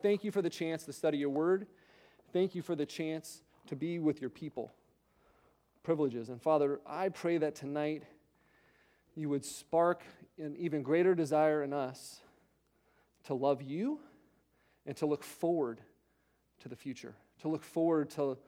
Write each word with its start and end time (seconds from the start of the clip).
Thank 0.00 0.22
you 0.22 0.30
for 0.30 0.42
the 0.42 0.50
chance 0.50 0.84
to 0.84 0.92
study 0.92 1.18
your 1.18 1.30
word. 1.30 1.66
Thank 2.32 2.54
you 2.54 2.62
for 2.62 2.76
the 2.76 2.86
chance 2.86 3.42
to 3.66 3.76
be 3.76 3.98
with 3.98 4.20
your 4.20 4.30
people. 4.30 4.72
Privileges. 5.82 6.28
And 6.28 6.40
Father, 6.40 6.80
I 6.86 7.08
pray 7.08 7.38
that 7.38 7.54
tonight 7.54 8.04
you 9.16 9.28
would 9.28 9.44
spark 9.44 10.04
an 10.38 10.54
even 10.56 10.82
greater 10.82 11.14
desire 11.14 11.64
in 11.64 11.72
us 11.72 12.20
to 13.24 13.34
love 13.34 13.60
you 13.62 13.98
and 14.86 14.96
to 14.98 15.06
look 15.06 15.24
forward 15.24 15.80
to 16.60 16.68
the 16.68 16.76
future, 16.76 17.14
to 17.42 17.48
look 17.48 17.64
forward 17.64 18.10
to 18.10 18.38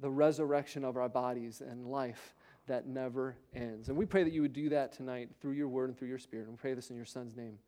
the 0.00 0.10
resurrection 0.10 0.84
of 0.84 0.96
our 0.96 1.08
bodies 1.08 1.60
and 1.60 1.86
life 1.86 2.34
that 2.66 2.86
never 2.86 3.36
ends. 3.54 3.88
And 3.88 3.96
we 3.96 4.06
pray 4.06 4.24
that 4.24 4.32
you 4.32 4.42
would 4.42 4.54
do 4.54 4.70
that 4.70 4.92
tonight 4.92 5.28
through 5.40 5.52
your 5.52 5.68
word 5.68 5.90
and 5.90 5.98
through 5.98 6.08
your 6.08 6.18
spirit. 6.18 6.44
And 6.44 6.52
we 6.52 6.56
pray 6.56 6.72
this 6.72 6.88
in 6.88 6.96
your 6.96 7.04
son's 7.04 7.36
name. 7.36 7.58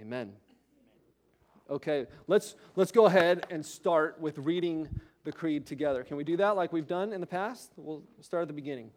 Amen. 0.00 0.32
Okay, 1.70 2.06
let's 2.26 2.56
let's 2.76 2.92
go 2.92 3.06
ahead 3.06 3.46
and 3.48 3.64
start 3.64 4.20
with 4.20 4.36
reading 4.38 4.88
the 5.24 5.32
creed 5.32 5.64
together. 5.66 6.04
Can 6.04 6.18
we 6.18 6.24
do 6.24 6.36
that 6.36 6.56
like 6.56 6.72
we've 6.74 6.86
done 6.86 7.12
in 7.12 7.20
the 7.22 7.26
past? 7.26 7.72
We'll 7.76 8.02
start 8.20 8.42
at 8.42 8.48
the 8.48 8.54
beginning. 8.54 8.90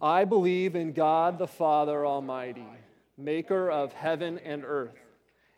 I 0.00 0.24
believe 0.24 0.74
in 0.74 0.92
God 0.92 1.38
the 1.38 1.46
Father 1.46 2.06
Almighty, 2.06 2.66
maker 3.18 3.70
of 3.70 3.92
heaven 3.92 4.38
and 4.38 4.64
earth, 4.64 4.96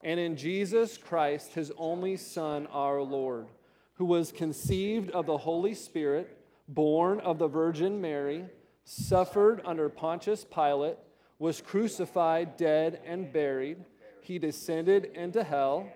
and 0.03 0.19
in 0.19 0.37
Jesus 0.37 0.99
Christ, 0.99 1.53
his 1.53 1.71
only 1.79 2.17
Son, 2.17 2.67
our 2.73 3.01
Lord, 3.01 3.47
who 3.95 4.05
was 4.05 4.33
conceived 4.33 5.11
of 5.13 5.27
the 5.27 5.39
Holy 5.39 5.75
Spirit, 5.75 6.37
born 6.67 7.21
of 7.21 7.39
the 7.39 7.47
Virgin 7.47 8.01
Mary, 8.01 8.47
suffered 8.85 9.63
under 9.65 9.89
Pontius 9.89 10.45
Pilate, 10.45 10.97
was 11.39 11.61
crucified, 11.61 12.57
dead, 12.57 13.01
and 13.07 13.33
buried. 13.33 13.85
He 14.23 14.39
descended 14.39 15.05
into 15.15 15.43
hell. 15.43 15.89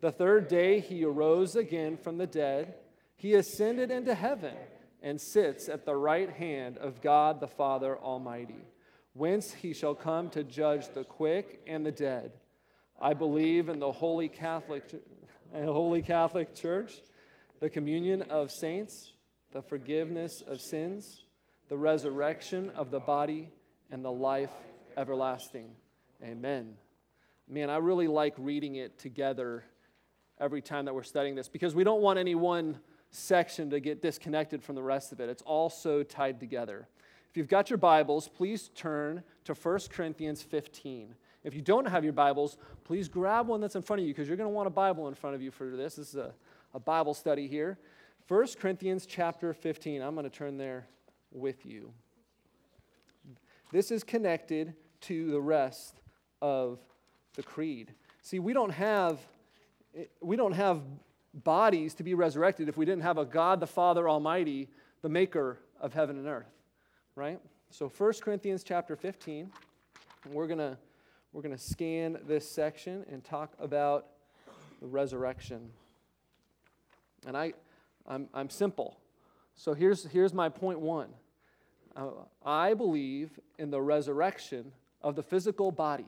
The 0.00 0.12
third 0.12 0.48
day 0.48 0.80
he 0.80 1.04
arose 1.04 1.56
again 1.56 1.96
from 1.96 2.16
the 2.16 2.26
dead. 2.26 2.74
He 3.16 3.34
ascended 3.34 3.90
into 3.90 4.14
heaven 4.14 4.54
and 5.02 5.20
sits 5.20 5.68
at 5.68 5.84
the 5.84 5.96
right 5.96 6.30
hand 6.30 6.78
of 6.78 7.02
God 7.02 7.40
the 7.40 7.48
Father 7.48 7.98
Almighty, 7.98 8.64
whence 9.14 9.52
he 9.52 9.74
shall 9.74 9.96
come 9.96 10.30
to 10.30 10.44
judge 10.44 10.88
the 10.94 11.04
quick 11.04 11.60
and 11.66 11.84
the 11.84 11.92
dead. 11.92 12.32
I 13.00 13.14
believe 13.14 13.68
in 13.68 13.80
the 13.80 13.90
Holy 13.90 14.28
Catholic, 14.28 14.84
Holy 15.52 16.02
Catholic 16.02 16.54
Church, 16.54 17.02
the 17.58 17.68
communion 17.68 18.22
of 18.22 18.52
saints, 18.52 19.12
the 19.52 19.62
forgiveness 19.62 20.40
of 20.46 20.60
sins, 20.60 21.24
the 21.68 21.76
resurrection 21.76 22.70
of 22.70 22.92
the 22.92 23.00
body, 23.00 23.50
and 23.90 24.04
the 24.04 24.12
life 24.12 24.52
everlasting. 24.96 25.70
Amen. 26.22 26.76
Man, 27.48 27.70
I 27.70 27.76
really 27.76 28.06
like 28.06 28.34
reading 28.38 28.76
it 28.76 28.98
together 28.98 29.64
every 30.40 30.62
time 30.62 30.84
that 30.86 30.94
we're 30.94 31.02
studying 31.02 31.34
this 31.34 31.48
because 31.48 31.74
we 31.74 31.84
don't 31.84 32.00
want 32.00 32.18
any 32.18 32.34
one 32.34 32.78
section 33.10 33.70
to 33.70 33.80
get 33.80 34.00
disconnected 34.00 34.62
from 34.62 34.74
the 34.74 34.82
rest 34.82 35.12
of 35.12 35.20
it. 35.20 35.28
It's 35.28 35.42
all 35.42 35.68
so 35.68 36.02
tied 36.02 36.40
together. 36.40 36.88
If 37.30 37.36
you've 37.36 37.48
got 37.48 37.70
your 37.70 37.78
Bibles, 37.78 38.28
please 38.28 38.70
turn 38.74 39.22
to 39.44 39.54
1 39.54 39.78
Corinthians 39.90 40.42
15. 40.42 41.14
If 41.44 41.54
you 41.54 41.60
don't 41.60 41.86
have 41.86 42.04
your 42.04 42.12
Bibles, 42.12 42.56
please 42.84 43.08
grab 43.08 43.48
one 43.48 43.60
that's 43.60 43.74
in 43.74 43.82
front 43.82 44.00
of 44.00 44.06
you 44.06 44.14
because 44.14 44.28
you're 44.28 44.36
going 44.36 44.48
to 44.48 44.54
want 44.54 44.66
a 44.66 44.70
Bible 44.70 45.08
in 45.08 45.14
front 45.14 45.34
of 45.34 45.42
you 45.42 45.50
for 45.50 45.76
this. 45.76 45.96
This 45.96 46.10
is 46.10 46.16
a, 46.16 46.32
a 46.74 46.80
Bible 46.80 47.14
study 47.14 47.48
here. 47.48 47.78
1 48.28 48.46
Corinthians 48.60 49.06
chapter 49.06 49.52
15. 49.52 50.00
I'm 50.00 50.14
going 50.14 50.28
to 50.28 50.30
turn 50.30 50.56
there 50.56 50.86
with 51.30 51.66
you. 51.66 51.92
This 53.72 53.90
is 53.90 54.04
connected 54.04 54.74
to 55.02 55.30
the 55.30 55.40
rest 55.40 56.00
of 56.40 56.78
the 57.34 57.42
creed. 57.42 57.92
See, 58.22 58.38
we 58.38 58.52
don't 58.52 58.70
have 58.70 59.18
we 60.20 60.36
don't 60.36 60.52
have 60.52 60.80
bodies 61.34 61.94
to 61.94 62.02
be 62.02 62.14
resurrected 62.14 62.68
if 62.68 62.76
we 62.76 62.86
didn't 62.86 63.02
have 63.02 63.18
a 63.18 63.24
God 63.24 63.60
the 63.60 63.66
Father 63.66 64.08
Almighty, 64.08 64.68
the 65.02 65.08
maker 65.08 65.58
of 65.80 65.92
heaven 65.92 66.16
and 66.16 66.26
earth. 66.26 66.50
Right? 67.14 67.40
So 67.70 67.88
1 67.88 68.12
Corinthians 68.22 68.64
chapter 68.64 68.96
15, 68.96 69.50
we're 70.30 70.46
going 70.46 70.58
to 70.58 70.78
we're 71.32 71.42
going 71.42 71.56
to 71.56 71.62
scan 71.62 72.18
this 72.26 72.50
section 72.50 73.06
and 73.10 73.24
talk 73.24 73.54
about 73.58 74.06
the 74.80 74.86
resurrection. 74.86 75.70
And 77.26 77.36
I 77.36 77.54
I'm, 78.06 78.28
I'm 78.34 78.50
simple. 78.50 78.98
So 79.54 79.74
here's, 79.74 80.04
here's 80.06 80.32
my 80.32 80.48
point 80.48 80.80
one. 80.80 81.08
Uh, 81.94 82.08
I 82.44 82.74
believe 82.74 83.38
in 83.58 83.70
the 83.70 83.80
resurrection 83.80 84.72
of 85.02 85.14
the 85.14 85.22
physical 85.22 85.70
body. 85.70 86.06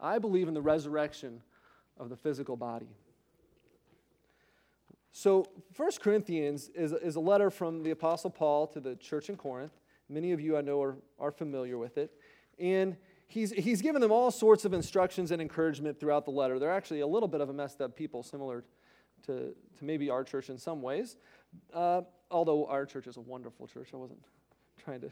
I 0.00 0.18
believe 0.18 0.48
in 0.48 0.54
the 0.54 0.62
resurrection 0.62 1.42
of 1.98 2.08
the 2.08 2.16
physical 2.16 2.56
body. 2.56 2.88
So, 5.12 5.46
1 5.76 5.90
Corinthians 6.02 6.68
is, 6.74 6.92
is 6.92 7.16
a 7.16 7.20
letter 7.20 7.50
from 7.50 7.82
the 7.82 7.90
Apostle 7.90 8.28
Paul 8.28 8.66
to 8.68 8.80
the 8.80 8.96
church 8.96 9.30
in 9.30 9.36
Corinth. 9.36 9.72
Many 10.10 10.32
of 10.32 10.40
you 10.40 10.58
I 10.58 10.60
know 10.60 10.82
are, 10.82 10.96
are 11.18 11.30
familiar 11.30 11.78
with 11.78 11.96
it. 11.96 12.12
And 12.58 12.96
he's, 13.26 13.50
he's 13.52 13.80
given 13.80 14.02
them 14.02 14.12
all 14.12 14.30
sorts 14.30 14.66
of 14.66 14.74
instructions 14.74 15.30
and 15.30 15.40
encouragement 15.40 15.98
throughout 15.98 16.26
the 16.26 16.30
letter. 16.30 16.58
They're 16.58 16.70
actually 16.70 17.00
a 17.00 17.06
little 17.06 17.28
bit 17.28 17.40
of 17.40 17.48
a 17.48 17.52
messed 17.54 17.80
up 17.80 17.96
people, 17.96 18.22
similar 18.22 18.64
to, 19.24 19.54
to 19.78 19.84
maybe 19.84 20.10
our 20.10 20.22
church 20.22 20.50
in 20.50 20.58
some 20.58 20.82
ways. 20.82 21.16
Uh, 21.72 22.02
although 22.30 22.66
our 22.66 22.84
church 22.84 23.06
is 23.06 23.16
a 23.16 23.20
wonderful 23.22 23.66
church, 23.66 23.88
I 23.94 23.96
wasn't 23.96 24.22
trying 24.84 25.00
to 25.00 25.10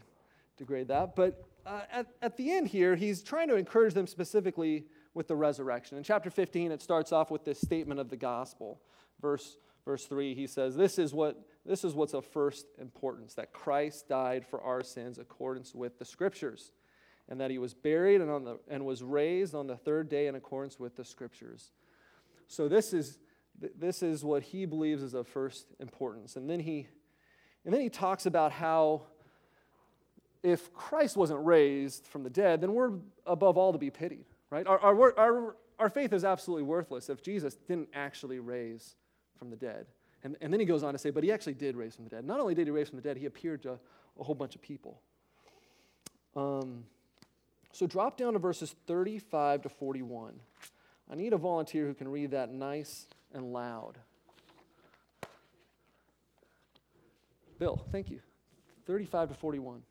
degrade 0.57 0.87
that. 0.89 1.15
But 1.15 1.43
uh, 1.65 1.81
at, 1.91 2.07
at 2.21 2.37
the 2.37 2.51
end 2.51 2.67
here, 2.67 2.95
he's 2.95 3.23
trying 3.23 3.47
to 3.47 3.55
encourage 3.55 3.93
them 3.93 4.07
specifically 4.07 4.85
with 5.13 5.27
the 5.27 5.35
resurrection. 5.35 5.97
In 5.97 6.03
chapter 6.03 6.29
15, 6.29 6.71
it 6.71 6.81
starts 6.81 7.11
off 7.11 7.31
with 7.31 7.45
this 7.45 7.59
statement 7.59 7.99
of 7.99 8.09
the 8.09 8.17
gospel. 8.17 8.81
Verse 9.21 9.57
verse 9.85 10.05
3, 10.05 10.33
he 10.33 10.47
says, 10.47 10.75
This 10.75 10.99
is, 10.99 11.13
what, 11.13 11.39
this 11.65 11.83
is 11.83 11.93
what's 11.93 12.13
of 12.13 12.25
first 12.25 12.65
importance 12.79 13.35
that 13.35 13.53
Christ 13.53 14.09
died 14.09 14.45
for 14.45 14.61
our 14.61 14.83
sins 14.83 15.19
accordance 15.19 15.73
with 15.73 15.99
the 15.99 16.05
scriptures, 16.05 16.71
and 17.29 17.39
that 17.39 17.51
he 17.51 17.57
was 17.57 17.73
buried 17.73 18.19
and, 18.21 18.29
on 18.29 18.43
the, 18.43 18.59
and 18.67 18.85
was 18.85 19.03
raised 19.03 19.55
on 19.55 19.67
the 19.67 19.77
third 19.77 20.09
day 20.09 20.27
in 20.27 20.35
accordance 20.35 20.79
with 20.79 20.95
the 20.95 21.05
scriptures. 21.05 21.71
So, 22.47 22.67
this 22.67 22.93
is, 22.93 23.19
this 23.77 24.03
is 24.03 24.23
what 24.23 24.43
he 24.43 24.65
believes 24.65 25.01
is 25.01 25.13
of 25.13 25.27
first 25.27 25.67
importance. 25.79 26.35
And 26.35 26.49
then 26.49 26.59
he, 26.59 26.87
and 27.63 27.73
then 27.73 27.81
he 27.81 27.89
talks 27.89 28.25
about 28.25 28.51
how 28.51 29.03
if 30.45 30.71
Christ 30.73 31.17
wasn't 31.17 31.43
raised 31.43 32.05
from 32.05 32.23
the 32.23 32.29
dead, 32.29 32.61
then 32.61 32.73
we're 32.73 32.91
above 33.25 33.57
all 33.57 33.73
to 33.73 33.79
be 33.79 33.89
pitied, 33.89 34.25
right? 34.51 34.65
Our, 34.67 34.79
our, 34.79 35.19
our, 35.19 35.55
our 35.79 35.89
faith 35.89 36.13
is 36.13 36.23
absolutely 36.23 36.63
worthless 36.63 37.09
if 37.09 37.23
Jesus 37.23 37.55
didn't 37.67 37.89
actually 37.93 38.39
raise 38.39 38.95
from 39.39 39.49
the 39.49 39.55
dead. 39.55 39.87
And, 40.23 40.37
and 40.41 40.53
then 40.53 40.59
he 40.59 40.65
goes 40.65 40.83
on 40.83 40.93
to 40.93 40.99
say, 40.99 41.09
but 41.09 41.23
he 41.23 41.31
actually 41.31 41.55
did 41.55 41.75
raise 41.75 41.95
from 41.95 42.03
the 42.03 42.11
dead. 42.11 42.25
Not 42.25 42.39
only 42.39 42.53
did 42.53 42.67
he 42.67 42.71
raise 42.71 42.89
from 42.89 42.97
the 42.97 43.01
dead, 43.01 43.17
he 43.17 43.25
appeared 43.25 43.63
to 43.63 43.79
a 44.19 44.23
whole 44.23 44.35
bunch 44.35 44.55
of 44.55 44.61
people. 44.61 45.01
Um, 46.35 46.83
so 47.71 47.87
drop 47.87 48.15
down 48.15 48.33
to 48.33 48.39
verses 48.39 48.75
35 48.85 49.63
to 49.63 49.69
41. 49.69 50.39
I 51.11 51.15
need 51.15 51.33
a 51.33 51.37
volunteer 51.37 51.87
who 51.87 51.95
can 51.95 52.07
read 52.07 52.31
that 52.31 52.51
nice 52.51 53.07
and 53.33 53.51
loud. 53.51 53.97
Bill, 57.57 57.83
thank 57.91 58.11
you. 58.11 58.19
35 58.85 59.29
to 59.29 59.33
41. 59.35 59.81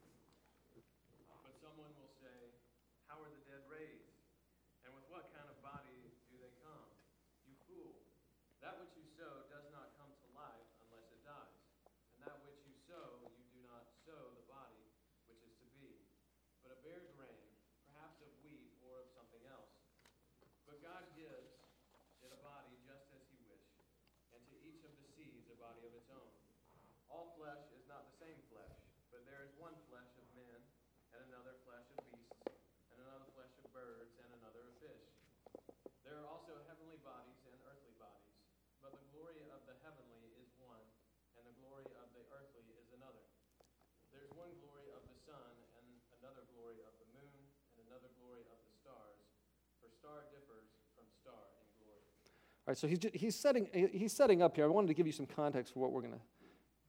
All 52.66 52.72
right, 52.72 52.78
so 52.78 52.88
he's, 52.88 52.98
he's, 53.12 53.36
setting, 53.36 53.68
he's 53.92 54.12
setting 54.12 54.40
up 54.40 54.56
here. 54.56 54.64
I 54.64 54.68
wanted 54.68 54.88
to 54.88 54.94
give 54.94 55.06
you 55.06 55.12
some 55.12 55.26
context 55.26 55.74
for 55.74 55.80
what 55.80 55.92
we're 55.92 56.00
going 56.00 56.14
to 56.14 56.24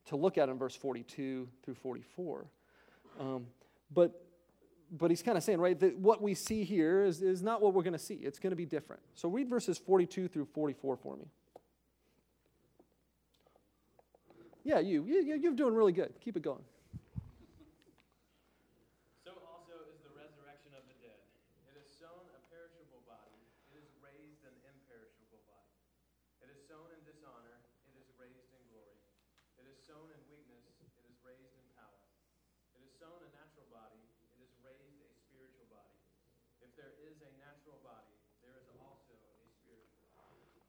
to 0.06 0.16
look 0.16 0.38
at 0.38 0.48
in 0.48 0.58
verse 0.58 0.74
42 0.74 1.48
through 1.62 1.74
44. 1.74 2.46
Um, 3.20 3.46
but 3.92 4.22
but 4.92 5.10
he's 5.10 5.22
kind 5.22 5.36
of 5.36 5.42
saying, 5.42 5.58
right, 5.58 5.78
that 5.80 5.98
what 5.98 6.22
we 6.22 6.32
see 6.32 6.62
here 6.62 7.02
is, 7.02 7.20
is 7.20 7.42
not 7.42 7.60
what 7.60 7.74
we're 7.74 7.82
going 7.82 7.92
to 7.92 7.98
see. 7.98 8.14
It's 8.14 8.38
going 8.38 8.50
to 8.50 8.56
be 8.56 8.64
different. 8.64 9.02
So 9.16 9.28
read 9.28 9.48
verses 9.48 9.78
42 9.78 10.28
through 10.28 10.44
44 10.44 10.96
for 10.96 11.16
me. 11.16 11.24
Yeah, 14.62 14.78
you. 14.78 15.04
you 15.04 15.36
you're 15.42 15.54
doing 15.54 15.74
really 15.74 15.90
good. 15.90 16.12
Keep 16.20 16.36
it 16.36 16.42
going. 16.44 16.62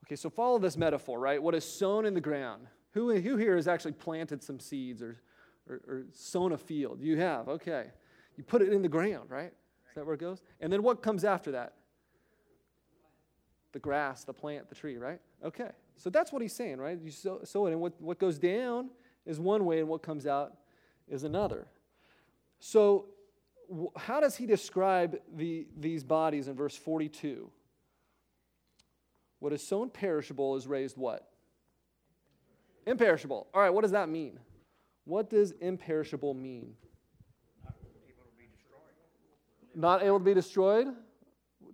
Okay, 0.08 0.16
so 0.16 0.30
follow 0.30 0.58
this 0.58 0.78
metaphor, 0.78 1.20
right? 1.20 1.42
What 1.42 1.54
is 1.54 1.66
sown 1.66 2.06
in 2.06 2.14
the 2.14 2.22
ground? 2.22 2.66
Who, 2.94 3.14
who 3.20 3.36
here 3.36 3.58
has 3.58 3.68
actually 3.68 3.92
planted 3.92 4.42
some 4.42 4.58
seeds 4.58 5.02
or, 5.02 5.18
or, 5.70 5.82
or 5.86 6.06
sown 6.14 6.54
a 6.54 6.58
field? 6.58 7.02
You 7.02 7.18
have, 7.18 7.50
okay. 7.50 7.88
You 8.38 8.46
put 8.46 8.62
it 8.62 8.72
in 8.72 8.82
the 8.82 8.88
ground, 8.88 9.30
right? 9.30 9.52
Is 9.90 9.96
that 9.96 10.06
where 10.06 10.16
it 10.16 10.22
goes? 10.22 10.42
And 10.62 10.72
then 10.72 10.82
what 10.82 11.02
comes 11.02 11.26
after 11.26 11.52
that? 11.52 11.74
The 13.74 13.80
grass, 13.80 14.24
the 14.24 14.32
plant, 14.32 14.70
the 14.70 14.76
tree, 14.76 14.96
right? 14.96 15.20
Okay. 15.44 15.72
So 15.98 16.10
that's 16.10 16.32
what 16.32 16.42
he's 16.42 16.54
saying, 16.54 16.78
right? 16.78 16.98
You 17.04 17.12
sow, 17.12 17.42
sow 17.44 17.68
it, 17.68 17.72
and 17.72 17.82
what, 17.82 18.00
what 18.00 18.18
goes 18.18 18.40
down 18.40 18.90
is 19.26 19.42
one 19.42 19.66
way, 19.66 19.80
and 19.80 19.90
what 19.90 20.04
comes 20.04 20.26
out 20.26 20.54
is 21.10 21.26
another. 21.26 21.68
So, 22.60 23.08
how 23.98 24.22
does 24.22 24.38
he 24.38 24.46
describe 24.46 25.18
the, 25.36 25.68
these 25.78 26.06
bodies 26.06 26.48
in 26.48 26.56
verse 26.56 26.78
42? 26.78 27.52
What 29.40 29.54
is 29.54 29.66
sown 29.66 29.90
perishable 29.90 30.56
is 30.56 30.68
raised 30.68 30.98
what? 30.98 31.28
Imperishable. 32.86 33.48
All 33.54 33.62
right, 33.62 33.70
what 33.70 33.82
does 33.82 33.92
that 33.92 34.10
mean? 34.10 34.40
What 35.06 35.30
does 35.30 35.52
imperishable 35.52 36.34
mean? 36.34 36.74
Not 37.64 37.74
able 38.04 38.24
to 38.26 38.36
be 38.38 38.48
destroyed? 38.52 39.76
Not 39.76 40.04
able 40.04 40.20
to 40.20 40.26
be 40.26 40.34
destroyed? 40.34 40.88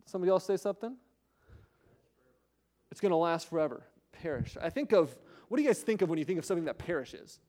Somebody 0.06 0.30
else 0.30 0.46
say 0.46 0.58
something? 0.58 0.96
It's 2.92 3.00
going 3.00 3.12
to 3.12 3.16
last 3.16 3.50
forever. 3.50 3.84
Perish. 4.12 4.58
I 4.62 4.70
think 4.70 4.92
of, 4.92 5.16
what 5.48 5.58
do 5.58 5.64
you 5.64 5.70
guys 5.70 5.80
think 5.82 6.02
of 6.02 6.10
when 6.10 6.20
you 6.20 6.26
think 6.26 6.40
of 6.40 6.46
something 6.46 6.66
that 6.66 6.78
perishes? 6.78 7.40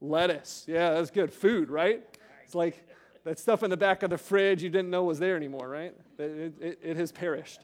Lettuce. 0.00 0.64
Yeah, 0.68 0.94
that's 0.94 1.10
good. 1.10 1.32
Food, 1.32 1.70
right? 1.70 2.04
It's 2.44 2.54
like 2.54 2.86
that 3.24 3.38
stuff 3.38 3.62
in 3.62 3.70
the 3.70 3.76
back 3.76 4.02
of 4.02 4.10
the 4.10 4.18
fridge 4.18 4.62
you 4.62 4.70
didn't 4.70 4.90
know 4.90 5.04
was 5.04 5.18
there 5.18 5.36
anymore, 5.36 5.68
right? 5.68 5.94
It, 6.18 6.54
it, 6.60 6.78
it 6.82 6.96
has 6.96 7.10
perished. 7.10 7.60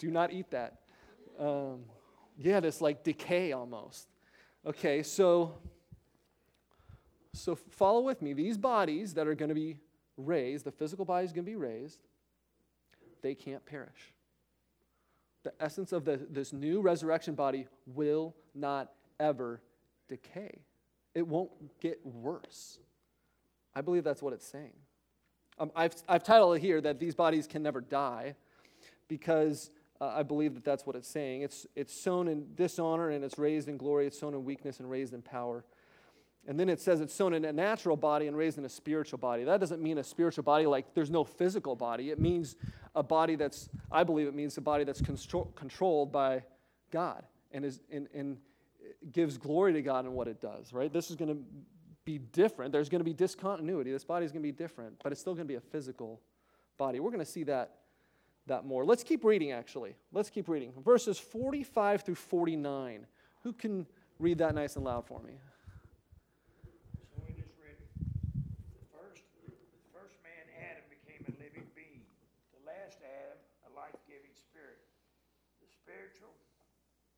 Do 0.00 0.10
not 0.10 0.32
eat 0.32 0.50
that. 0.50 0.78
Um, 1.38 1.84
yeah, 2.38 2.58
this 2.58 2.80
like 2.80 3.04
decay 3.04 3.52
almost. 3.52 4.08
Okay, 4.66 5.02
so 5.02 5.58
so 7.34 7.54
follow 7.54 8.00
with 8.00 8.22
me. 8.22 8.32
These 8.32 8.56
bodies 8.56 9.14
that 9.14 9.28
are 9.28 9.34
going 9.34 9.50
to 9.50 9.54
be 9.54 9.76
raised, 10.16 10.64
the 10.64 10.72
physical 10.72 11.04
body 11.04 11.26
is 11.26 11.32
going 11.32 11.44
to 11.44 11.50
be 11.50 11.56
raised, 11.56 12.00
they 13.22 13.34
can't 13.34 13.64
perish. 13.66 14.14
The 15.42 15.52
essence 15.60 15.92
of 15.92 16.06
the, 16.06 16.16
this 16.30 16.52
new 16.52 16.80
resurrection 16.80 17.34
body 17.34 17.66
will 17.86 18.34
not 18.54 18.90
ever 19.18 19.60
decay. 20.08 20.60
It 21.14 21.26
won't 21.26 21.50
get 21.80 22.00
worse. 22.04 22.78
I 23.74 23.82
believe 23.82 24.02
that's 24.02 24.22
what 24.22 24.32
it's 24.32 24.46
saying. 24.46 24.74
Um, 25.58 25.70
I've, 25.76 25.94
I've 26.08 26.24
titled 26.24 26.56
it 26.56 26.60
here 26.60 26.80
that 26.80 26.98
these 26.98 27.14
bodies 27.14 27.46
can 27.46 27.62
never 27.62 27.82
die 27.82 28.34
because 29.08 29.70
uh, 30.00 30.12
I 30.16 30.22
believe 30.22 30.54
that 30.54 30.64
that's 30.64 30.86
what 30.86 30.96
it's 30.96 31.08
saying. 31.08 31.42
It's, 31.42 31.66
it's 31.76 31.94
sown 31.94 32.28
in 32.28 32.54
dishonor 32.54 33.10
and 33.10 33.24
it's 33.24 33.38
raised 33.38 33.68
in 33.68 33.76
glory. 33.76 34.06
It's 34.06 34.18
sown 34.18 34.34
in 34.34 34.44
weakness 34.44 34.80
and 34.80 34.90
raised 34.90 35.12
in 35.12 35.22
power. 35.22 35.64
And 36.48 36.58
then 36.58 36.70
it 36.70 36.80
says 36.80 37.00
it's 37.00 37.12
sown 37.12 37.34
in 37.34 37.44
a 37.44 37.52
natural 37.52 37.96
body 37.96 38.26
and 38.26 38.36
raised 38.36 38.56
in 38.56 38.64
a 38.64 38.68
spiritual 38.68 39.18
body. 39.18 39.44
That 39.44 39.60
doesn't 39.60 39.82
mean 39.82 39.98
a 39.98 40.04
spiritual 40.04 40.42
body 40.42 40.66
like 40.66 40.94
there's 40.94 41.10
no 41.10 41.22
physical 41.22 41.76
body. 41.76 42.10
It 42.10 42.18
means 42.18 42.56
a 42.94 43.02
body 43.02 43.36
that's, 43.36 43.68
I 43.92 44.04
believe 44.04 44.26
it 44.26 44.34
means 44.34 44.56
a 44.56 44.62
body 44.62 44.84
that's 44.84 45.02
control, 45.02 45.52
controlled 45.54 46.12
by 46.12 46.44
God 46.90 47.24
and, 47.52 47.64
is, 47.64 47.80
and, 47.92 48.08
and 48.14 48.38
gives 49.12 49.36
glory 49.36 49.74
to 49.74 49.82
God 49.82 50.06
in 50.06 50.12
what 50.12 50.28
it 50.28 50.40
does, 50.40 50.72
right? 50.72 50.90
This 50.90 51.10
is 51.10 51.16
going 51.16 51.34
to 51.34 51.42
be 52.06 52.18
different. 52.18 52.72
There's 52.72 52.88
going 52.88 53.00
to 53.00 53.04
be 53.04 53.12
discontinuity. 53.12 53.92
This 53.92 54.04
body 54.04 54.24
is 54.24 54.32
going 54.32 54.42
to 54.42 54.48
be 54.48 54.52
different, 54.52 54.96
but 55.02 55.12
it's 55.12 55.20
still 55.20 55.34
going 55.34 55.46
to 55.46 55.52
be 55.52 55.56
a 55.56 55.60
physical 55.60 56.22
body. 56.78 57.00
We're 57.00 57.10
going 57.10 57.24
to 57.24 57.30
see 57.30 57.44
that 57.44 57.79
that 58.50 58.66
more. 58.66 58.84
Let's 58.84 59.06
keep 59.06 59.22
reading, 59.22 59.54
actually. 59.54 59.94
Let's 60.10 60.28
keep 60.28 60.50
reading. 60.50 60.74
Verses 60.82 61.18
45 61.18 62.02
through 62.02 62.18
49. 62.18 63.06
Who 63.46 63.52
can 63.54 63.86
read 64.18 64.38
that 64.42 64.54
nice 64.58 64.74
and 64.74 64.84
loud 64.84 65.06
for 65.06 65.22
me? 65.22 65.38
So 67.14 67.22
we 67.22 67.30
just 67.38 67.54
read 67.62 67.78
the 67.78 68.84
first, 68.90 69.22
first 69.94 70.18
man, 70.26 70.44
Adam, 70.66 70.82
became 70.90 71.22
a 71.30 71.34
living 71.38 71.66
being. 71.78 72.02
The 72.58 72.62
last 72.66 72.98
Adam, 73.06 73.38
a 73.66 73.72
life 73.78 73.96
giving 74.10 74.34
spirit. 74.34 74.82
The 75.62 75.70
spiritual 75.70 76.34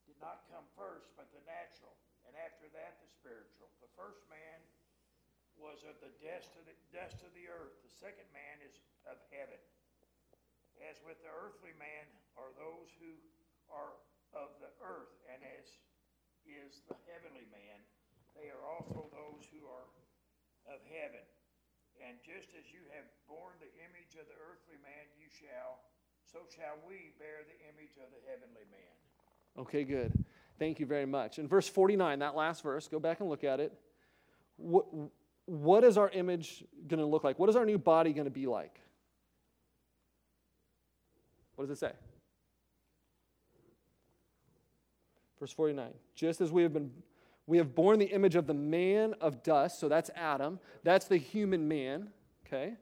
did 0.04 0.20
not 0.20 0.44
come 0.52 0.68
first, 0.76 1.16
but 1.16 1.32
the 1.32 1.40
natural, 1.48 1.96
and 2.28 2.36
after 2.44 2.68
that, 2.76 3.00
the 3.00 3.08
spiritual. 3.08 3.72
The 3.80 3.88
first 3.96 4.20
man 4.28 4.60
was 5.56 5.80
of 5.88 5.96
the, 6.04 6.12
dust 6.20 7.24
of 7.24 7.32
the 7.32 7.48
earth, 7.48 7.72
the 7.80 7.94
second 8.04 8.28
man 8.36 8.60
is 8.68 8.76
of 9.08 9.16
heaven. 9.32 9.58
As 10.82 10.98
with 11.06 11.22
the 11.22 11.30
earthly 11.30 11.72
man 11.78 12.06
are 12.34 12.50
those 12.58 12.90
who 12.98 13.14
are 13.70 13.94
of 14.34 14.50
the 14.58 14.72
earth, 14.82 15.14
and 15.30 15.38
as 15.58 15.78
is 16.42 16.82
the 16.90 16.98
heavenly 17.06 17.46
man, 17.54 17.78
they 18.34 18.50
are 18.50 18.64
also 18.66 19.06
those 19.14 19.46
who 19.52 19.62
are 19.68 19.86
of 20.66 20.80
heaven. 20.90 21.22
And 22.02 22.18
just 22.24 22.50
as 22.58 22.66
you 22.74 22.82
have 22.96 23.06
borne 23.30 23.54
the 23.62 23.70
image 23.78 24.18
of 24.18 24.26
the 24.26 24.38
earthly 24.42 24.80
man, 24.82 25.06
you 25.14 25.30
shall, 25.30 25.78
so 26.26 26.42
shall 26.50 26.80
we 26.82 27.14
bear 27.20 27.46
the 27.46 27.58
image 27.70 27.94
of 28.02 28.10
the 28.10 28.22
heavenly 28.26 28.66
man. 28.72 28.94
Okay, 29.58 29.84
good. 29.84 30.12
Thank 30.58 30.80
you 30.80 30.86
very 30.86 31.06
much. 31.06 31.38
In 31.38 31.46
verse 31.46 31.68
49, 31.68 32.18
that 32.20 32.34
last 32.34 32.62
verse, 32.62 32.88
go 32.88 32.98
back 32.98 33.20
and 33.20 33.28
look 33.28 33.44
at 33.44 33.60
it. 33.60 33.72
What, 34.56 34.86
what 35.46 35.84
is 35.84 35.96
our 35.96 36.08
image 36.10 36.64
going 36.88 37.00
to 37.00 37.06
look 37.06 37.24
like? 37.24 37.38
What 37.38 37.48
is 37.48 37.56
our 37.56 37.66
new 37.66 37.78
body 37.78 38.12
going 38.12 38.24
to 38.24 38.30
be 38.30 38.46
like? 38.46 38.80
What 41.62 41.68
does 41.68 41.78
it 41.78 41.80
say? 41.80 41.92
Verse 45.38 45.52
49 45.52 45.90
Just 46.16 46.40
as 46.40 46.50
we 46.50 46.64
have 46.64 46.72
been 46.72 46.90
we 47.46 47.58
have 47.58 47.72
borne 47.72 48.00
the 48.00 48.06
image 48.06 48.34
of 48.34 48.48
the 48.48 48.54
man 48.54 49.14
of 49.20 49.44
dust, 49.44 49.78
so 49.78 49.88
that's 49.88 50.10
Adam. 50.16 50.58
That's 50.82 51.06
the 51.06 51.18
human 51.18 51.68
man, 51.68 52.08
okay? 52.44 52.74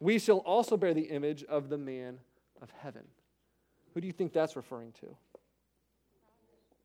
We 0.00 0.18
shall 0.18 0.38
also 0.40 0.76
bear 0.76 0.92
the 0.92 1.04
image 1.04 1.44
of 1.44 1.70
the 1.70 1.78
man 1.78 2.18
of 2.60 2.70
heaven. 2.78 3.04
Who 3.94 4.02
do 4.02 4.06
you 4.06 4.12
think 4.12 4.34
that's 4.34 4.54
referring 4.54 4.92
to? 5.00 5.16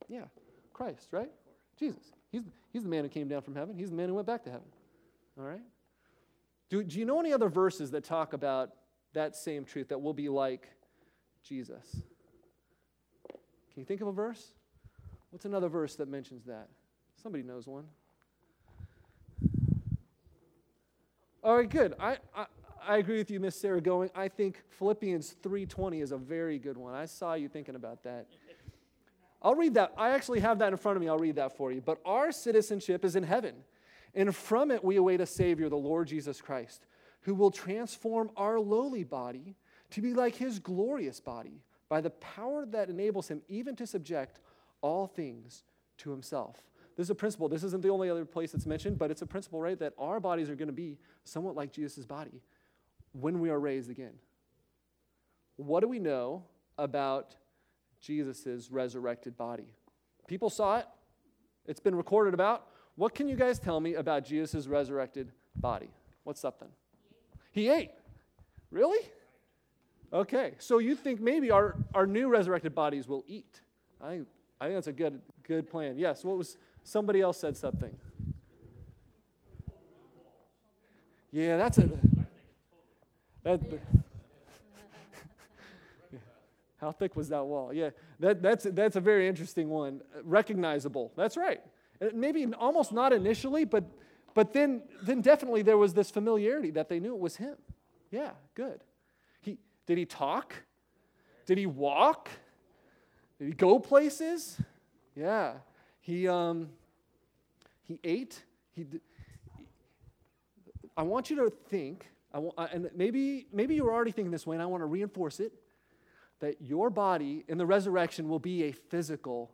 Yeah, 0.07 0.25
Christ, 0.71 1.09
right? 1.11 1.31
Jesus. 1.77 2.13
He's, 2.31 2.43
he's 2.71 2.83
the 2.83 2.89
man 2.89 3.03
who 3.03 3.09
came 3.09 3.27
down 3.27 3.41
from 3.41 3.55
heaven. 3.55 3.75
He's 3.75 3.89
the 3.89 3.95
man 3.97 4.07
who 4.07 4.15
went 4.15 4.27
back 4.27 4.45
to 4.45 4.51
heaven. 4.51 4.67
All 5.37 5.43
right? 5.43 5.63
Do, 6.69 6.81
do 6.81 6.97
you 6.97 7.03
know 7.03 7.19
any 7.19 7.33
other 7.33 7.49
verses 7.49 7.91
that 7.91 8.05
talk 8.05 8.31
about 8.31 8.69
that 9.11 9.35
same 9.35 9.65
truth 9.65 9.89
that 9.89 10.01
will 10.01 10.13
be 10.13 10.29
like 10.29 10.69
Jesus. 11.43 12.01
Can 13.29 13.79
you 13.79 13.85
think 13.85 14.01
of 14.01 14.07
a 14.07 14.11
verse? 14.11 14.53
What's 15.29 15.45
another 15.45 15.69
verse 15.69 15.95
that 15.95 16.09
mentions 16.09 16.45
that? 16.45 16.67
Somebody 17.21 17.43
knows 17.43 17.67
one. 17.67 17.85
All 21.43 21.55
right, 21.55 21.69
good. 21.69 21.95
I, 21.99 22.17
I, 22.35 22.45
I 22.87 22.97
agree 22.97 23.17
with 23.17 23.31
you, 23.31 23.39
Miss 23.39 23.55
Sarah 23.55 23.81
Going. 23.81 24.09
I 24.13 24.27
think 24.27 24.61
Philippians 24.77 25.37
3.20 25.41 26.01
is 26.01 26.11
a 26.11 26.17
very 26.17 26.59
good 26.59 26.77
one. 26.77 26.93
I 26.93 27.05
saw 27.05 27.33
you 27.33 27.47
thinking 27.47 27.75
about 27.75 28.03
that. 28.03 28.27
I'll 29.41 29.55
read 29.55 29.73
that. 29.75 29.93
I 29.97 30.09
actually 30.09 30.39
have 30.41 30.59
that 30.59 30.71
in 30.71 30.77
front 30.77 30.97
of 30.97 31.01
me. 31.01 31.09
I'll 31.09 31.17
read 31.17 31.37
that 31.37 31.57
for 31.57 31.71
you. 31.71 31.81
But 31.81 31.99
our 32.05 32.31
citizenship 32.31 33.03
is 33.03 33.15
in 33.15 33.23
heaven, 33.23 33.55
and 34.13 34.35
from 34.35 34.69
it 34.69 34.83
we 34.83 34.97
await 34.97 35.21
a 35.21 35.25
Savior, 35.25 35.69
the 35.69 35.77
Lord 35.77 36.07
Jesus 36.07 36.41
Christ, 36.41 36.85
who 37.21 37.33
will 37.33 37.51
transform 37.51 38.29
our 38.35 38.59
lowly 38.59 39.03
body 39.03 39.55
to 39.91 40.01
be 40.01 40.13
like 40.13 40.35
his 40.35 40.59
glorious 40.59 41.19
body 41.19 41.61
by 41.89 42.01
the 42.01 42.09
power 42.09 42.65
that 42.65 42.89
enables 42.89 43.27
him 43.27 43.41
even 43.47 43.75
to 43.75 43.85
subject 43.85 44.39
all 44.81 45.07
things 45.07 45.63
to 45.97 46.09
himself. 46.09 46.57
This 46.97 47.05
is 47.05 47.09
a 47.09 47.15
principle. 47.15 47.47
This 47.47 47.63
isn't 47.63 47.81
the 47.81 47.89
only 47.89 48.09
other 48.09 48.25
place 48.25 48.53
it's 48.53 48.65
mentioned, 48.65 48.97
but 48.97 49.11
it's 49.11 49.21
a 49.21 49.25
principle, 49.25 49.61
right? 49.61 49.77
That 49.79 49.93
our 49.97 50.19
bodies 50.19 50.49
are 50.49 50.55
going 50.55 50.67
to 50.67 50.73
be 50.73 50.97
somewhat 51.23 51.55
like 51.55 51.71
Jesus' 51.71 52.05
body 52.05 52.41
when 53.13 53.39
we 53.39 53.49
are 53.49 53.59
raised 53.59 53.89
again. 53.89 54.13
What 55.57 55.81
do 55.81 55.87
we 55.87 55.99
know 55.99 56.43
about 56.77 57.35
Jesus' 57.99 58.69
resurrected 58.71 59.37
body? 59.37 59.67
People 60.27 60.49
saw 60.49 60.77
it, 60.77 60.87
it's 61.65 61.79
been 61.79 61.95
recorded 61.95 62.33
about. 62.33 62.67
What 62.95 63.15
can 63.15 63.27
you 63.27 63.35
guys 63.35 63.59
tell 63.59 63.79
me 63.79 63.95
about 63.95 64.25
Jesus' 64.25 64.67
resurrected 64.67 65.31
body? 65.55 65.89
What's 66.23 66.43
up 66.43 66.59
then? 66.59 66.69
He 67.51 67.69
ate. 67.69 67.91
Really? 68.69 68.99
Okay, 70.13 70.55
so 70.59 70.79
you 70.79 70.95
think 70.95 71.21
maybe 71.21 71.51
our, 71.51 71.75
our 71.93 72.05
new 72.05 72.27
resurrected 72.27 72.75
bodies 72.75 73.07
will 73.07 73.23
eat. 73.27 73.61
I, 74.01 74.21
I 74.59 74.65
think 74.65 74.75
that's 74.75 74.87
a 74.87 74.91
good, 74.91 75.21
good 75.43 75.69
plan. 75.69 75.97
Yes, 75.97 76.25
what 76.25 76.37
was 76.37 76.57
somebody 76.83 77.21
else 77.21 77.39
said 77.39 77.55
something? 77.55 77.95
Yeah, 81.31 81.55
that's 81.55 81.77
a. 81.77 81.89
That, 83.43 83.61
how 86.81 86.91
thick 86.91 87.15
was 87.15 87.29
that 87.29 87.45
wall? 87.45 87.73
Yeah, 87.73 87.91
that, 88.19 88.41
that's, 88.41 88.67
that's 88.69 88.97
a 88.97 89.01
very 89.01 89.29
interesting 89.29 89.69
one. 89.69 90.01
Recognizable. 90.25 91.13
That's 91.15 91.37
right. 91.37 91.61
Uh, 92.01 92.07
maybe 92.13 92.45
almost 92.59 92.91
not 92.91 93.13
initially, 93.13 93.63
but, 93.63 93.85
but 94.33 94.51
then, 94.51 94.83
then 95.03 95.21
definitely 95.21 95.61
there 95.61 95.77
was 95.77 95.93
this 95.93 96.11
familiarity 96.11 96.71
that 96.71 96.89
they 96.89 96.99
knew 96.99 97.15
it 97.15 97.19
was 97.21 97.37
him. 97.37 97.55
Yeah, 98.11 98.31
good. 98.55 98.81
Did 99.85 99.97
he 99.97 100.05
talk? 100.05 100.53
Did 101.45 101.57
he 101.57 101.65
walk? 101.65 102.29
Did 103.39 103.47
he 103.47 103.53
go 103.53 103.79
places? 103.79 104.57
Yeah. 105.15 105.53
He, 105.99 106.27
um, 106.27 106.69
he 107.83 107.99
ate. 108.03 108.43
He, 108.73 108.85
I 110.95 111.03
want 111.03 111.29
you 111.29 111.35
to 111.37 111.49
think, 111.49 112.07
I 112.33 112.39
want, 112.39 112.55
and 112.71 112.89
maybe, 112.95 113.47
maybe 113.51 113.75
you're 113.75 113.91
already 113.91 114.11
thinking 114.11 114.31
this 114.31 114.45
way, 114.45 114.55
and 114.55 114.63
I 114.63 114.65
want 114.65 114.81
to 114.81 114.87
reinforce 114.87 115.39
it 115.39 115.53
that 116.39 116.61
your 116.61 116.89
body 116.89 117.43
in 117.47 117.57
the 117.57 117.65
resurrection 117.65 118.27
will 118.27 118.39
be 118.39 118.63
a 118.63 118.71
physical 118.71 119.51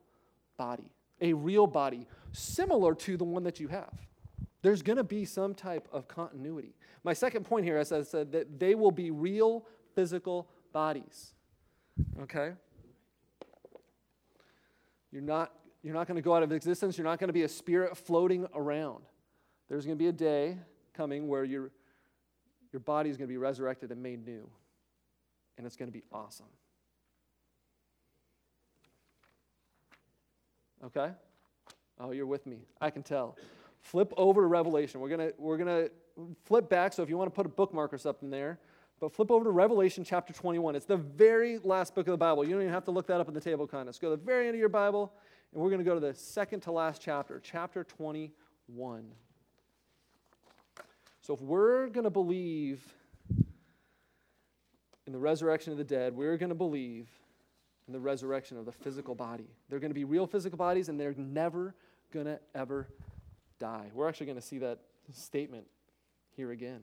body, 0.58 0.92
a 1.22 1.34
real 1.34 1.68
body, 1.68 2.08
similar 2.32 2.96
to 2.96 3.18
the 3.18 3.24
one 3.24 3.44
that 3.44 3.60
you 3.60 3.68
have. 3.68 3.94
There's 4.62 4.82
going 4.82 4.98
to 4.98 5.04
be 5.04 5.24
some 5.24 5.54
type 5.54 5.88
of 5.92 6.08
continuity. 6.08 6.74
My 7.04 7.14
second 7.14 7.46
point 7.46 7.66
here, 7.66 7.78
as 7.78 7.92
I 7.92 8.02
said, 8.02 8.32
that 8.32 8.60
they 8.60 8.74
will 8.74 8.92
be 8.92 9.12
real 9.12 9.66
physical 9.98 10.48
bodies. 10.74 11.34
Okay? 12.22 12.51
You're 15.12 15.24
not, 15.24 15.51
you're 15.82 15.96
not 15.96 16.06
going 16.06 16.18
to 16.18 16.22
go 16.22 16.36
out 16.36 16.44
of 16.44 16.51
existence. 16.51 17.00
You're 17.00 17.06
not 17.06 17.18
going 17.18 17.30
to 17.30 17.34
be 17.34 17.42
a 17.42 17.50
spirit 17.50 17.98
floating 17.98 18.46
around. 18.54 19.01
There's 19.68 19.88
going 19.88 19.98
to 19.98 20.00
be 20.00 20.08
a 20.08 20.12
day 20.12 20.60
coming 20.94 21.27
where 21.27 21.44
your, 21.44 21.72
your 22.72 22.80
body 22.80 23.10
is 23.10 23.18
going 23.18 23.27
to 23.27 23.32
be 23.32 23.39
resurrected 23.39 23.92
and 23.92 24.04
made 24.04 24.24
new. 24.24 24.48
And 25.58 25.66
it's 25.66 25.75
going 25.75 25.89
to 25.89 25.98
be 25.98 26.04
awesome. 26.13 26.46
Okay? 30.86 31.10
Oh, 32.00 32.12
you're 32.12 32.27
with 32.27 32.46
me. 32.46 32.58
I 32.80 32.92
can 32.92 33.01
tell. 33.01 33.36
Flip 33.82 34.13
over 34.16 34.42
to 34.42 34.48
Revelation. 34.48 35.01
We're 35.01 35.10
going 35.10 35.32
to 35.32 35.34
we're 35.39 35.58
to 35.58 35.89
flip 36.46 36.70
back, 36.70 36.94
so 36.94 37.01
if 37.01 37.10
you 37.10 37.18
want 37.18 37.32
to 37.32 37.36
put 37.36 37.48
a 37.48 37.50
bookmark 37.50 37.92
or 37.94 37.98
something 37.98 38.30
there, 38.30 38.60
but 39.00 39.13
flip 39.13 39.30
over 39.30 39.44
to 39.44 39.51
Revelation 39.51 40.04
chapter 40.04 40.34
21. 40.34 40.75
It's 40.75 40.86
the 40.86 40.98
very 40.98 41.60
last 41.60 41.94
book 41.94 42.08
of 42.08 42.12
the 42.12 42.18
Bible. 42.18 42.44
You 42.44 42.51
don't 42.51 42.62
even 42.62 42.74
have 42.74 42.86
to 42.86 42.92
look 42.92 43.08
that 43.08 43.22
up 43.22 43.27
in 43.27 43.34
the 43.34 43.42
table 43.42 43.66
of 43.66 43.72
contents. 43.72 44.00
Go 44.00 44.10
to 44.10 44.18
the 44.18 44.24
very 44.24 44.48
end 44.48 44.56
of 44.56 44.60
your 44.60 44.70
Bible, 44.70 45.13
and 45.54 45.62
we're 45.62 45.70
going 45.70 45.84
to 45.84 45.86
go 45.86 45.94
to 45.94 46.00
the 46.00 46.13
second 46.13 46.62
to 46.62 46.72
last 46.72 47.01
chapter, 47.01 47.39
chapter 47.44 47.84
21. 47.84 49.04
So 51.22 51.34
if 51.34 51.42
we're 51.42 51.88
going 51.88 52.06
to 52.06 52.10
believe 52.10 52.82
in 55.06 55.13
the 55.13 55.20
resurrection 55.20 55.72
of 55.72 55.77
the 55.77 55.84
dead, 55.84 56.16
we're 56.16 56.38
going 56.38 56.50
to 56.50 56.56
believe 56.56 57.08
in 57.88 57.94
the 57.94 58.00
resurrection 58.00 58.58
of 58.58 58.66
the 58.66 58.72
physical 58.72 59.13
body. 59.13 59.50
They're 59.70 59.80
going 59.80 59.92
to 59.92 59.96
be 59.96 60.06
real 60.06 60.25
physical 60.25 60.58
bodies, 60.58 60.89
and 60.89 61.00
they're 61.00 61.16
never 61.18 61.75
going 62.12 62.25
to 62.25 62.39
ever 62.56 62.88
die. 63.60 63.92
We're 63.94 64.10
actually 64.10 64.25
going 64.25 64.39
to 64.39 64.46
see 64.46 64.58
that 64.60 64.80
statement 65.13 65.68
here 66.36 66.51
again. 66.51 66.82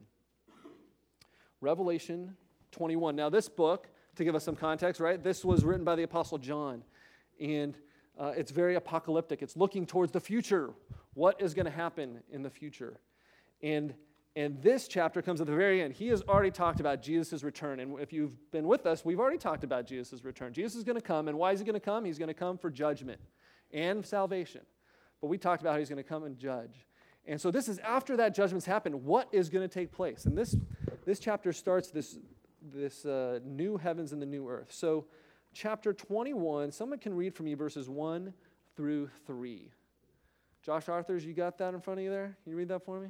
Revelation 1.65 2.37
21. 2.73 3.17
Now, 3.17 3.31
this 3.31 3.49
book, 3.49 3.89
to 4.17 4.25
give 4.25 4.35
us 4.35 4.45
some 4.45 4.55
context, 4.55 5.01
right? 5.01 5.23
This 5.23 5.45
was 5.45 5.65
written 5.65 5.85
by 5.85 5.97
the 5.97 6.03
Apostle 6.03 6.39
John, 6.39 6.83
and 7.41 7.77
uh, 8.19 8.33
it's 8.37 8.53
very 8.53 8.77
apocalyptic. 8.77 9.43
It's 9.43 9.57
looking 9.57 9.87
towards 9.87 10.13
the 10.13 10.21
future. 10.21 10.71
What 11.15 11.41
is 11.41 11.55
going 11.55 11.67
to 11.67 11.73
happen 11.73 12.23
in 12.31 12.43
the 12.43 12.51
future? 12.51 13.01
And 13.63 13.95
and 14.37 14.61
this 14.61 14.89
chapter 14.89 15.23
comes 15.23 15.41
at 15.41 15.47
the 15.47 15.55
very 15.55 15.81
end. 15.81 15.95
He 15.95 16.09
has 16.09 16.21
already 16.23 16.51
talked 16.51 16.81
about 16.81 17.01
Jesus' 17.01 17.45
return. 17.45 17.79
And 17.79 18.01
if 18.01 18.13
you've 18.13 18.35
been 18.51 18.67
with 18.67 18.85
us, 18.85 19.05
we've 19.05 19.21
already 19.21 19.39
talked 19.39 19.63
about 19.63 19.87
Jesus' 19.87 20.25
return. 20.25 20.53
Jesus 20.53 20.75
is 20.75 20.83
going 20.83 20.97
to 20.97 21.01
come. 21.01 21.29
And 21.29 21.39
why 21.39 21.53
is 21.53 21.61
he 21.61 21.65
going 21.65 21.75
to 21.75 21.81
come? 21.81 22.05
He's 22.05 22.19
going 22.19 22.29
to 22.29 22.35
come 22.35 22.59
for 22.59 22.69
judgment 22.69 23.21
and 23.73 24.05
salvation. 24.05 24.63
But 25.21 25.29
we 25.29 25.39
talked 25.39 25.63
about 25.63 25.75
how 25.75 25.79
he's 25.79 25.89
going 25.89 26.03
to 26.03 26.09
come 26.09 26.25
and 26.25 26.37
judge. 26.37 26.85
And 27.27 27.41
so 27.41 27.53
this 27.53 27.69
is 27.69 27.79
after 27.79 28.17
that 28.17 28.35
judgment's 28.35 28.67
happened. 28.67 29.05
What 29.05 29.29
is 29.31 29.49
going 29.49 29.67
to 29.67 29.73
take 29.73 29.93
place? 29.93 30.25
And 30.27 30.37
this, 30.37 30.57
this 31.05 31.19
chapter 31.19 31.53
starts 31.53 31.91
this, 31.91 32.19
this 32.63 33.05
uh, 33.05 33.41
new 33.45 33.77
heavens 33.77 34.13
and 34.13 34.21
the 34.21 34.27
new 34.27 34.49
earth. 34.49 34.73
So, 34.73 35.07
chapter 35.53 35.93
21, 35.93 36.73
someone 36.73 36.99
can 36.99 37.15
read 37.15 37.35
for 37.35 37.43
me 37.43 37.55
verses 37.55 37.89
1 37.89 38.33
through 38.77 39.11
3. 39.27 39.71
Josh 40.63 40.89
Arthurs, 40.89 41.25
you 41.25 41.35
got 41.35 41.59
that 41.59 41.75
in 41.75 41.81
front 41.81 42.01
of 42.01 42.05
you 42.05 42.11
there? 42.11 42.37
Can 42.43 42.51
you 42.51 42.57
read 42.57 42.69
that 42.69 42.85
for 42.85 43.01
me? 43.01 43.09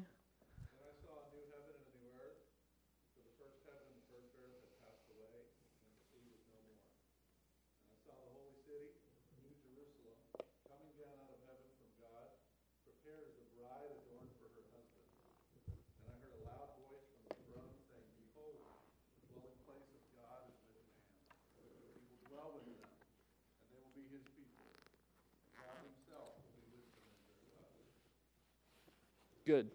Good. 29.47 29.71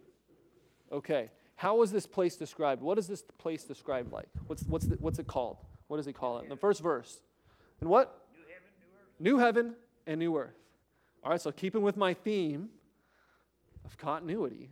Okay. 0.92 1.30
How 1.56 1.82
is 1.82 1.92
this 1.92 2.06
place 2.06 2.36
described? 2.36 2.82
What 2.82 2.98
is 2.98 3.08
this 3.08 3.22
place 3.38 3.64
described 3.64 4.12
like? 4.12 4.28
What's, 4.48 4.64
what's, 4.64 4.86
the, 4.86 4.96
what's 4.96 5.20
it 5.20 5.28
called? 5.28 5.58
What 5.88 5.98
does 5.98 6.06
he 6.06 6.14
call 6.14 6.40
it? 6.40 6.44
In 6.44 6.50
the 6.50 6.56
first 6.56 6.82
verse. 6.82 7.20
And 7.82 7.90
what? 7.90 8.26
New 8.34 8.42
heaven, 8.48 8.70
new. 9.20 9.32
New 9.32 9.38
heaven 9.40 9.76
and 10.08 10.20
new 10.20 10.38
earth. 10.38 10.56
All 11.24 11.32
right, 11.32 11.42
so 11.42 11.52
keeping 11.52 11.82
with 11.82 11.98
my 11.98 12.14
theme 12.14 12.70
of 13.84 13.98
continuity, 13.98 14.70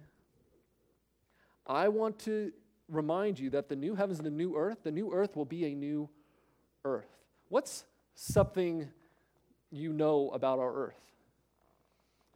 I 1.65 1.89
want 1.89 2.19
to 2.19 2.53
remind 2.87 3.37
you 3.37 3.49
that 3.49 3.67
the 3.67 3.75
new 3.75 3.95
heavens 3.95 4.19
and 4.19 4.25
the 4.25 4.31
new 4.31 4.55
earth, 4.55 4.83
the 4.83 4.91
new 4.91 5.11
earth 5.11 5.35
will 5.35 5.45
be 5.45 5.65
a 5.65 5.75
new 5.75 6.09
earth. 6.85 7.09
What's 7.49 7.83
something 8.15 8.87
you 9.69 9.91
know 9.91 10.29
about 10.29 10.59
our 10.59 10.73
earth? 10.73 10.99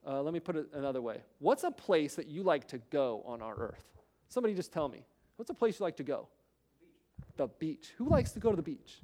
Uh, 0.05 0.21
let 0.21 0.33
me 0.33 0.39
put 0.39 0.55
it 0.55 0.67
another 0.73 1.01
way. 1.01 1.21
What's 1.39 1.63
a 1.63 1.71
place 1.71 2.15
that 2.15 2.27
you 2.27 2.43
like 2.43 2.67
to 2.69 2.79
go 2.89 3.23
on 3.25 3.41
our 3.41 3.55
earth? 3.55 3.85
Somebody 4.29 4.53
just 4.53 4.71
tell 4.73 4.87
me. 4.87 5.03
What's 5.35 5.51
a 5.51 5.53
place 5.53 5.79
you 5.79 5.83
like 5.83 5.97
to 5.97 6.03
go? 6.03 6.27
The 7.37 7.47
beach. 7.47 7.93
Who 7.97 8.09
likes 8.09 8.31
to 8.31 8.39
go 8.39 8.49
to 8.49 8.55
the 8.55 8.61
beach? 8.61 9.01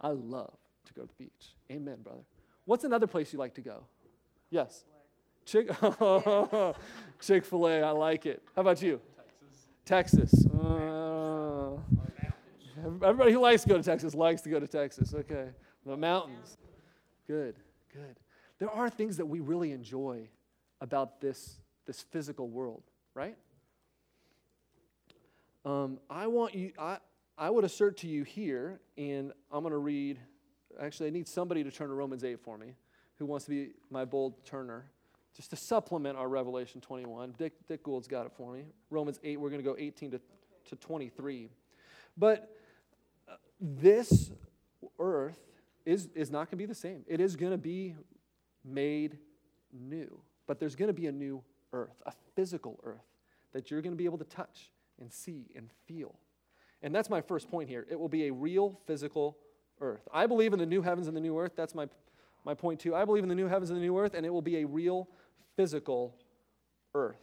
I 0.00 0.08
love 0.08 0.56
to 0.86 0.92
go 0.92 1.02
to 1.02 1.08
the 1.08 1.24
beach. 1.24 1.54
Amen, 1.70 1.98
brother. 2.02 2.22
What's 2.64 2.84
another 2.84 3.06
place 3.06 3.32
you 3.32 3.38
like 3.38 3.54
to 3.54 3.60
go? 3.60 3.84
Yes. 4.50 4.84
Chick 5.44 5.68
Chick 7.20 7.44
Fil 7.44 7.66
A. 7.66 7.82
I 7.82 7.90
like 7.90 8.26
it. 8.26 8.42
How 8.54 8.62
about 8.62 8.82
you? 8.82 9.00
Texas. 9.84 10.30
Texas. 10.32 10.46
Uh, 10.46 11.76
everybody 13.04 13.32
who 13.32 13.40
likes 13.40 13.62
to 13.62 13.68
go 13.68 13.76
to 13.76 13.82
Texas 13.82 14.14
likes 14.14 14.42
to 14.42 14.48
go 14.48 14.60
to 14.60 14.66
Texas. 14.66 15.14
Okay. 15.14 15.48
The 15.86 15.96
mountains. 15.96 16.56
Good. 17.26 17.56
Good. 17.92 18.16
There 18.58 18.70
are 18.70 18.90
things 18.90 19.16
that 19.16 19.26
we 19.26 19.40
really 19.40 19.72
enjoy 19.72 20.28
about 20.80 21.20
this, 21.20 21.58
this 21.86 22.02
physical 22.02 22.48
world, 22.48 22.82
right? 23.14 23.36
Um, 25.64 25.98
I 26.08 26.26
want 26.26 26.54
you, 26.54 26.72
I, 26.78 26.98
I 27.36 27.50
would 27.50 27.64
assert 27.64 27.98
to 27.98 28.06
you 28.06 28.22
here, 28.22 28.80
and 28.96 29.32
I'm 29.52 29.62
going 29.62 29.72
to 29.72 29.78
read, 29.78 30.18
actually, 30.80 31.08
I 31.08 31.10
need 31.10 31.28
somebody 31.28 31.64
to 31.64 31.70
turn 31.70 31.88
to 31.88 31.94
Romans 31.94 32.24
8 32.24 32.40
for 32.40 32.56
me 32.56 32.74
who 33.20 33.26
wants 33.26 33.44
to 33.44 33.50
be 33.50 33.72
my 33.90 34.04
bold 34.04 34.44
turner, 34.46 34.86
just 35.36 35.50
to 35.50 35.56
supplement 35.56 36.16
our 36.16 36.28
Revelation 36.28 36.80
21. 36.80 37.34
Dick, 37.38 37.52
Dick 37.68 37.82
Gould's 37.82 38.08
got 38.08 38.24
it 38.24 38.32
for 38.32 38.52
me. 38.52 38.64
Romans 38.88 39.20
8, 39.22 39.38
we're 39.38 39.50
going 39.50 39.62
to 39.62 39.68
go 39.68 39.76
18 39.78 40.12
to, 40.12 40.20
to 40.70 40.76
23. 40.76 41.50
But 42.16 42.56
uh, 43.28 43.34
this 43.60 44.30
earth 44.98 45.38
is, 45.84 46.08
is 46.14 46.30
not 46.30 46.50
going 46.50 46.52
to 46.52 46.56
be 46.56 46.66
the 46.66 46.74
same. 46.74 47.04
It 47.06 47.20
is 47.20 47.36
going 47.36 47.52
to 47.52 47.58
be 47.58 47.94
made 48.64 49.18
new. 49.72 50.18
But 50.46 50.58
there's 50.58 50.76
going 50.76 50.88
to 50.88 50.94
be 50.94 51.06
a 51.06 51.12
new 51.12 51.42
earth, 51.72 52.02
a 52.06 52.12
physical 52.34 52.80
earth 52.84 53.06
that 53.52 53.70
you're 53.70 53.82
going 53.82 53.92
to 53.92 53.98
be 53.98 54.04
able 54.04 54.18
to 54.18 54.24
touch 54.24 54.70
and 55.00 55.12
see 55.12 55.46
and 55.56 55.70
feel. 55.86 56.14
And 56.82 56.94
that's 56.94 57.10
my 57.10 57.20
first 57.20 57.50
point 57.50 57.68
here. 57.68 57.86
It 57.90 57.98
will 57.98 58.08
be 58.08 58.28
a 58.28 58.32
real 58.32 58.80
physical 58.86 59.36
earth. 59.80 60.06
I 60.12 60.26
believe 60.26 60.52
in 60.52 60.58
the 60.58 60.66
new 60.66 60.82
heavens 60.82 61.08
and 61.08 61.16
the 61.16 61.20
new 61.20 61.38
earth. 61.38 61.52
That's 61.56 61.74
my, 61.74 61.88
my 62.44 62.54
point 62.54 62.80
too. 62.80 62.94
I 62.94 63.04
believe 63.04 63.22
in 63.22 63.28
the 63.28 63.34
new 63.34 63.48
heavens 63.48 63.70
and 63.70 63.78
the 63.78 63.82
new 63.82 63.98
earth, 63.98 64.14
and 64.14 64.24
it 64.24 64.30
will 64.30 64.42
be 64.42 64.58
a 64.58 64.66
real 64.66 65.08
physical 65.56 66.16
earth 66.94 67.20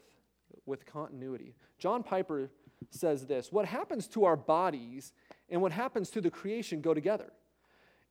with 0.66 0.86
continuity. 0.86 1.56
John 1.80 2.04
Piper 2.04 2.52
says 2.92 3.26
this 3.26 3.52
What 3.52 3.66
happens 3.66 4.08
to 4.10 4.26
our 4.26 4.36
bodies 4.36 5.14
and 5.50 5.62
what 5.62 5.72
happens 5.72 6.10
to 6.12 6.22
the 6.22 6.30
creation 6.30 6.82
go 6.82 6.94
together. 6.94 7.32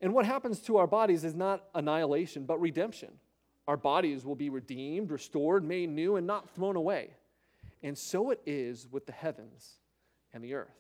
And 0.01 0.13
what 0.13 0.27
happens 0.27 0.61
to 0.63 0.77
our 0.77 0.87
bodies 0.87 1.25
is 1.25 1.35
not 1.35 1.65
annihilation, 1.75 2.45
but 2.45 2.61
redemption. 2.61 3.13
Our 3.69 3.77
bodies 3.77 4.25
will 4.25 4.37
be 4.37 4.49
redeemed, 4.49 5.11
restored, 5.11 5.65
made 5.65 5.91
new, 5.91 6.17
and 6.17 6.27
not 6.27 6.49
thrown 6.51 6.77
away. 6.77 7.11
And 7.83 7.99
so 7.99 8.31
it 8.31 8.41
is 8.47 8.87
with 8.91 9.07
the 9.07 9.13
heavens 9.13 9.79
and 10.33 10.43
the 10.43 10.55
earth. 10.55 10.75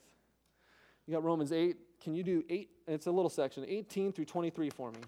You 1.06 1.14
got 1.14 1.24
Romans 1.24 1.52
8. 1.52 1.76
Can 2.02 2.14
you 2.14 2.22
do 2.22 2.44
8? 2.48 2.70
It's 2.86 3.06
a 3.06 3.10
little 3.10 3.30
section, 3.30 3.64
18 3.66 4.12
through 4.12 4.26
23 4.26 4.70
for 4.70 4.90
me. 4.90 5.02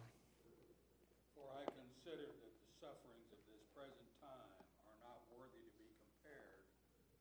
For 1.35 1.47
I 1.55 1.63
consider 1.71 2.27
that 2.27 2.51
the 2.59 2.71
sufferings 2.83 3.31
of 3.31 3.39
this 3.47 3.63
present 3.71 4.11
time 4.19 4.51
are 4.91 4.99
not 4.99 5.23
worthy 5.31 5.63
to 5.63 5.73
be 5.79 5.91
compared 6.03 6.59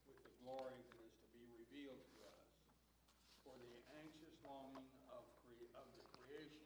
with 0.10 0.18
the 0.26 0.34
glory 0.42 0.78
that 0.78 0.98
is 1.06 1.14
to 1.22 1.28
be 1.38 1.46
revealed 1.54 2.02
to 2.02 2.18
us. 2.26 2.50
For 3.46 3.54
the 3.62 3.78
anxious 4.02 4.34
longing 4.42 4.90
of, 5.14 5.26
cre- 5.46 5.70
of 5.78 5.86
the 5.94 6.06
creation 6.18 6.66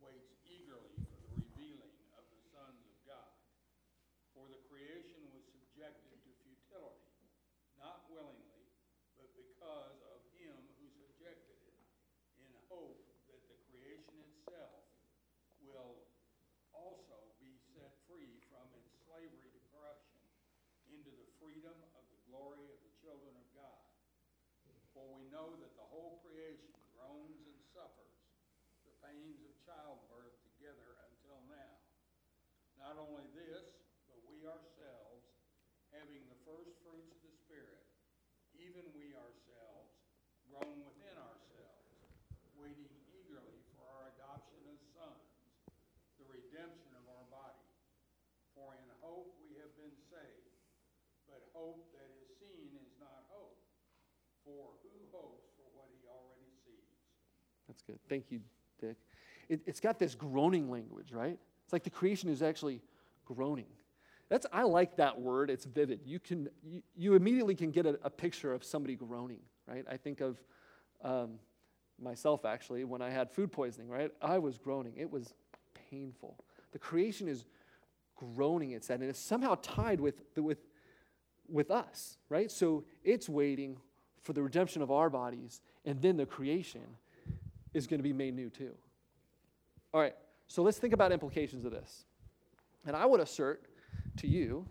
waits 0.00 0.28
eagerly 0.44 0.92
for 1.08 1.16
the 1.20 1.32
revealing 1.40 1.96
of 2.16 2.24
the 2.28 2.40
sons 2.52 2.80
of 2.84 2.96
God. 3.08 3.32
For 4.32 4.48
the 4.48 4.60
creation 4.68 5.24
was 5.32 5.44
subjected 5.48 6.16
to 6.20 6.30
futility, 6.44 7.12
not 7.80 8.08
willingly, 8.12 8.64
but 9.16 9.32
because 9.36 9.96
of 10.12 10.20
him 10.36 10.52
who 10.76 10.84
subjected 10.92 11.56
it, 11.64 11.80
in 12.36 12.52
hope 12.68 13.00
that 13.32 13.40
the 13.48 13.56
creation 13.72 14.20
itself 14.20 14.84
will 15.64 16.04
also 16.76 17.16
be 17.40 17.56
set 17.72 17.96
free 18.04 18.38
from 18.52 18.68
its 18.76 18.92
slavery 19.08 19.48
to 19.48 19.60
corruption 19.72 20.20
into 20.92 21.08
the 21.08 21.28
freedom 21.40 21.74
of 21.96 22.04
the 22.12 22.20
glory 22.28 22.62
of 22.68 22.76
the 22.84 22.92
children 23.00 23.32
of 23.40 23.48
God. 23.56 23.82
For 24.92 25.04
we 25.16 25.25
know 25.36 25.52
that 25.60 25.76
the 25.76 25.84
whole 25.92 26.16
creation 26.24 26.72
groans 26.96 27.44
and 27.44 27.60
suffers 27.76 28.16
the 28.88 28.96
pains 29.04 29.36
of 29.44 29.52
childbirth 29.68 30.32
together 30.48 30.96
until 31.12 31.44
now. 31.52 31.76
Not 32.80 32.96
only 32.96 33.28
this, 33.36 33.68
but 34.08 34.16
we 34.24 34.48
ourselves, 34.48 35.28
having 35.92 36.24
the 36.32 36.40
first 36.48 36.72
fruits 36.80 37.12
of 37.12 37.20
the 37.20 37.36
Spirit, 37.44 37.84
even 38.56 38.80
we 38.96 39.12
ourselves, 39.12 39.92
groan 40.48 40.80
within 40.88 41.16
ourselves, 41.20 41.84
waiting 42.56 42.88
eagerly 43.12 43.60
for 43.76 43.84
our 43.92 44.16
adoption 44.16 44.64
as 44.72 44.80
sons, 44.96 45.36
the 46.16 46.24
redemption 46.32 46.96
of 46.96 47.04
our 47.12 47.28
body. 47.28 47.68
For 48.56 48.72
in 48.72 48.88
hope 49.04 49.36
we 49.44 49.52
have 49.60 49.74
been 49.76 49.92
saved. 50.08 50.56
But 51.28 51.44
hope 51.52 51.92
that 51.92 52.08
is 52.24 52.32
seen 52.40 52.72
is 52.80 52.96
not 52.96 53.28
hope. 53.28 53.60
For 54.46 54.78
who 54.86 54.94
hopes 55.10 55.50
for 55.58 55.66
what 55.74 55.90
he 55.90 56.06
already 56.06 56.54
sees? 56.62 57.02
That's 57.66 57.75
good. 57.86 57.98
Thank 58.08 58.30
you, 58.30 58.40
Dick. 58.80 58.96
It, 59.48 59.60
it's 59.66 59.80
got 59.80 59.98
this 59.98 60.14
groaning 60.14 60.70
language, 60.70 61.12
right? 61.12 61.38
It's 61.64 61.72
like 61.72 61.84
the 61.84 61.90
creation 61.90 62.28
is 62.28 62.42
actually 62.42 62.80
groaning. 63.24 63.66
That's, 64.28 64.46
I 64.52 64.62
like 64.62 64.96
that 64.96 65.20
word. 65.20 65.50
It's 65.50 65.64
vivid. 65.64 66.00
You, 66.04 66.18
can, 66.18 66.48
you, 66.64 66.82
you 66.96 67.14
immediately 67.14 67.54
can 67.54 67.70
get 67.70 67.86
a, 67.86 67.98
a 68.02 68.10
picture 68.10 68.52
of 68.52 68.64
somebody 68.64 68.96
groaning, 68.96 69.40
right? 69.68 69.84
I 69.90 69.96
think 69.96 70.20
of 70.20 70.36
um, 71.02 71.38
myself, 72.00 72.44
actually, 72.44 72.84
when 72.84 73.02
I 73.02 73.10
had 73.10 73.30
food 73.30 73.52
poisoning, 73.52 73.88
right? 73.88 74.10
I 74.20 74.38
was 74.38 74.58
groaning. 74.58 74.94
It 74.96 75.10
was 75.10 75.32
painful. 75.90 76.36
The 76.72 76.78
creation 76.78 77.28
is 77.28 77.44
groaning, 78.16 78.72
it 78.72 78.84
said, 78.84 79.00
and 79.00 79.08
it's 79.08 79.20
somehow 79.20 79.56
tied 79.62 80.00
with, 80.00 80.22
with, 80.36 80.58
with 81.48 81.70
us, 81.70 82.16
right? 82.28 82.50
So 82.50 82.84
it's 83.04 83.28
waiting 83.28 83.76
for 84.22 84.32
the 84.32 84.42
redemption 84.42 84.82
of 84.82 84.90
our 84.90 85.08
bodies, 85.08 85.60
and 85.84 86.02
then 86.02 86.16
the 86.16 86.26
creation 86.26 86.82
is 87.76 87.86
going 87.86 87.98
to 87.98 88.02
be 88.02 88.12
made 88.12 88.34
new 88.34 88.50
too. 88.50 88.72
All 89.92 90.00
right, 90.00 90.14
so 90.48 90.62
let's 90.62 90.78
think 90.78 90.94
about 90.94 91.12
implications 91.12 91.64
of 91.64 91.72
this. 91.72 92.04
And 92.86 92.96
I 92.96 93.06
would 93.06 93.20
assert 93.20 93.62
to 94.18 94.26
you, 94.26 94.66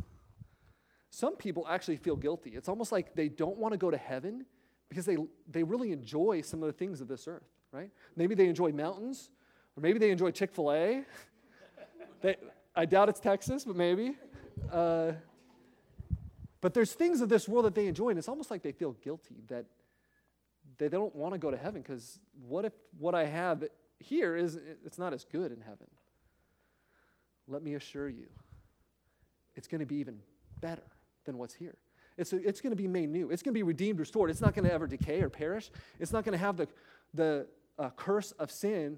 some 1.10 1.36
people 1.36 1.66
actually 1.70 1.98
feel 1.98 2.16
guilty. 2.16 2.52
It's 2.52 2.68
almost 2.68 2.92
like 2.92 3.16
they 3.16 3.30
don't 3.30 3.58
want 3.58 3.74
to 3.74 3.78
go 3.78 3.92
to 3.92 3.98
heaven 3.98 4.46
because 4.90 5.06
they, 5.06 5.18
they 5.50 5.64
really 5.64 5.92
enjoy 5.92 6.42
some 6.42 6.62
of 6.62 6.68
the 6.68 6.74
things 6.74 7.02
of 7.02 7.08
this 7.08 7.28
earth, 7.28 7.50
right? 7.72 7.90
Maybe 8.16 8.36
they 8.36 8.48
enjoy 8.48 8.72
mountains, 8.72 9.30
or 9.78 9.82
maybe 9.82 10.00
they 10.00 10.12
enjoy 10.12 10.32
Chick 10.32 10.54
fil 10.54 10.72
A. 10.72 11.04
I 12.76 12.86
doubt 12.86 13.10
it's 13.10 13.20
Texas, 13.20 13.64
but 13.64 13.76
maybe. 13.76 14.16
Uh, 14.72 15.14
but 16.62 16.74
there's 16.74 16.94
things 16.94 17.22
of 17.22 17.30
this 17.30 17.48
world 17.48 17.66
that 17.66 17.76
they 17.76 17.88
enjoy, 17.88 18.10
and 18.10 18.18
it's 18.18 18.28
almost 18.28 18.52
like 18.52 18.64
they 18.64 18.72
feel 18.72 18.94
guilty 18.94 19.36
that 19.48 19.66
they 20.78 20.90
don't 20.90 21.16
want 21.16 21.34
to 21.34 21.40
go 21.40 21.52
to 21.52 21.58
heaven 21.58 21.82
because 21.82 22.20
what 22.48 22.66
if 22.66 22.74
what 22.98 23.16
I 23.16 23.26
have 23.26 23.64
here 24.00 24.36
is 24.36 24.60
it's 24.86 24.98
not 24.98 25.14
as 25.14 25.24
good 25.24 25.52
in 25.52 25.62
heaven? 25.62 25.88
Let 27.48 27.64
me 27.64 27.76
assure 27.76 28.10
you, 28.10 28.28
it's 29.56 29.68
going 29.68 29.80
to 29.80 29.86
be 29.86 29.98
even 29.98 30.20
better 30.62 30.84
than 31.26 31.38
what's 31.38 31.54
here. 31.54 31.76
It's, 32.18 32.32
it's 32.34 32.62
going 32.62 32.72
to 32.72 32.78
be 32.78 32.88
made 32.88 33.10
new. 33.10 33.30
It's 33.30 33.44
going 33.44 33.54
to 33.54 33.58
be 33.58 33.64
redeemed, 33.64 34.00
restored. 34.00 34.30
It's 34.30 34.42
not 34.42 34.56
going 34.56 34.66
to 34.66 34.74
ever 34.74 34.88
decay 34.88 35.22
or 35.22 35.30
perish. 35.30 35.70
It's 36.00 36.14
not 36.14 36.24
going 36.24 36.34
to 36.34 36.44
have 36.44 36.58
the, 36.58 36.68
the 37.14 37.48
uh, 37.78 37.90
curse 37.96 38.32
of 38.34 38.52
sin 38.52 38.98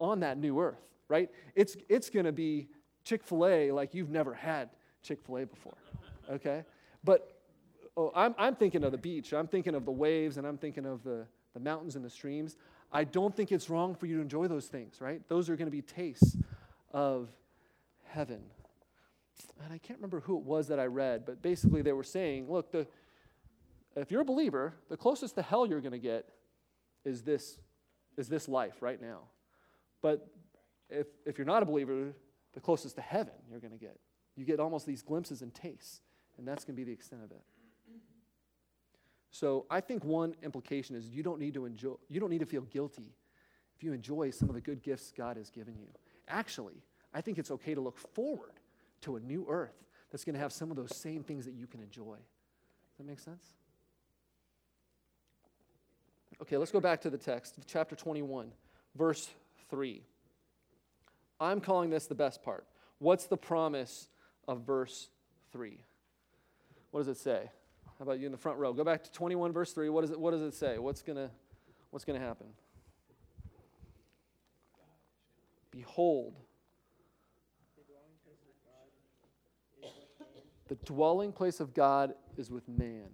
on 0.00 0.20
that 0.20 0.38
new 0.38 0.58
earth, 0.58 0.80
right? 1.08 1.30
It's, 1.54 1.76
it's 1.88 2.08
going 2.10 2.24
to 2.24 2.32
be 2.32 2.68
Chick 3.04 3.22
fil 3.22 3.46
A 3.46 3.70
like 3.70 3.94
you've 3.94 4.10
never 4.10 4.32
had 4.32 4.70
Chick 5.02 5.20
fil 5.26 5.38
A 5.38 5.46
before, 5.46 5.76
okay? 6.30 6.64
But 7.04 7.33
oh, 7.96 8.12
I'm, 8.14 8.34
I'm 8.38 8.54
thinking 8.54 8.84
of 8.84 8.92
the 8.92 8.98
beach. 8.98 9.32
I'm 9.32 9.46
thinking 9.46 9.74
of 9.74 9.84
the 9.84 9.92
waves, 9.92 10.36
and 10.36 10.46
I'm 10.46 10.58
thinking 10.58 10.86
of 10.86 11.02
the, 11.02 11.26
the 11.54 11.60
mountains 11.60 11.96
and 11.96 12.04
the 12.04 12.10
streams. 12.10 12.56
I 12.92 13.04
don't 13.04 13.34
think 13.34 13.52
it's 13.52 13.68
wrong 13.68 13.94
for 13.94 14.06
you 14.06 14.16
to 14.16 14.22
enjoy 14.22 14.46
those 14.48 14.66
things, 14.66 15.00
right? 15.00 15.20
Those 15.28 15.50
are 15.50 15.56
going 15.56 15.66
to 15.66 15.72
be 15.72 15.82
tastes 15.82 16.36
of 16.92 17.28
heaven. 18.04 18.40
And 19.64 19.72
I 19.72 19.78
can't 19.78 19.98
remember 19.98 20.20
who 20.20 20.36
it 20.38 20.44
was 20.44 20.68
that 20.68 20.78
I 20.78 20.86
read, 20.86 21.24
but 21.26 21.42
basically 21.42 21.82
they 21.82 21.92
were 21.92 22.04
saying, 22.04 22.50
look, 22.50 22.70
the, 22.70 22.86
if 23.96 24.10
you're 24.10 24.20
a 24.20 24.24
believer, 24.24 24.74
the 24.88 24.96
closest 24.96 25.34
to 25.36 25.42
hell 25.42 25.66
you're 25.66 25.80
going 25.80 25.92
to 25.92 25.98
get 25.98 26.28
is 27.04 27.22
this, 27.22 27.58
is 28.16 28.28
this 28.28 28.48
life 28.48 28.80
right 28.80 29.00
now. 29.00 29.20
But 30.02 30.28
if, 30.88 31.06
if 31.26 31.38
you're 31.38 31.46
not 31.46 31.62
a 31.62 31.66
believer, 31.66 32.14
the 32.52 32.60
closest 32.60 32.96
to 32.96 33.02
heaven 33.02 33.34
you're 33.50 33.60
going 33.60 33.72
to 33.72 33.78
get. 33.78 33.98
You 34.36 34.44
get 34.44 34.60
almost 34.60 34.86
these 34.86 35.02
glimpses 35.02 35.42
and 35.42 35.52
tastes, 35.54 36.00
and 36.38 36.46
that's 36.46 36.64
going 36.64 36.76
to 36.76 36.80
be 36.80 36.84
the 36.84 36.92
extent 36.92 37.22
of 37.24 37.30
it. 37.30 37.42
So 39.34 39.66
I 39.68 39.80
think 39.80 40.04
one 40.04 40.36
implication 40.44 40.94
is 40.94 41.08
you 41.08 41.24
don't 41.24 41.40
need 41.40 41.54
to 41.54 41.64
enjoy, 41.66 41.94
you 42.08 42.20
don't 42.20 42.30
need 42.30 42.38
to 42.38 42.46
feel 42.46 42.62
guilty 42.62 43.16
if 43.74 43.82
you 43.82 43.92
enjoy 43.92 44.30
some 44.30 44.48
of 44.48 44.54
the 44.54 44.60
good 44.60 44.80
gifts 44.80 45.12
God 45.16 45.36
has 45.38 45.50
given 45.50 45.74
you. 45.76 45.88
Actually, 46.28 46.84
I 47.12 47.20
think 47.20 47.38
it's 47.38 47.50
okay 47.50 47.74
to 47.74 47.80
look 47.80 47.98
forward 47.98 48.52
to 49.00 49.16
a 49.16 49.20
new 49.20 49.44
earth 49.48 49.74
that's 50.12 50.22
going 50.22 50.34
to 50.34 50.40
have 50.40 50.52
some 50.52 50.70
of 50.70 50.76
those 50.76 50.94
same 50.94 51.24
things 51.24 51.46
that 51.46 51.54
you 51.54 51.66
can 51.66 51.80
enjoy. 51.80 52.14
Does 52.14 52.98
that 52.98 53.06
make 53.08 53.18
sense? 53.18 53.44
Okay, 56.40 56.56
let's 56.56 56.70
go 56.70 56.78
back 56.78 57.00
to 57.00 57.10
the 57.10 57.18
text, 57.18 57.56
chapter 57.66 57.96
21, 57.96 58.52
verse 58.94 59.28
3. 59.68 60.00
I'm 61.40 61.60
calling 61.60 61.90
this 61.90 62.06
the 62.06 62.14
best 62.14 62.40
part. 62.44 62.68
What's 63.00 63.26
the 63.26 63.36
promise 63.36 64.06
of 64.46 64.60
verse 64.60 65.08
3? 65.50 65.80
What 66.92 67.00
does 67.00 67.08
it 67.08 67.16
say? 67.16 67.50
How 67.98 68.02
about 68.04 68.18
you 68.18 68.26
in 68.26 68.32
the 68.32 68.38
front 68.38 68.58
row? 68.58 68.72
Go 68.72 68.84
back 68.84 69.04
to 69.04 69.12
21, 69.12 69.52
verse 69.52 69.72
3. 69.72 69.88
What, 69.88 70.04
is 70.04 70.10
it, 70.10 70.18
what 70.18 70.32
does 70.32 70.42
it 70.42 70.54
say? 70.54 70.78
What's 70.78 71.02
going 71.02 71.30
what's 71.90 72.04
going 72.04 72.18
to 72.18 72.26
happen? 72.26 72.48
Behold, 75.70 76.34
the 80.68 80.74
dwelling 80.84 81.32
place 81.32 81.60
of 81.60 81.74
God 81.74 82.14
is 82.36 82.50
with 82.50 82.68
man. 82.68 83.08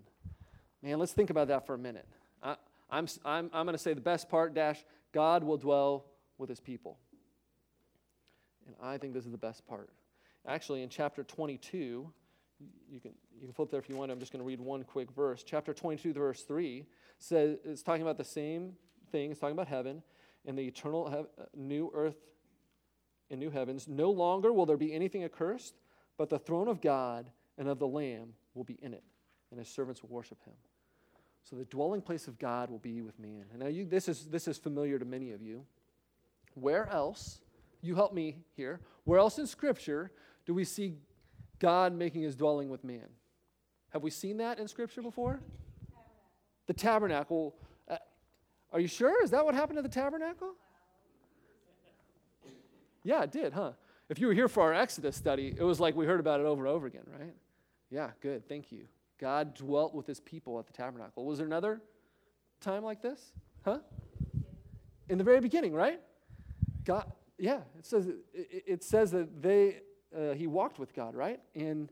Man, 0.82 0.98
let's 0.98 1.12
think 1.12 1.30
about 1.30 1.48
that 1.48 1.66
for 1.66 1.74
a 1.74 1.78
minute. 1.78 2.06
I, 2.42 2.56
I'm, 2.90 3.06
I'm, 3.24 3.50
I'm 3.52 3.66
going 3.66 3.76
to 3.76 3.78
say 3.78 3.92
the 3.92 4.00
best 4.00 4.28
part, 4.28 4.54
dash, 4.54 4.82
God 5.12 5.44
will 5.44 5.58
dwell 5.58 6.06
with 6.38 6.48
his 6.48 6.60
people. 6.60 6.98
And 8.66 8.74
I 8.82 8.98
think 8.98 9.14
this 9.14 9.26
is 9.26 9.32
the 9.32 9.38
best 9.38 9.66
part. 9.66 9.90
Actually, 10.46 10.82
in 10.82 10.88
chapter 10.88 11.22
22, 11.22 12.10
you 12.90 13.00
can, 13.00 13.12
you 13.34 13.46
can 13.46 13.52
flip 13.52 13.70
there 13.70 13.80
if 13.80 13.88
you 13.88 13.96
want. 13.96 14.10
I'm 14.10 14.18
just 14.18 14.32
going 14.32 14.42
to 14.42 14.46
read 14.46 14.60
one 14.60 14.84
quick 14.84 15.10
verse. 15.12 15.42
Chapter 15.42 15.72
22, 15.72 16.12
verse 16.12 16.42
3 16.42 16.84
says 17.18 17.58
it's 17.64 17.82
talking 17.82 18.02
about 18.02 18.18
the 18.18 18.24
same 18.24 18.72
thing. 19.10 19.30
It's 19.30 19.40
talking 19.40 19.54
about 19.54 19.68
heaven 19.68 20.02
and 20.46 20.58
the 20.58 20.62
eternal 20.62 21.26
new 21.54 21.90
earth 21.94 22.16
and 23.30 23.38
new 23.38 23.50
heavens. 23.50 23.86
No 23.88 24.10
longer 24.10 24.52
will 24.52 24.66
there 24.66 24.76
be 24.76 24.92
anything 24.92 25.24
accursed, 25.24 25.74
but 26.16 26.28
the 26.28 26.38
throne 26.38 26.68
of 26.68 26.80
God 26.80 27.30
and 27.58 27.68
of 27.68 27.78
the 27.78 27.86
Lamb 27.86 28.34
will 28.54 28.64
be 28.64 28.78
in 28.82 28.94
it, 28.94 29.04
and 29.50 29.58
his 29.58 29.68
servants 29.68 30.02
will 30.02 30.10
worship 30.10 30.42
him. 30.44 30.54
So 31.44 31.56
the 31.56 31.64
dwelling 31.64 32.00
place 32.00 32.28
of 32.28 32.38
God 32.38 32.70
will 32.70 32.78
be 32.78 33.00
with 33.02 33.18
man. 33.18 33.44
And 33.50 33.60
now 33.60 33.68
you, 33.68 33.84
this, 33.84 34.08
is, 34.08 34.26
this 34.26 34.46
is 34.46 34.58
familiar 34.58 34.98
to 34.98 35.04
many 35.04 35.32
of 35.32 35.42
you. 35.42 35.64
Where 36.54 36.88
else, 36.90 37.40
you 37.80 37.94
help 37.94 38.12
me 38.12 38.36
here, 38.56 38.80
where 39.04 39.18
else 39.18 39.38
in 39.38 39.46
Scripture 39.46 40.12
do 40.46 40.54
we 40.54 40.64
see 40.64 40.96
God 41.60 41.94
making 41.94 42.22
his 42.22 42.34
dwelling 42.34 42.68
with 42.68 42.82
man? 42.82 43.06
Have 43.90 44.02
we 44.02 44.10
seen 44.10 44.38
that 44.38 44.58
in 44.58 44.66
Scripture 44.66 45.02
before? 45.02 45.40
The 46.66 46.72
tabernacle. 46.72 47.54
Uh, 47.88 47.96
Are 48.72 48.80
you 48.80 48.88
sure? 48.88 49.22
Is 49.22 49.30
that 49.30 49.44
what 49.44 49.54
happened 49.54 49.76
to 49.76 49.82
the 49.82 49.88
tabernacle? 49.88 50.54
Yeah, 53.02 53.22
it 53.22 53.32
did, 53.32 53.52
huh? 53.52 53.72
If 54.08 54.18
you 54.18 54.26
were 54.26 54.34
here 54.34 54.48
for 54.48 54.62
our 54.62 54.74
Exodus 54.74 55.16
study, 55.16 55.54
it 55.56 55.62
was 55.62 55.80
like 55.80 55.94
we 55.94 56.04
heard 56.04 56.20
about 56.20 56.40
it 56.40 56.46
over 56.46 56.66
and 56.66 56.74
over 56.74 56.86
again, 56.86 57.04
right? 57.18 57.34
Yeah, 57.90 58.10
good. 58.20 58.48
Thank 58.48 58.72
you. 58.72 58.86
God 59.18 59.54
dwelt 59.54 59.94
with 59.94 60.06
his 60.06 60.20
people 60.20 60.58
at 60.58 60.66
the 60.66 60.72
tabernacle. 60.72 61.24
Was 61.24 61.38
there 61.38 61.46
another 61.46 61.80
time 62.60 62.82
like 62.82 63.02
this? 63.02 63.32
Huh? 63.64 63.78
In 65.08 65.18
the 65.18 65.24
very 65.24 65.40
beginning, 65.40 65.74
right? 65.74 66.00
God, 66.84 67.10
yeah, 67.38 67.60
it 67.78 67.86
says 67.86 68.06
it, 68.06 68.18
it 68.34 68.84
says 68.84 69.10
that 69.10 69.42
they 69.42 69.80
uh, 70.16 70.32
he 70.34 70.46
walked 70.46 70.78
with 70.78 70.94
God, 70.94 71.14
right? 71.14 71.40
And 71.54 71.90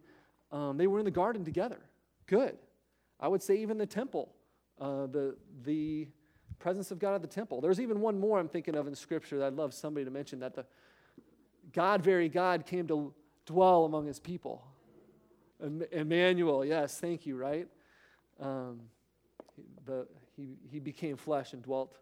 um, 0.50 0.76
they 0.76 0.86
were 0.86 0.98
in 0.98 1.04
the 1.04 1.10
garden 1.10 1.44
together. 1.44 1.78
Good. 2.26 2.56
I 3.20 3.28
would 3.28 3.42
say 3.42 3.56
even 3.56 3.78
the 3.78 3.86
temple, 3.86 4.32
uh, 4.80 5.06
the 5.06 5.36
the 5.64 6.08
presence 6.58 6.90
of 6.90 6.98
God 6.98 7.14
at 7.14 7.22
the 7.22 7.28
temple. 7.28 7.60
There's 7.60 7.80
even 7.80 8.00
one 8.00 8.18
more 8.18 8.38
I'm 8.38 8.48
thinking 8.48 8.74
of 8.74 8.86
in 8.86 8.94
Scripture 8.94 9.38
that 9.38 9.46
I'd 9.46 9.54
love 9.54 9.72
somebody 9.72 10.04
to 10.04 10.10
mention 10.10 10.40
that 10.40 10.54
the 10.54 10.66
God, 11.72 12.02
very 12.02 12.28
God, 12.28 12.66
came 12.66 12.86
to 12.88 13.12
dwell 13.46 13.84
among 13.84 14.06
His 14.06 14.18
people. 14.18 14.64
Emmanuel, 15.92 16.64
yes, 16.64 16.98
thank 16.98 17.26
you, 17.26 17.36
right? 17.36 17.66
Um, 18.40 18.80
the, 19.84 20.06
he, 20.36 20.56
he 20.70 20.78
became 20.78 21.16
flesh 21.16 21.52
and 21.52 21.62
dwelt 21.62 21.98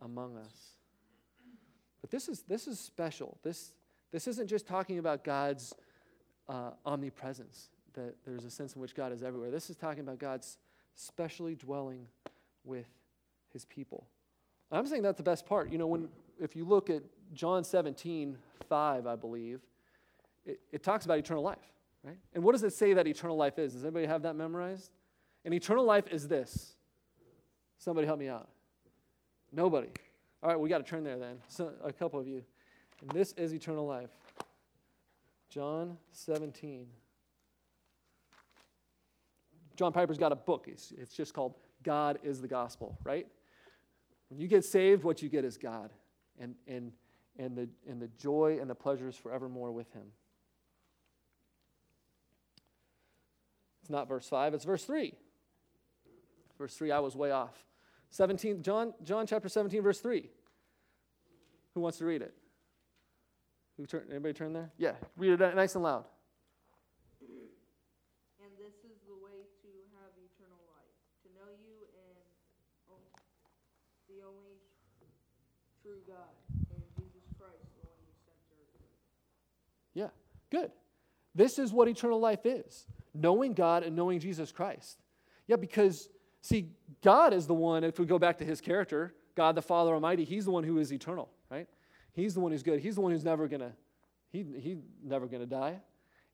among 0.00 0.36
us. 0.36 0.54
But 2.00 2.10
this 2.10 2.28
is, 2.28 2.42
this 2.42 2.68
is 2.68 2.78
special. 2.78 3.38
This, 3.42 3.72
this 4.12 4.28
isn't 4.28 4.48
just 4.48 4.66
talking 4.66 4.98
about 4.98 5.24
God's 5.24 5.74
uh, 6.48 6.70
omnipresence, 6.84 7.70
that 7.94 8.14
there's 8.24 8.44
a 8.44 8.50
sense 8.50 8.74
in 8.74 8.80
which 8.82 8.94
God 8.94 9.12
is 9.12 9.22
everywhere. 9.22 9.50
This 9.50 9.70
is 9.70 9.76
talking 9.76 10.00
about 10.00 10.18
God's 10.18 10.58
specially 10.94 11.54
dwelling 11.54 12.06
with 12.64 12.86
his 13.52 13.64
people. 13.64 14.06
I'm 14.70 14.86
saying 14.86 15.02
that's 15.02 15.16
the 15.16 15.22
best 15.22 15.46
part. 15.46 15.70
You 15.70 15.78
know, 15.78 15.86
when 15.86 16.08
if 16.40 16.56
you 16.56 16.64
look 16.64 16.90
at 16.90 17.02
John 17.34 17.64
17, 17.64 18.36
5, 18.68 19.06
I 19.06 19.16
believe, 19.16 19.60
it, 20.44 20.60
it 20.72 20.82
talks 20.82 21.04
about 21.04 21.18
eternal 21.18 21.42
life, 21.42 21.72
right? 22.02 22.16
And 22.34 22.42
what 22.42 22.52
does 22.52 22.62
it 22.62 22.72
say 22.72 22.94
that 22.94 23.06
eternal 23.06 23.36
life 23.36 23.58
is? 23.58 23.74
Does 23.74 23.84
anybody 23.84 24.06
have 24.06 24.22
that 24.22 24.34
memorized? 24.34 24.90
And 25.44 25.52
eternal 25.52 25.84
life 25.84 26.08
is 26.10 26.28
this. 26.28 26.74
Somebody 27.78 28.06
help 28.06 28.18
me 28.18 28.28
out. 28.28 28.48
Nobody. 29.52 29.88
All 30.42 30.48
right, 30.48 30.58
we 30.58 30.68
got 30.68 30.78
to 30.78 30.84
turn 30.84 31.04
there 31.04 31.18
then. 31.18 31.36
So, 31.48 31.72
a 31.84 31.92
couple 31.92 32.18
of 32.18 32.26
you. 32.26 32.42
And 33.02 33.10
this 33.10 33.32
is 33.32 33.52
eternal 33.52 33.86
life. 33.86 34.10
John 35.50 35.98
17. 36.12 36.86
John 39.76 39.92
Piper's 39.92 40.18
got 40.18 40.32
a 40.32 40.36
book. 40.36 40.66
It's, 40.68 40.92
it's 40.96 41.14
just 41.14 41.34
called 41.34 41.54
God 41.82 42.18
is 42.22 42.40
the 42.40 42.48
Gospel, 42.48 42.96
right? 43.04 43.26
When 44.30 44.40
you 44.40 44.46
get 44.46 44.64
saved, 44.64 45.02
what 45.02 45.20
you 45.20 45.28
get 45.28 45.44
is 45.44 45.58
God 45.58 45.90
and, 46.40 46.54
and, 46.66 46.92
and, 47.38 47.56
the, 47.56 47.68
and 47.88 48.00
the 48.00 48.08
joy 48.18 48.58
and 48.60 48.70
the 48.70 48.74
pleasures 48.74 49.16
forevermore 49.16 49.72
with 49.72 49.92
Him. 49.92 50.06
It's 53.82 53.90
not 53.90 54.08
verse 54.08 54.28
5, 54.28 54.54
it's 54.54 54.64
verse 54.64 54.84
3. 54.84 55.12
Verse 56.56 56.74
3, 56.74 56.92
I 56.92 57.00
was 57.00 57.16
way 57.16 57.32
off. 57.32 57.64
17, 58.10 58.62
John, 58.62 58.94
John 59.02 59.26
chapter 59.26 59.48
17, 59.48 59.82
verse 59.82 59.98
3. 59.98 60.30
Who 61.74 61.80
wants 61.80 61.98
to 61.98 62.04
read 62.04 62.22
it? 62.22 62.34
Who 63.82 63.86
turn, 63.86 64.04
anybody 64.10 64.32
turn 64.32 64.52
there? 64.52 64.70
Yeah, 64.78 64.92
read 65.16 65.40
it 65.40 65.56
nice 65.56 65.74
and 65.74 65.82
loud. 65.82 66.04
And 67.20 68.50
this 68.56 68.74
is 68.86 68.94
the 69.08 69.18
way 69.18 69.42
to 69.42 69.70
have 69.98 70.14
eternal 70.22 70.62
life, 70.70 70.94
to 71.24 71.28
know 71.34 71.50
you 71.50 71.82
and 71.90 73.02
the 74.06 74.24
only 74.24 74.54
true 75.82 75.98
God, 76.06 76.30
and 76.70 76.80
Jesus 76.94 77.26
Christ, 77.36 77.58
the 77.74 77.88
one 77.88 77.98
you 78.06 78.14
sent 78.22 78.38
to 78.46 78.54
earth. 78.54 78.86
Yeah, 79.94 80.10
good. 80.48 80.70
This 81.34 81.58
is 81.58 81.72
what 81.72 81.88
eternal 81.88 82.20
life 82.20 82.46
is 82.46 82.86
knowing 83.12 83.52
God 83.52 83.82
and 83.82 83.96
knowing 83.96 84.20
Jesus 84.20 84.52
Christ. 84.52 85.02
Yeah, 85.48 85.56
because, 85.56 86.08
see, 86.40 86.68
God 87.02 87.32
is 87.32 87.48
the 87.48 87.54
one, 87.54 87.82
if 87.82 87.98
we 87.98 88.06
go 88.06 88.20
back 88.20 88.38
to 88.38 88.44
his 88.44 88.60
character, 88.60 89.12
God 89.34 89.56
the 89.56 89.62
Father 89.62 89.92
Almighty, 89.92 90.24
he's 90.24 90.44
the 90.44 90.52
one 90.52 90.62
who 90.62 90.78
is 90.78 90.92
eternal, 90.92 91.30
right? 91.50 91.66
He's 92.12 92.34
the 92.34 92.40
one 92.40 92.52
who's 92.52 92.62
good. 92.62 92.80
He's 92.80 92.96
the 92.96 93.00
one 93.00 93.12
who's 93.12 93.24
never 93.24 93.48
gonna, 93.48 93.72
he, 94.30 94.44
he 94.58 94.76
never 95.02 95.26
gonna 95.26 95.46
die. 95.46 95.80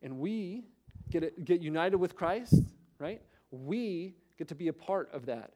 And 0.02 0.18
we 0.18 0.64
get, 1.10 1.44
get 1.44 1.60
united 1.60 1.96
with 1.96 2.14
Christ, 2.14 2.54
right? 2.98 3.22
We 3.50 4.14
get 4.36 4.48
to 4.48 4.54
be 4.54 4.68
a 4.68 4.72
part 4.72 5.10
of 5.12 5.26
that. 5.26 5.52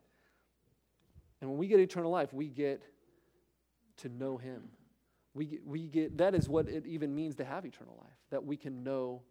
And 1.41 1.51
when 1.51 1.59
we 1.59 1.67
get 1.67 1.81
eternal 1.81 2.11
life, 2.11 2.33
we 2.33 2.47
get 2.49 2.83
to 3.99 4.09
know 4.09 4.37
him. 4.37 4.63
We 5.35 5.47
get, 5.47 5.67
we 5.67 5.87
get 5.89 6.19
that 6.19 6.35
is 6.35 6.49
what 6.49 6.69
it 6.69 6.87
even 6.87 7.15
means 7.15 7.37
to 7.37 7.45
have 7.45 7.65
eternal 7.65 7.97
life, 8.01 8.17
that 8.31 8.45
we 8.45 8.57
can 8.57 8.85
know 8.85 9.23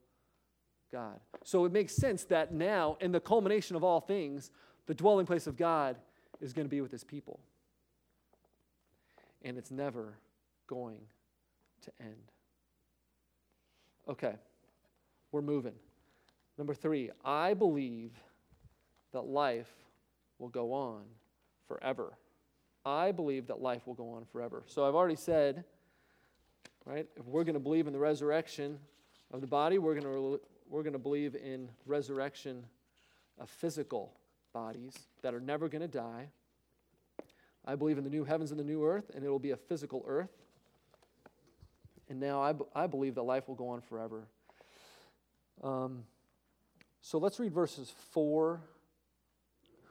God. 0.91 1.19
So 1.43 1.65
it 1.65 1.71
makes 1.71 1.95
sense 1.95 2.25
that 2.25 2.53
now, 2.53 2.97
in 2.99 3.11
the 3.11 3.19
culmination 3.19 3.75
of 3.75 3.83
all 3.83 4.01
things, 4.01 4.51
the 4.87 4.93
dwelling 4.93 5.25
place 5.25 5.47
of 5.47 5.55
God 5.55 5.97
is 6.41 6.53
going 6.53 6.65
to 6.65 6.69
be 6.69 6.81
with 6.81 6.91
his 6.91 7.03
people. 7.03 7.39
And 9.43 9.57
it's 9.57 9.71
never 9.71 10.17
going 10.71 11.01
to 11.81 11.91
end. 11.99 12.31
Okay, 14.07 14.35
we're 15.33 15.41
moving. 15.41 15.73
Number 16.57 16.73
three, 16.73 17.11
I 17.25 17.53
believe 17.53 18.11
that 19.11 19.23
life 19.23 19.69
will 20.39 20.47
go 20.47 20.71
on 20.71 21.01
forever. 21.67 22.13
I 22.85 23.11
believe 23.11 23.47
that 23.47 23.61
life 23.61 23.85
will 23.85 23.93
go 23.93 24.11
on 24.13 24.25
forever. 24.31 24.63
So 24.65 24.87
I've 24.87 24.95
already 24.95 25.17
said, 25.17 25.65
right, 26.85 27.05
if 27.17 27.25
we're 27.25 27.43
going 27.43 27.55
to 27.55 27.59
believe 27.59 27.87
in 27.87 27.93
the 27.93 27.99
resurrection 27.99 28.79
of 29.31 29.41
the 29.41 29.47
body, 29.47 29.77
we're 29.77 29.99
going 29.99 30.05
to, 30.05 30.41
we're 30.69 30.83
going 30.83 30.93
to 30.93 30.99
believe 30.99 31.35
in 31.35 31.67
resurrection 31.85 32.63
of 33.39 33.49
physical 33.49 34.13
bodies 34.53 34.97
that 35.21 35.33
are 35.33 35.41
never 35.41 35.67
going 35.67 35.81
to 35.81 35.87
die. 35.87 36.27
I 37.65 37.75
believe 37.75 37.97
in 37.97 38.03
the 38.03 38.09
new 38.09 38.23
heavens 38.23 38.51
and 38.51 38.59
the 38.59 38.63
new 38.63 38.83
earth, 38.85 39.11
and 39.13 39.23
it 39.23 39.29
will 39.29 39.37
be 39.37 39.51
a 39.51 39.57
physical 39.57 40.03
earth. 40.07 40.31
And 42.11 42.19
now 42.19 42.41
I, 42.41 42.51
b- 42.51 42.65
I 42.75 42.87
believe 42.87 43.15
that 43.15 43.23
life 43.23 43.47
will 43.47 43.55
go 43.55 43.69
on 43.69 43.79
forever. 43.79 44.27
Um, 45.63 46.03
so 46.99 47.19
let's 47.19 47.39
read 47.39 47.53
verses 47.53 47.93
4. 48.11 48.59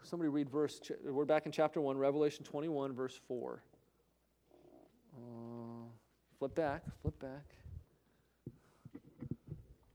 Somebody 0.03 0.29
read 0.29 0.51
verse, 0.51 0.79
ch- 0.81 0.93
we're 1.03 1.25
back 1.25 1.47
in 1.47 1.53
chapter 1.53 1.81
1, 1.81 1.97
Revelation 1.97 2.45
21, 2.45 2.93
verse 2.93 3.19
4. 3.27 3.63
Uh, 5.17 5.19
flip 6.39 6.55
back, 6.55 6.83
flip 7.01 7.19
back. 7.21 7.55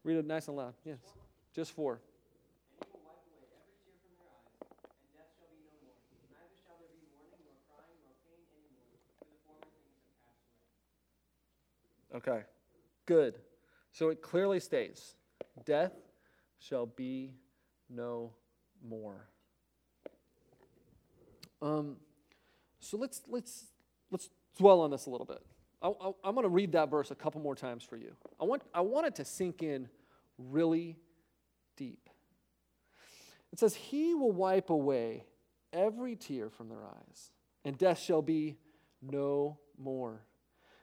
Read 0.03 0.17
it 0.17 0.25
nice 0.25 0.47
and 0.47 0.57
loud. 0.57 0.73
Yes. 0.83 0.97
Just 1.53 1.73
4. 1.73 1.93
And 1.93 2.01
he 2.81 2.89
will 2.89 3.05
wipe 3.05 3.21
away 3.37 3.45
every 3.53 3.77
tear 3.85 3.93
from 4.01 4.17
their 4.17 4.33
eyes, 4.33 4.65
and 4.97 5.13
death 5.13 5.29
shall 5.37 5.53
be 5.53 5.61
no 5.61 5.77
more. 5.77 5.93
Neither 6.33 6.57
shall 6.57 6.81
there 6.81 6.89
be 6.89 7.05
mourning, 7.13 7.45
nor 7.45 7.53
crying, 7.69 8.01
nor 8.01 8.17
pain 8.25 8.41
any 8.49 8.73
more, 8.73 8.97
for 9.21 9.29
the 9.29 9.37
former 9.45 9.69
things 9.77 9.93
have 9.93 10.09
passed 10.25 10.41
away. 10.49 10.65
Okay, 12.15 12.43
good. 13.05 13.35
So 13.91 14.09
it 14.09 14.21
clearly 14.21 14.61
states 14.61 15.15
death 15.65 15.91
shall 16.59 16.85
be 16.85 17.33
no 17.89 18.31
more. 18.87 19.27
Um, 21.61 21.97
so 22.79 22.97
let's 22.97 23.21
let's 23.27 23.65
let's 24.11 24.29
dwell 24.57 24.81
on 24.81 24.91
this 24.91 25.07
a 25.07 25.09
little 25.09 25.25
bit. 25.25 25.41
I, 25.81 25.91
I'm 26.23 26.35
going 26.35 26.43
to 26.43 26.49
read 26.49 26.71
that 26.71 26.89
verse 26.89 27.11
a 27.11 27.15
couple 27.15 27.41
more 27.41 27.55
times 27.55 27.83
for 27.83 27.97
you. 27.97 28.15
I 28.39 28.45
want 28.45 28.61
I 28.73 28.81
want 28.81 29.07
it 29.07 29.15
to 29.15 29.25
sink 29.25 29.61
in 29.61 29.89
really 30.37 30.97
deep. 31.75 32.09
It 33.51 33.59
says, 33.59 33.75
"He 33.75 34.13
will 34.13 34.31
wipe 34.31 34.69
away 34.69 35.25
every 35.73 36.15
tear 36.15 36.49
from 36.49 36.69
their 36.69 36.85
eyes, 36.85 37.31
and 37.65 37.77
death 37.77 37.99
shall 37.99 38.21
be 38.21 38.57
no 39.01 39.59
more." 39.77 40.21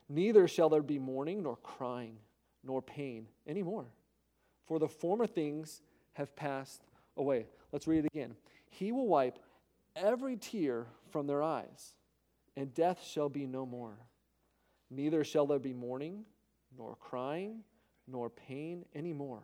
Neither 0.08 0.46
shall 0.48 0.68
there 0.68 0.82
be 0.82 0.98
mourning, 0.98 1.42
nor 1.42 1.56
crying, 1.56 2.16
nor 2.64 2.82
pain 2.82 3.28
anymore, 3.46 3.86
for 4.66 4.78
the 4.78 4.88
former 4.88 5.26
things 5.26 5.82
have 6.14 6.34
passed 6.36 6.82
away. 7.16 7.46
Let's 7.72 7.86
read 7.86 8.04
it 8.04 8.10
again. 8.12 8.34
He 8.68 8.92
will 8.92 9.06
wipe 9.06 9.38
every 9.96 10.36
tear 10.36 10.86
from 11.10 11.26
their 11.26 11.42
eyes, 11.42 11.94
and 12.56 12.74
death 12.74 13.02
shall 13.04 13.28
be 13.28 13.46
no 13.46 13.64
more. 13.64 13.96
Neither 14.90 15.24
shall 15.24 15.46
there 15.46 15.58
be 15.58 15.72
mourning, 15.72 16.24
nor 16.76 16.96
crying, 16.96 17.60
nor 18.06 18.28
pain 18.28 18.84
anymore, 18.94 19.42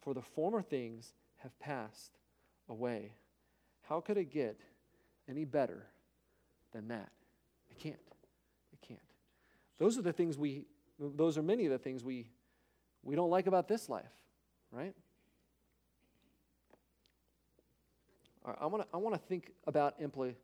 for 0.00 0.14
the 0.14 0.22
former 0.22 0.62
things 0.62 1.14
have 1.38 1.58
passed 1.58 2.18
away. 2.68 3.12
How 3.82 4.00
could 4.00 4.18
it 4.18 4.30
get 4.30 4.60
any 5.28 5.44
better 5.44 5.86
than 6.72 6.88
that? 6.88 7.10
It 7.70 7.78
can't. 7.78 7.98
Those 9.78 9.98
are 9.98 10.02
the 10.02 10.12
things 10.12 10.36
we, 10.36 10.64
those 10.98 11.38
are 11.38 11.42
many 11.42 11.66
of 11.66 11.72
the 11.72 11.78
things 11.78 12.02
we, 12.04 12.30
we 13.02 13.14
don't 13.14 13.30
like 13.30 13.46
about 13.46 13.68
this 13.68 13.88
life, 13.88 14.12
right? 14.72 14.94
All 18.44 18.52
right, 18.52 18.58
I 18.60 18.66
want 18.66 18.82
to 18.82 18.88
I 18.94 18.96
want 18.96 19.14
to 19.14 19.20
think 19.20 19.52
about 19.66 20.00
impli- 20.00 20.34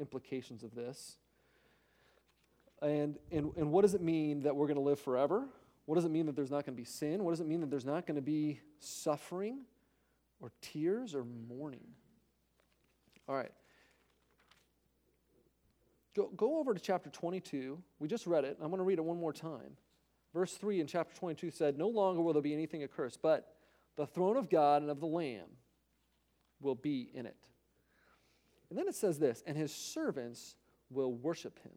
implications 0.00 0.62
of 0.62 0.74
this. 0.74 1.16
And, 2.82 3.16
and, 3.30 3.50
and 3.56 3.72
what 3.72 3.82
does 3.82 3.94
it 3.94 4.02
mean 4.02 4.42
that 4.42 4.54
we're 4.54 4.66
going 4.66 4.76
to 4.76 4.82
live 4.82 5.00
forever? 5.00 5.44
What 5.86 5.94
does 5.96 6.04
it 6.04 6.10
mean 6.10 6.26
that 6.26 6.36
there's 6.36 6.50
not 6.50 6.66
going 6.66 6.76
to 6.76 6.80
be 6.80 6.84
sin? 6.84 7.24
What 7.24 7.32
does 7.32 7.40
it 7.40 7.46
mean 7.46 7.60
that 7.60 7.70
there's 7.70 7.84
not 7.84 8.06
going 8.06 8.16
to 8.16 8.22
be 8.22 8.60
suffering 8.78 9.60
or 10.40 10.52
tears 10.60 11.14
or 11.14 11.24
mourning? 11.24 11.86
All 13.28 13.34
right. 13.34 13.52
Go, 16.14 16.30
go 16.36 16.58
over 16.58 16.74
to 16.74 16.80
chapter 16.80 17.10
22. 17.10 17.82
We 17.98 18.08
just 18.08 18.26
read 18.26 18.44
it. 18.44 18.56
I'm 18.60 18.68
going 18.68 18.78
to 18.78 18.84
read 18.84 18.98
it 18.98 19.04
one 19.04 19.18
more 19.18 19.32
time. 19.32 19.76
Verse 20.32 20.54
3 20.54 20.80
in 20.80 20.86
chapter 20.86 21.14
22 21.16 21.50
said, 21.50 21.78
No 21.78 21.88
longer 21.88 22.20
will 22.22 22.32
there 22.32 22.42
be 22.42 22.52
anything 22.52 22.82
accursed, 22.82 23.20
but 23.22 23.54
the 23.96 24.06
throne 24.06 24.36
of 24.36 24.50
God 24.50 24.82
and 24.82 24.90
of 24.90 25.00
the 25.00 25.06
Lamb 25.06 25.48
will 26.60 26.74
be 26.74 27.10
in 27.14 27.26
it. 27.26 27.36
And 28.70 28.78
then 28.78 28.88
it 28.88 28.94
says 28.94 29.18
this, 29.18 29.42
and 29.46 29.56
his 29.56 29.72
servants 29.72 30.56
will 30.90 31.12
worship 31.12 31.60
him. 31.62 31.72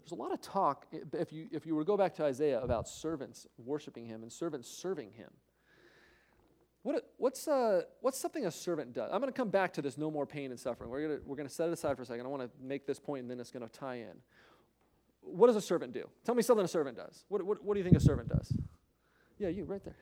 There's 0.00 0.12
a 0.12 0.22
lot 0.22 0.32
of 0.32 0.42
talk, 0.42 0.86
if 0.92 1.32
you, 1.32 1.48
if 1.50 1.64
you 1.64 1.74
were 1.74 1.82
to 1.82 1.86
go 1.86 1.96
back 1.96 2.14
to 2.16 2.24
Isaiah, 2.24 2.60
about 2.60 2.88
servants 2.88 3.46
worshiping 3.56 4.04
him 4.04 4.22
and 4.22 4.30
servants 4.30 4.68
serving 4.68 5.12
him. 5.12 5.30
What, 7.24 7.32
what's, 7.32 7.48
uh, 7.48 7.82
what's 8.02 8.18
something 8.18 8.44
a 8.44 8.50
servant 8.50 8.92
does? 8.92 9.08
I'm 9.10 9.18
going 9.18 9.32
to 9.32 9.36
come 9.36 9.48
back 9.48 9.72
to 9.74 9.82
this 9.82 9.96
no 9.96 10.10
more 10.10 10.26
pain 10.26 10.50
and 10.50 10.60
suffering. 10.60 10.90
We're 10.90 11.08
going 11.08 11.20
we're 11.24 11.36
to 11.42 11.48
set 11.48 11.68
it 11.68 11.72
aside 11.72 11.96
for 11.96 12.02
a 12.02 12.04
second. 12.04 12.26
I 12.26 12.28
want 12.28 12.42
to 12.42 12.50
make 12.62 12.86
this 12.86 13.00
point 13.00 13.22
and 13.22 13.30
then 13.30 13.40
it's 13.40 13.50
going 13.50 13.66
to 13.66 13.72
tie 13.72 13.94
in. 13.94 14.12
What 15.22 15.46
does 15.46 15.56
a 15.56 15.62
servant 15.62 15.94
do? 15.94 16.06
Tell 16.26 16.34
me 16.34 16.42
something 16.42 16.66
a 16.66 16.68
servant 16.68 16.98
does. 16.98 17.24
What, 17.28 17.42
what, 17.42 17.64
what 17.64 17.74
do 17.74 17.80
you 17.80 17.84
think 17.84 17.96
a 17.96 18.00
servant 18.00 18.28
does? 18.28 18.52
Yeah, 19.38 19.48
you, 19.48 19.64
right 19.64 19.82
there. 19.82 19.96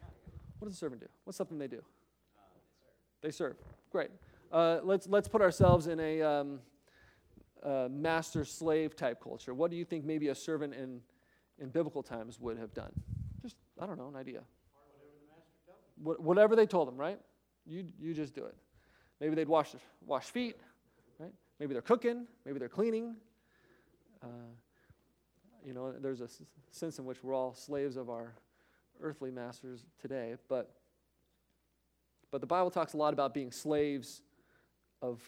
What 0.59 0.67
does 0.67 0.75
a 0.75 0.79
servant 0.81 1.01
do? 1.01 1.07
What's 1.23 1.37
something 1.37 1.61
they 1.61 1.69
do? 1.69 1.81
they 3.21 3.31
serve. 3.31 3.55
Great. 3.93 4.11
Uh, 4.51 4.81
let's, 4.83 5.07
let's 5.07 5.29
put 5.29 5.43
ourselves 5.43 5.87
in 5.87 6.01
a 6.01 6.23
um, 6.23 6.59
uh, 7.63 7.87
master 7.89 8.45
slave 8.45 8.97
type 8.97 9.23
culture. 9.23 9.55
What 9.55 9.71
do 9.71 9.77
you 9.77 9.85
think 9.85 10.05
maybe 10.05 10.27
a 10.27 10.35
servant 10.35 10.75
in, 10.75 11.01
in 11.61 11.69
biblical 11.69 12.03
times 12.03 12.41
would 12.41 12.59
have 12.59 12.75
done? 12.75 12.91
Just, 13.43 13.55
I 13.81 13.87
don't 13.87 13.97
know, 13.97 14.09
an 14.09 14.17
idea. 14.17 14.43
What, 16.03 16.21
whatever 16.21 16.57
they 16.57 16.67
told 16.67 16.89
them, 16.89 16.97
right? 16.97 17.19
You, 17.67 17.87
you 17.99 18.15
just 18.15 18.35
do 18.35 18.45
it. 18.45 18.57
Maybe 19.21 19.35
they'd 19.35 19.49
wash, 19.49 19.75
wash 20.05 20.25
feet, 20.25 20.57
right? 21.19 21.33
Maybe 21.61 21.73
they're 21.73 21.83
cooking, 21.83 22.27
maybe 22.45 22.59
they're 22.59 22.69
cleaning. 22.69 23.17
Uh, 24.23 24.27
you 25.65 25.73
know, 25.73 25.93
there's 25.93 26.21
a 26.21 26.29
sense 26.71 26.99
in 26.99 27.05
which 27.05 27.23
we're 27.23 27.35
all 27.35 27.55
slaves 27.55 27.97
of 27.97 28.11
our 28.11 28.35
earthly 29.01 29.31
masters 29.31 29.85
today, 30.01 30.35
but 30.49 30.75
but 32.33 32.41
the 32.41 32.47
Bible 32.47 32.71
talks 32.71 32.95
a 32.95 32.97
lot 32.97 33.13
about 33.13 33.35
being 33.35 33.53
slaves 33.53 34.23
of, 35.03 35.21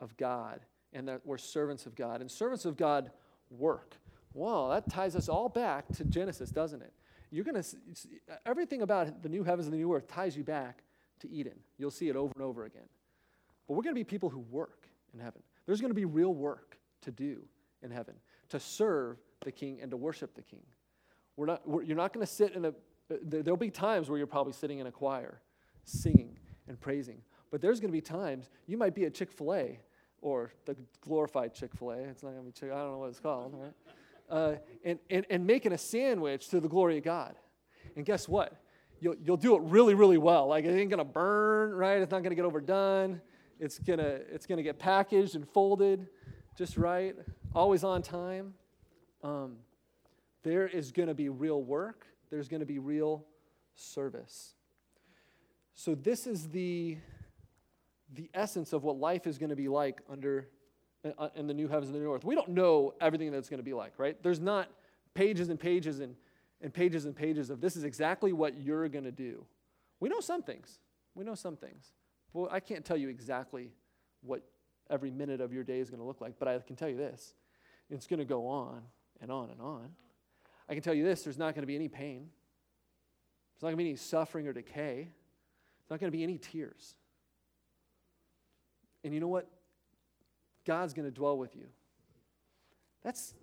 of 0.00 0.16
God 0.16 0.60
and 0.92 1.08
that 1.08 1.20
we're 1.24 1.36
servants 1.36 1.84
of 1.84 1.96
God. 1.96 2.20
And 2.20 2.30
servants 2.30 2.64
of 2.64 2.76
God 2.76 3.10
work. 3.50 3.96
Wow, 4.32 4.68
that 4.68 4.88
ties 4.88 5.16
us 5.16 5.28
all 5.28 5.48
back 5.48 5.88
to 5.96 6.04
Genesis, 6.04 6.50
doesn't 6.50 6.80
it? 6.80 6.92
You're 7.34 7.44
going 7.44 7.60
to 7.60 7.76
everything 8.46 8.82
about 8.82 9.24
the 9.24 9.28
new 9.28 9.42
heavens 9.42 9.66
and 9.66 9.74
the 9.74 9.78
new 9.78 9.92
earth 9.92 10.06
ties 10.06 10.36
you 10.36 10.44
back 10.44 10.84
to 11.18 11.28
Eden. 11.28 11.54
You'll 11.78 11.90
see 11.90 12.08
it 12.08 12.14
over 12.14 12.32
and 12.32 12.44
over 12.44 12.64
again. 12.64 12.86
But 13.66 13.74
we're 13.74 13.82
going 13.82 13.94
to 13.94 13.98
be 13.98 14.04
people 14.04 14.30
who 14.30 14.38
work 14.38 14.86
in 15.12 15.18
heaven. 15.18 15.42
There's 15.66 15.80
going 15.80 15.90
to 15.90 15.96
be 15.96 16.04
real 16.04 16.32
work 16.32 16.78
to 17.02 17.10
do 17.10 17.42
in 17.82 17.90
heaven, 17.90 18.14
to 18.50 18.60
serve 18.60 19.16
the 19.40 19.50
king 19.50 19.80
and 19.82 19.90
to 19.90 19.96
worship 19.96 20.36
the 20.36 20.42
king. 20.42 20.62
We're 21.36 21.46
not, 21.46 21.68
we're, 21.68 21.82
you're 21.82 21.96
not 21.96 22.12
going 22.12 22.24
to 22.24 22.32
sit 22.32 22.52
in 22.52 22.66
a, 22.66 22.68
uh, 22.68 23.16
there'll 23.24 23.56
be 23.56 23.68
times 23.68 24.08
where 24.08 24.16
you're 24.16 24.28
probably 24.28 24.52
sitting 24.52 24.78
in 24.78 24.86
a 24.86 24.92
choir 24.92 25.40
singing 25.82 26.38
and 26.68 26.80
praising. 26.80 27.20
But 27.50 27.60
there's 27.60 27.80
going 27.80 27.90
to 27.90 27.96
be 27.96 28.00
times 28.00 28.48
you 28.68 28.78
might 28.78 28.94
be 28.94 29.06
at 29.06 29.14
Chick 29.14 29.32
fil 29.32 29.54
A 29.54 29.80
or 30.22 30.52
the 30.66 30.76
glorified 31.00 31.52
Chick 31.52 31.74
fil 31.76 31.90
A. 31.90 31.96
It's 31.96 32.22
not 32.22 32.30
going 32.30 32.42
to 32.42 32.46
be 32.46 32.52
Chick, 32.52 32.70
I 32.70 32.78
don't 32.78 32.92
know 32.92 32.98
what 32.98 33.10
it's 33.10 33.18
called, 33.18 33.54
right? 33.60 33.72
Uh, 34.28 34.54
and, 34.84 34.98
and, 35.10 35.26
and 35.30 35.46
making 35.46 35.72
a 35.72 35.78
sandwich 35.78 36.48
to 36.48 36.60
the 36.60 36.68
glory 36.68 36.98
of 36.98 37.04
God. 37.04 37.34
And 37.96 38.04
guess 38.04 38.28
what? 38.28 38.60
You'll, 39.00 39.16
you'll 39.22 39.36
do 39.36 39.54
it 39.56 39.62
really, 39.62 39.94
really 39.94 40.18
well. 40.18 40.46
Like 40.48 40.64
it 40.64 40.70
ain't 40.70 40.90
to 40.98 41.04
burn, 41.04 41.74
right? 41.74 42.00
It's 42.00 42.10
not 42.10 42.22
to 42.30 42.36
get 42.36 42.44
overdone. 42.44 43.20
It's 43.60 43.78
to 43.98 44.22
it's 44.32 44.46
gonna 44.46 44.62
get 44.62 44.78
packaged 44.78 45.36
and 45.36 45.48
folded 45.48 46.08
just 46.56 46.76
right, 46.76 47.16
always 47.54 47.84
on 47.84 48.02
time. 48.02 48.54
Um, 49.22 49.56
there 50.42 50.66
is 50.66 50.92
to 51.08 51.14
be 51.14 51.28
real 51.28 51.62
work, 51.62 52.06
there's 52.30 52.48
to 52.60 52.66
be 52.66 52.78
real 52.78 53.24
service. 53.74 54.54
So, 55.74 55.94
this 55.94 56.26
is 56.26 56.48
the, 56.48 56.98
the 58.14 58.30
essence 58.32 58.72
of 58.72 58.84
what 58.84 58.96
life 58.96 59.26
is 59.26 59.38
going 59.38 59.50
to 59.50 59.56
be 59.56 59.68
like 59.68 60.00
under 60.08 60.48
uh, 61.04 61.28
in 61.34 61.46
the 61.46 61.54
new 61.54 61.68
heavens 61.68 61.88
and 61.88 61.94
the 61.94 62.00
new 62.00 62.12
earth. 62.12 62.24
We 62.24 62.34
don't 62.34 62.48
know 62.48 62.94
everything 63.00 63.30
that's 63.30 63.48
going 63.48 63.58
to 63.58 63.64
be 63.64 63.74
like, 63.74 63.92
right? 63.98 64.20
There's 64.22 64.40
not 64.40 64.68
pages 65.14 65.48
and 65.48 65.58
pages 65.58 66.00
and, 66.00 66.16
and 66.60 66.72
pages 66.72 67.04
and 67.04 67.14
pages 67.14 67.50
of 67.50 67.60
this 67.60 67.76
is 67.76 67.84
exactly 67.84 68.32
what 68.32 68.60
you're 68.60 68.88
going 68.88 69.04
to 69.04 69.12
do. 69.12 69.44
We 70.00 70.08
know 70.08 70.20
some 70.20 70.42
things. 70.42 70.78
We 71.14 71.24
know 71.24 71.34
some 71.34 71.56
things. 71.56 71.92
Well, 72.32 72.48
I 72.50 72.60
can't 72.60 72.84
tell 72.84 72.96
you 72.96 73.08
exactly 73.08 73.72
what 74.22 74.42
every 74.90 75.10
minute 75.10 75.40
of 75.40 75.52
your 75.52 75.64
day 75.64 75.78
is 75.78 75.90
going 75.90 76.00
to 76.00 76.06
look 76.06 76.20
like, 76.20 76.34
but 76.38 76.48
I 76.48 76.58
can 76.58 76.76
tell 76.76 76.88
you 76.88 76.96
this 76.96 77.34
it's 77.90 78.06
going 78.06 78.18
to 78.18 78.24
go 78.24 78.46
on 78.46 78.82
and 79.20 79.30
on 79.30 79.50
and 79.50 79.60
on. 79.60 79.90
I 80.68 80.74
can 80.74 80.82
tell 80.82 80.94
you 80.94 81.04
this 81.04 81.22
there's 81.22 81.38
not 81.38 81.54
going 81.54 81.62
to 81.62 81.66
be 81.66 81.76
any 81.76 81.88
pain, 81.88 82.30
there's 83.54 83.62
not 83.62 83.68
going 83.68 83.76
to 83.76 83.84
be 83.84 83.88
any 83.88 83.96
suffering 83.96 84.48
or 84.48 84.52
decay. 84.52 85.08
There's 85.84 85.90
not 85.90 86.00
going 86.00 86.10
to 86.10 86.16
be 86.16 86.22
any 86.22 86.38
tears. 86.38 86.94
And 89.04 89.12
you 89.12 89.20
know 89.20 89.28
what? 89.28 89.46
God's 90.64 90.94
going 90.94 91.06
to 91.06 91.14
dwell 91.14 91.36
with 91.36 91.54
you. 91.54 91.66
That's, 93.02 93.34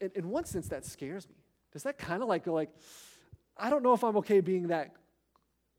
in, 0.00 0.10
in 0.14 0.28
one 0.28 0.44
sense, 0.44 0.68
that 0.68 0.84
scares 0.84 1.28
me. 1.28 1.34
Does 1.72 1.82
that 1.84 1.98
kind 1.98 2.22
of 2.22 2.28
like 2.28 2.44
go 2.44 2.52
like, 2.52 2.70
I 3.56 3.70
don't 3.70 3.82
know 3.82 3.92
if 3.92 4.04
I'm 4.04 4.16
okay 4.18 4.40
being 4.40 4.68
that 4.68 4.92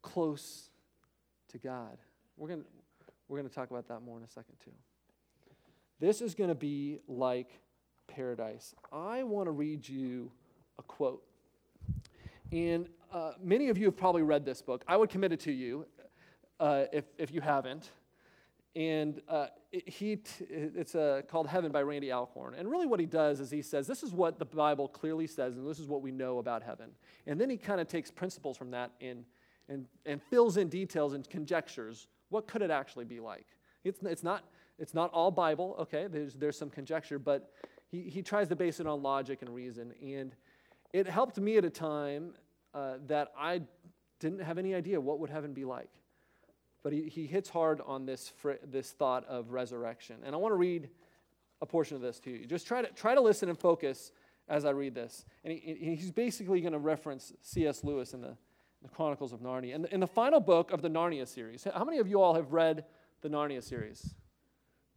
close 0.02 0.70
to 1.50 1.58
God. 1.58 1.98
We're 2.38 2.48
going 2.48 2.64
we're 3.28 3.38
going 3.38 3.50
to 3.50 3.54
talk 3.54 3.70
about 3.70 3.88
that 3.90 4.02
more 4.02 4.18
in 4.18 4.24
a 4.24 4.28
second, 4.28 4.56
too. 4.64 4.72
This 6.00 6.20
is 6.20 6.34
going 6.34 6.50
to 6.50 6.56
be 6.56 7.00
like 7.08 7.60
paradise. 8.08 8.74
I 8.92 9.22
want 9.24 9.46
to 9.46 9.52
read 9.52 9.88
you 9.88 10.32
a 10.80 10.84
quote. 10.84 11.24
And 12.52 12.90
uh, 13.14 13.34
many 13.42 13.70
of 13.70 13.78
you 13.78 13.86
have 13.86 13.98
probably 13.98 14.24
read 14.24 14.46
this 14.46 14.64
book. 14.64 14.84
I 14.88 14.98
would 14.98 15.10
commit 15.12 15.32
it 15.32 15.42
to 15.42 15.52
you 15.52 15.86
uh, 16.60 16.86
if, 16.92 17.06
if 17.20 17.32
you 17.32 17.42
haven't. 17.42 17.92
And 18.76 19.22
uh, 19.28 19.48
he 19.72 20.18
t- 20.18 20.46
it's 20.50 20.94
uh, 20.96 21.22
called 21.28 21.48
Heaven 21.48 21.72
by 21.72 21.82
Randy 21.82 22.12
Alcorn. 22.12 22.54
And 22.54 22.70
really, 22.70 22.86
what 22.86 23.00
he 23.00 23.06
does 23.06 23.40
is 23.40 23.50
he 23.50 23.62
says, 23.62 23.88
This 23.88 24.04
is 24.04 24.14
what 24.14 24.38
the 24.38 24.46
Bible 24.46 24.88
clearly 24.88 25.28
says, 25.28 25.58
and 25.58 25.68
this 25.68 25.80
is 25.80 25.88
what 25.88 26.02
we 26.02 26.12
know 26.12 26.38
about 26.38 26.62
heaven. 26.62 26.92
And 27.26 27.40
then 27.42 27.50
he 27.50 27.58
kind 27.58 27.82
of 27.82 27.88
takes 27.88 28.12
principles 28.12 28.58
from 28.58 28.72
that 28.72 28.92
and, 29.02 29.26
and, 29.68 29.86
and 30.06 30.22
fills 30.22 30.58
in 30.58 30.70
details 30.70 31.14
and 31.14 31.28
conjectures. 31.30 32.08
What 32.30 32.48
could 32.48 32.62
it 32.62 32.72
actually 32.72 33.06
be 33.06 33.20
like? 33.20 33.48
It's, 33.84 34.00
it's, 34.04 34.24
not, 34.24 34.44
it's 34.78 34.94
not 34.94 35.12
all 35.14 35.32
Bible, 35.32 35.76
okay? 35.80 36.08
There's, 36.08 36.36
there's 36.36 36.58
some 36.58 36.70
conjecture, 36.70 37.18
but 37.18 37.52
he, 37.88 38.04
he 38.04 38.22
tries 38.22 38.48
to 38.50 38.56
base 38.56 38.80
it 38.80 38.86
on 38.86 39.02
logic 39.02 39.42
and 39.42 39.50
reason. 39.50 39.94
And 40.02 40.36
it 40.94 41.08
helped 41.08 41.38
me 41.38 41.58
at 41.58 41.66
a 41.66 41.70
time 41.70 42.34
uh, 42.74 42.96
that 43.08 43.32
I 43.38 43.62
didn't 44.20 44.42
have 44.42 44.58
any 44.58 44.76
idea 44.76 45.00
what 45.00 45.20
would 45.20 45.30
heaven 45.30 45.54
be 45.54 45.66
like. 45.66 45.90
But 46.84 46.94
he, 46.94 47.04
he 47.04 47.26
hits 47.26 47.50
hard 47.50 47.82
on 47.86 48.06
this, 48.06 48.30
fr- 48.30 48.54
this 48.64 48.92
thought 48.92 49.26
of 49.26 49.52
resurrection. 49.52 50.18
And 50.26 50.34
I 50.34 50.38
want 50.38 50.54
to 50.54 50.58
read 50.58 50.90
a 51.62 51.66
portion 51.66 51.96
of 51.96 52.02
this 52.02 52.20
to 52.22 52.32
you. 52.32 52.46
Just 52.46 52.68
try 52.68 52.82
to, 52.82 52.88
try 52.94 53.16
to 53.16 53.22
listen 53.22 53.50
and 53.50 53.58
focus 53.58 54.12
as 54.48 54.66
I 54.66 54.72
read 54.72 54.96
this. 54.96 55.26
And 55.44 55.54
he, 55.54 55.96
he's 55.96 56.12
basically 56.12 56.62
going 56.62 56.74
to 56.74 56.80
reference 56.80 57.34
C.S. 57.42 57.84
Lewis 57.84 58.14
in 58.14 58.22
the, 58.22 58.36
the 58.82 58.90
Chronicles 58.90 59.34
of 59.34 59.42
Narnia. 59.42 59.76
In 59.76 59.82
the, 59.84 59.94
in 59.94 60.00
the 60.00 60.08
final 60.08 60.40
book 60.40 60.72
of 60.72 60.82
the 60.82 60.90
Narnia 60.90 61.28
series, 61.28 61.68
how 61.74 61.84
many 61.84 62.00
of 62.00 62.08
you 62.08 62.22
all 62.22 62.34
have 62.34 62.54
read 62.54 62.86
the 63.22 63.30
Narnia 63.30 63.64
series? 63.64 64.16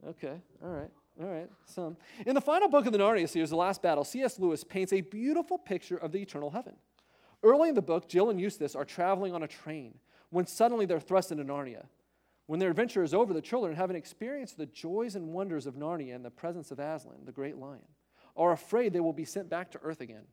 Okay, 0.07 0.37
all 0.65 0.71
right. 0.71 0.91
All 1.21 1.29
right, 1.29 1.49
some. 1.67 1.99
In 2.25 2.35
the 2.35 2.41
final 2.41 2.69
book 2.69 2.87
of 2.87 2.93
the 2.93 2.99
Narnia 2.99 3.29
series, 3.29 3.51
The 3.51 3.57
Last 3.57 3.83
Battle, 3.83 4.03
C.S. 4.03 4.39
Lewis 4.39 4.65
paints 4.65 4.95
a 4.95 5.03
beautiful 5.03 5.59
picture 5.59 5.99
of 5.99 6.11
the 6.11 6.19
eternal 6.19 6.49
heaven. 6.49 6.75
Early 7.43 7.69
in 7.69 7.75
the 7.75 7.83
book, 7.83 8.09
Jill 8.09 8.31
and 8.31 8.41
Eustace 8.41 8.75
are 8.75 8.85
traveling 8.87 9.35
on 9.35 9.43
a 9.43 9.49
train 9.49 9.99
when 10.33 10.47
suddenly 10.47 10.87
they're 10.87 10.99
thrust 10.99 11.31
into 11.31 11.45
Narnia. 11.45 11.87
When 12.47 12.59
their 12.59 12.71
adventure 12.71 13.05
is 13.05 13.15
over, 13.15 13.33
the 13.33 13.41
children, 13.41 13.77
having 13.77 13.97
experienced 13.97 14.57
the 14.57 14.67
joys 14.67 15.15
and 15.15 15.29
wonders 15.29 15.67
of 15.67 15.77
Narnia 15.77 16.17
and 16.17 16.25
the 16.25 16.31
presence 16.31 16.71
of 16.73 16.81
Aslan, 16.81 17.25
the 17.25 17.33
great 17.33 17.57
lion, 17.57 17.83
are 18.37 18.53
afraid 18.53 18.93
they 18.93 19.01
will 19.01 19.13
be 19.13 19.25
sent 19.25 19.49
back 19.49 19.71
to 19.71 19.81
Earth 19.83 20.01
again. 20.01 20.25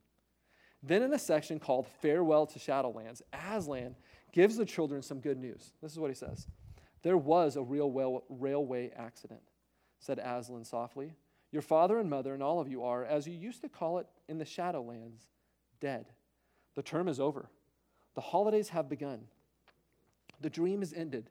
Then, 0.82 1.02
in 1.02 1.12
a 1.12 1.18
section 1.18 1.60
called 1.60 1.86
Farewell 2.02 2.46
to 2.46 2.58
Shadowlands, 2.58 3.22
Aslan 3.32 3.94
gives 4.32 4.56
the 4.56 4.64
children 4.64 5.02
some 5.02 5.20
good 5.20 5.38
news. 5.38 5.72
This 5.80 5.92
is 5.92 5.98
what 5.98 6.10
he 6.10 6.16
says 6.16 6.48
There 7.02 7.18
was 7.18 7.56
a 7.56 7.62
real 7.62 8.24
railway 8.28 8.90
accident 8.96 9.42
said 10.00 10.18
Aslan 10.18 10.64
softly. 10.64 11.12
Your 11.52 11.62
father 11.62 11.98
and 11.98 12.08
mother 12.10 12.34
and 12.34 12.42
all 12.42 12.60
of 12.60 12.68
you 12.68 12.82
are, 12.82 13.04
as 13.04 13.26
you 13.26 13.34
used 13.34 13.60
to 13.62 13.68
call 13.68 13.98
it 13.98 14.06
in 14.28 14.38
the 14.38 14.44
Shadowlands, 14.44 15.26
dead. 15.80 16.06
The 16.74 16.82
term 16.82 17.08
is 17.08 17.20
over. 17.20 17.50
The 18.14 18.20
holidays 18.20 18.70
have 18.70 18.88
begun. 18.88 19.20
The 20.40 20.50
dream 20.50 20.82
is 20.82 20.92
ended. 20.92 21.30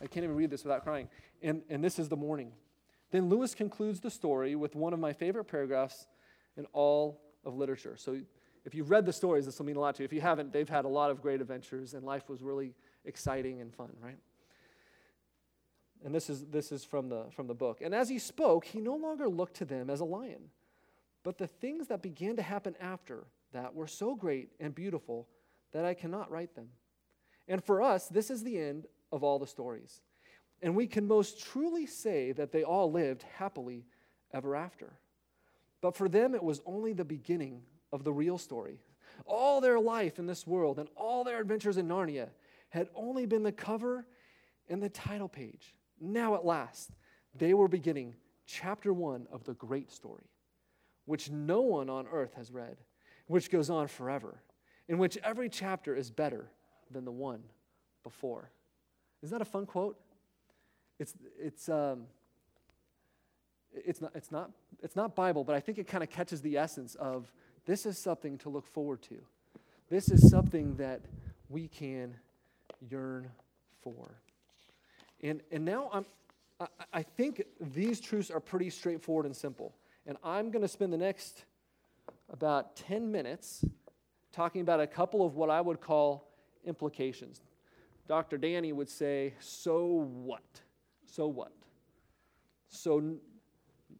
I 0.00 0.06
can't 0.06 0.24
even 0.24 0.36
read 0.36 0.50
this 0.50 0.64
without 0.64 0.82
crying. 0.82 1.08
And, 1.42 1.62
and 1.68 1.82
this 1.82 1.98
is 1.98 2.08
the 2.08 2.16
morning. 2.16 2.52
Then 3.10 3.28
Lewis 3.28 3.54
concludes 3.54 4.00
the 4.00 4.10
story 4.10 4.56
with 4.56 4.74
one 4.74 4.92
of 4.92 4.98
my 4.98 5.12
favorite 5.12 5.44
paragraphs 5.44 6.06
in 6.56 6.66
all 6.72 7.20
of 7.44 7.56
literature. 7.56 7.96
So 7.96 8.20
if 8.64 8.74
you've 8.74 8.90
read 8.90 9.04
the 9.04 9.12
stories, 9.12 9.44
this 9.44 9.58
will 9.58 9.66
mean 9.66 9.76
a 9.76 9.80
lot 9.80 9.94
to 9.96 10.02
you. 10.02 10.04
If 10.04 10.12
you 10.12 10.20
haven't, 10.20 10.52
they've 10.52 10.68
had 10.68 10.84
a 10.84 10.88
lot 10.88 11.10
of 11.10 11.20
great 11.20 11.40
adventures, 11.40 11.94
and 11.94 12.04
life 12.04 12.28
was 12.28 12.42
really 12.42 12.74
exciting 13.04 13.60
and 13.60 13.74
fun, 13.74 13.90
right? 14.02 14.16
And 16.04 16.14
this 16.14 16.28
is, 16.28 16.44
this 16.46 16.72
is 16.72 16.84
from, 16.84 17.08
the, 17.08 17.24
from 17.30 17.46
the 17.46 17.54
book. 17.54 17.80
And 17.82 17.94
as 17.94 18.08
he 18.08 18.18
spoke, 18.18 18.64
he 18.64 18.80
no 18.80 18.96
longer 18.96 19.28
looked 19.28 19.54
to 19.56 19.64
them 19.64 19.90
as 19.90 20.00
a 20.00 20.04
lion. 20.04 20.50
But 21.22 21.38
the 21.38 21.46
things 21.46 21.88
that 21.88 22.02
began 22.02 22.36
to 22.36 22.42
happen 22.42 22.74
after 22.80 23.24
that 23.52 23.74
were 23.74 23.86
so 23.86 24.14
great 24.14 24.50
and 24.60 24.74
beautiful 24.74 25.28
that 25.72 25.84
I 25.84 25.94
cannot 25.94 26.30
write 26.30 26.54
them. 26.54 26.68
And 27.48 27.62
for 27.62 27.82
us, 27.82 28.08
this 28.08 28.30
is 28.30 28.42
the 28.42 28.58
end 28.58 28.86
of 29.12 29.22
all 29.22 29.38
the 29.38 29.46
stories. 29.46 30.00
And 30.62 30.74
we 30.74 30.86
can 30.86 31.06
most 31.06 31.42
truly 31.42 31.86
say 31.86 32.32
that 32.32 32.52
they 32.52 32.64
all 32.64 32.90
lived 32.90 33.24
happily 33.36 33.84
ever 34.32 34.56
after. 34.56 34.94
But 35.80 35.96
for 35.96 36.08
them, 36.08 36.34
it 36.34 36.42
was 36.42 36.62
only 36.64 36.92
the 36.92 37.04
beginning 37.04 37.62
of 37.92 38.04
the 38.04 38.12
real 38.12 38.38
story. 38.38 38.80
All 39.26 39.60
their 39.60 39.78
life 39.78 40.18
in 40.18 40.26
this 40.26 40.46
world 40.46 40.78
and 40.78 40.88
all 40.96 41.22
their 41.22 41.40
adventures 41.40 41.76
in 41.76 41.86
Narnia 41.86 42.30
had 42.70 42.88
only 42.94 43.26
been 43.26 43.42
the 43.42 43.52
cover 43.52 44.06
and 44.68 44.82
the 44.82 44.88
title 44.88 45.28
page. 45.28 45.74
Now, 46.00 46.34
at 46.34 46.44
last, 46.44 46.90
they 47.34 47.54
were 47.54 47.68
beginning 47.68 48.14
chapter 48.46 48.92
one 48.92 49.26
of 49.30 49.44
the 49.44 49.54
great 49.54 49.92
story, 49.92 50.30
which 51.04 51.30
no 51.30 51.60
one 51.60 51.90
on 51.90 52.06
earth 52.10 52.34
has 52.34 52.50
read, 52.50 52.78
which 53.26 53.50
goes 53.50 53.70
on 53.70 53.86
forever, 53.86 54.42
in 54.88 54.98
which 54.98 55.18
every 55.18 55.48
chapter 55.48 55.94
is 55.94 56.10
better 56.10 56.50
than 56.90 57.04
the 57.04 57.12
one 57.12 57.42
before. 58.02 58.50
Isn't 59.22 59.36
that 59.36 59.42
a 59.42 59.50
fun 59.50 59.66
quote? 59.66 59.98
It's, 60.98 61.14
it's, 61.40 61.68
um, 61.68 62.02
it's, 63.72 64.00
not, 64.00 64.12
it's, 64.14 64.30
not, 64.30 64.50
it's 64.82 64.96
not 64.96 65.14
Bible, 65.14 65.44
but 65.44 65.54
I 65.54 65.60
think 65.60 65.78
it 65.78 65.86
kind 65.86 66.04
of 66.04 66.10
catches 66.10 66.40
the 66.40 66.56
essence 66.56 66.94
of 66.96 67.32
this 67.66 67.86
is 67.86 67.98
something 67.98 68.38
to 68.38 68.48
look 68.48 68.66
forward 68.66 69.02
to. 69.02 69.16
This 69.88 70.10
is 70.10 70.30
something 70.30 70.76
that 70.76 71.00
we 71.48 71.68
can 71.68 72.14
yearn 72.90 73.30
for. 73.82 74.20
And, 75.22 75.40
and 75.50 75.64
now 75.64 75.90
I'm, 75.92 76.06
I, 76.60 76.66
I 76.92 77.02
think 77.02 77.42
these 77.60 78.00
truths 78.00 78.30
are 78.30 78.40
pretty 78.40 78.70
straightforward 78.70 79.26
and 79.26 79.34
simple. 79.34 79.74
And 80.06 80.16
I'm 80.22 80.50
going 80.50 80.62
to 80.62 80.68
spend 80.68 80.92
the 80.92 80.98
next 80.98 81.44
about 82.30 82.76
10 82.76 83.10
minutes 83.10 83.64
talking 84.32 84.60
about 84.60 84.80
a 84.80 84.86
couple 84.86 85.24
of 85.24 85.36
what 85.36 85.50
I 85.50 85.60
would 85.60 85.80
call 85.80 86.28
implications. 86.64 87.42
Dr. 88.06 88.38
Danny 88.38 88.72
would 88.72 88.88
say, 88.88 89.34
So 89.38 89.86
what? 89.86 90.42
So 91.06 91.26
what? 91.26 91.52
So 92.68 93.16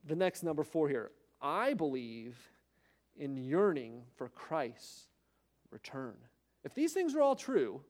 the 0.06 0.16
next 0.16 0.42
number 0.42 0.64
four 0.64 0.88
here. 0.88 1.10
I 1.40 1.74
believe 1.74 2.36
in 3.16 3.36
yearning 3.36 4.02
for 4.16 4.28
Christ's 4.28 5.08
return. 5.70 6.14
If 6.64 6.74
these 6.74 6.92
things 6.92 7.14
are 7.14 7.20
all 7.20 7.36
true, 7.36 7.82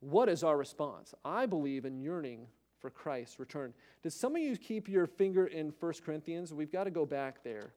what 0.00 0.28
is 0.28 0.44
our 0.44 0.56
response? 0.56 1.14
I 1.24 1.46
believe 1.46 1.84
in 1.86 1.98
yearning 1.98 2.46
for 2.78 2.90
Christ's 2.90 3.40
return. 3.40 3.72
Did 4.02 4.12
some 4.12 4.36
of 4.36 4.42
you 4.42 4.56
keep 4.56 4.88
your 4.88 5.06
finger 5.06 5.46
in 5.46 5.72
1 5.80 5.92
Corinthians? 6.04 6.52
We've 6.52 6.70
got 6.70 6.84
to 6.84 6.90
go 6.90 7.06
back 7.06 7.42
there 7.42 7.72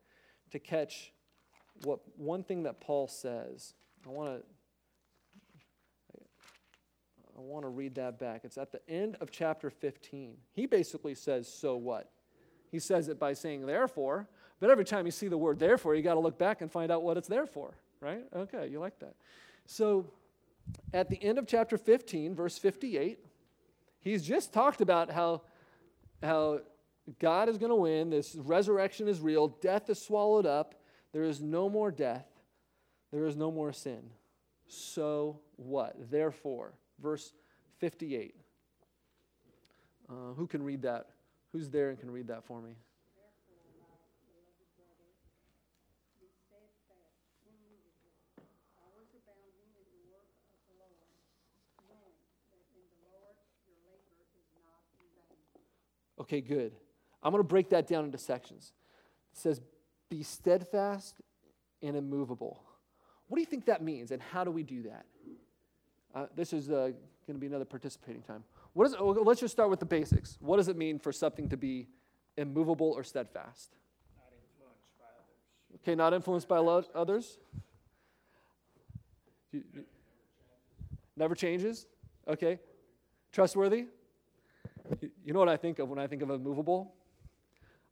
to 0.51 0.59
catch 0.59 1.13
what 1.83 1.99
one 2.17 2.43
thing 2.43 2.63
that 2.63 2.81
Paul 2.81 3.07
says. 3.07 3.73
I 4.05 4.09
want 4.09 4.29
to 4.29 4.45
I 7.37 7.41
want 7.41 7.63
to 7.63 7.69
read 7.69 7.95
that 7.95 8.17
back. 8.19 8.41
It's 8.43 8.57
at 8.57 8.71
the 8.71 8.81
end 8.89 9.17
of 9.21 9.29
chapter 9.29 9.69
15. 9.69 10.37
He 10.53 10.65
basically 10.65 11.13
says, 11.13 11.47
So 11.47 11.77
what? 11.77 12.09
He 12.71 12.79
says 12.79 13.09
it 13.09 13.19
by 13.19 13.33
saying, 13.33 13.65
Therefore, 13.65 14.27
but 14.59 14.69
every 14.71 14.85
time 14.85 15.05
you 15.05 15.11
see 15.11 15.27
the 15.27 15.37
word 15.37 15.59
therefore, 15.59 15.93
you 15.93 16.01
got 16.01 16.15
to 16.15 16.19
look 16.19 16.39
back 16.39 16.61
and 16.61 16.71
find 16.71 16.91
out 16.91 17.03
what 17.03 17.15
it's 17.15 17.27
there 17.27 17.45
for, 17.45 17.75
right? 18.01 18.23
Okay, 18.35 18.67
you 18.67 18.79
like 18.79 18.97
that. 18.99 19.13
So 19.67 20.07
at 20.93 21.09
the 21.09 21.21
end 21.21 21.37
of 21.37 21.45
chapter 21.45 21.77
15, 21.77 22.33
verse 22.33 22.57
58, 22.57 23.19
he's 23.99 24.23
just 24.23 24.51
talked 24.51 24.81
about 24.81 25.11
how, 25.11 25.43
how 26.23 26.61
God 27.19 27.49
is 27.49 27.57
going 27.59 27.69
to 27.69 27.75
win. 27.75 28.09
This 28.09 28.35
resurrection 28.35 29.07
is 29.07 29.21
real. 29.21 29.49
Death 29.61 29.89
is 29.89 30.01
swallowed 30.01 30.47
up. 30.47 30.73
There 31.13 31.23
is 31.23 31.39
no 31.39 31.69
more 31.69 31.91
death. 31.91 32.25
There 33.11 33.25
is 33.25 33.35
no 33.35 33.51
more 33.51 33.71
sin. 33.71 34.09
So 34.67 35.39
what? 35.55 35.95
Therefore, 36.11 36.73
verse 37.01 37.33
58. 37.79 38.35
Uh, 40.09 40.33
who 40.35 40.47
can 40.47 40.63
read 40.63 40.81
that? 40.83 41.07
Who's 41.51 41.69
there 41.69 41.89
and 41.89 41.99
can 41.99 42.11
read 42.11 42.27
that 42.27 42.43
for 42.45 42.61
me? 42.61 42.75
Okay, 56.19 56.41
good. 56.41 56.73
I'm 57.23 57.31
going 57.31 57.43
to 57.43 57.47
break 57.47 57.69
that 57.69 57.87
down 57.87 58.05
into 58.05 58.17
sections. 58.17 58.73
It 59.33 59.39
says, 59.39 59.61
Be 60.09 60.23
steadfast 60.23 61.21
and 61.81 61.95
immovable. 61.95 62.63
What 63.27 63.37
do 63.37 63.41
you 63.41 63.45
think 63.45 63.65
that 63.65 63.83
means, 63.83 64.11
and 64.11 64.21
how 64.21 64.43
do 64.43 64.51
we 64.51 64.63
do 64.63 64.83
that? 64.83 65.05
Uh, 66.17 66.25
this 66.35 66.51
is 66.51 66.69
uh, 66.71 66.73
going 67.27 67.35
to 67.35 67.39
be 67.39 67.45
another 67.45 67.65
participating 67.65 68.23
time. 68.23 68.43
What 68.73 68.87
is, 68.87 68.95
oh, 68.97 69.09
let's 69.09 69.39
just 69.39 69.51
start 69.51 69.69
with 69.69 69.79
the 69.79 69.85
basics. 69.85 70.35
What 70.39 70.57
does 70.57 70.67
it 70.67 70.75
mean 70.75 70.97
for 70.97 71.11
something 71.11 71.47
to 71.49 71.57
be 71.57 71.87
immovable 72.37 72.91
or 72.91 73.03
steadfast? 73.03 73.75
Not 74.17 74.33
influenced 74.33 74.97
by 74.97 75.05
others. 75.05 75.81
Okay, 75.83 75.95
not 75.95 76.13
influenced 76.13 76.47
by 76.47 76.57
lo- 76.57 76.83
others? 76.95 77.37
You- 79.51 79.63
you- 79.73 79.85
never 81.15 81.35
changes? 81.35 81.85
Okay. 82.27 82.59
Trustworthy? 83.31 83.85
You- 85.01 85.11
You 85.23 85.33
know 85.33 85.39
what 85.39 85.49
I 85.49 85.57
think 85.57 85.77
of 85.77 85.87
when 85.89 85.99
I 85.99 86.07
think 86.07 86.23
of 86.23 86.31
immovable? 86.31 86.95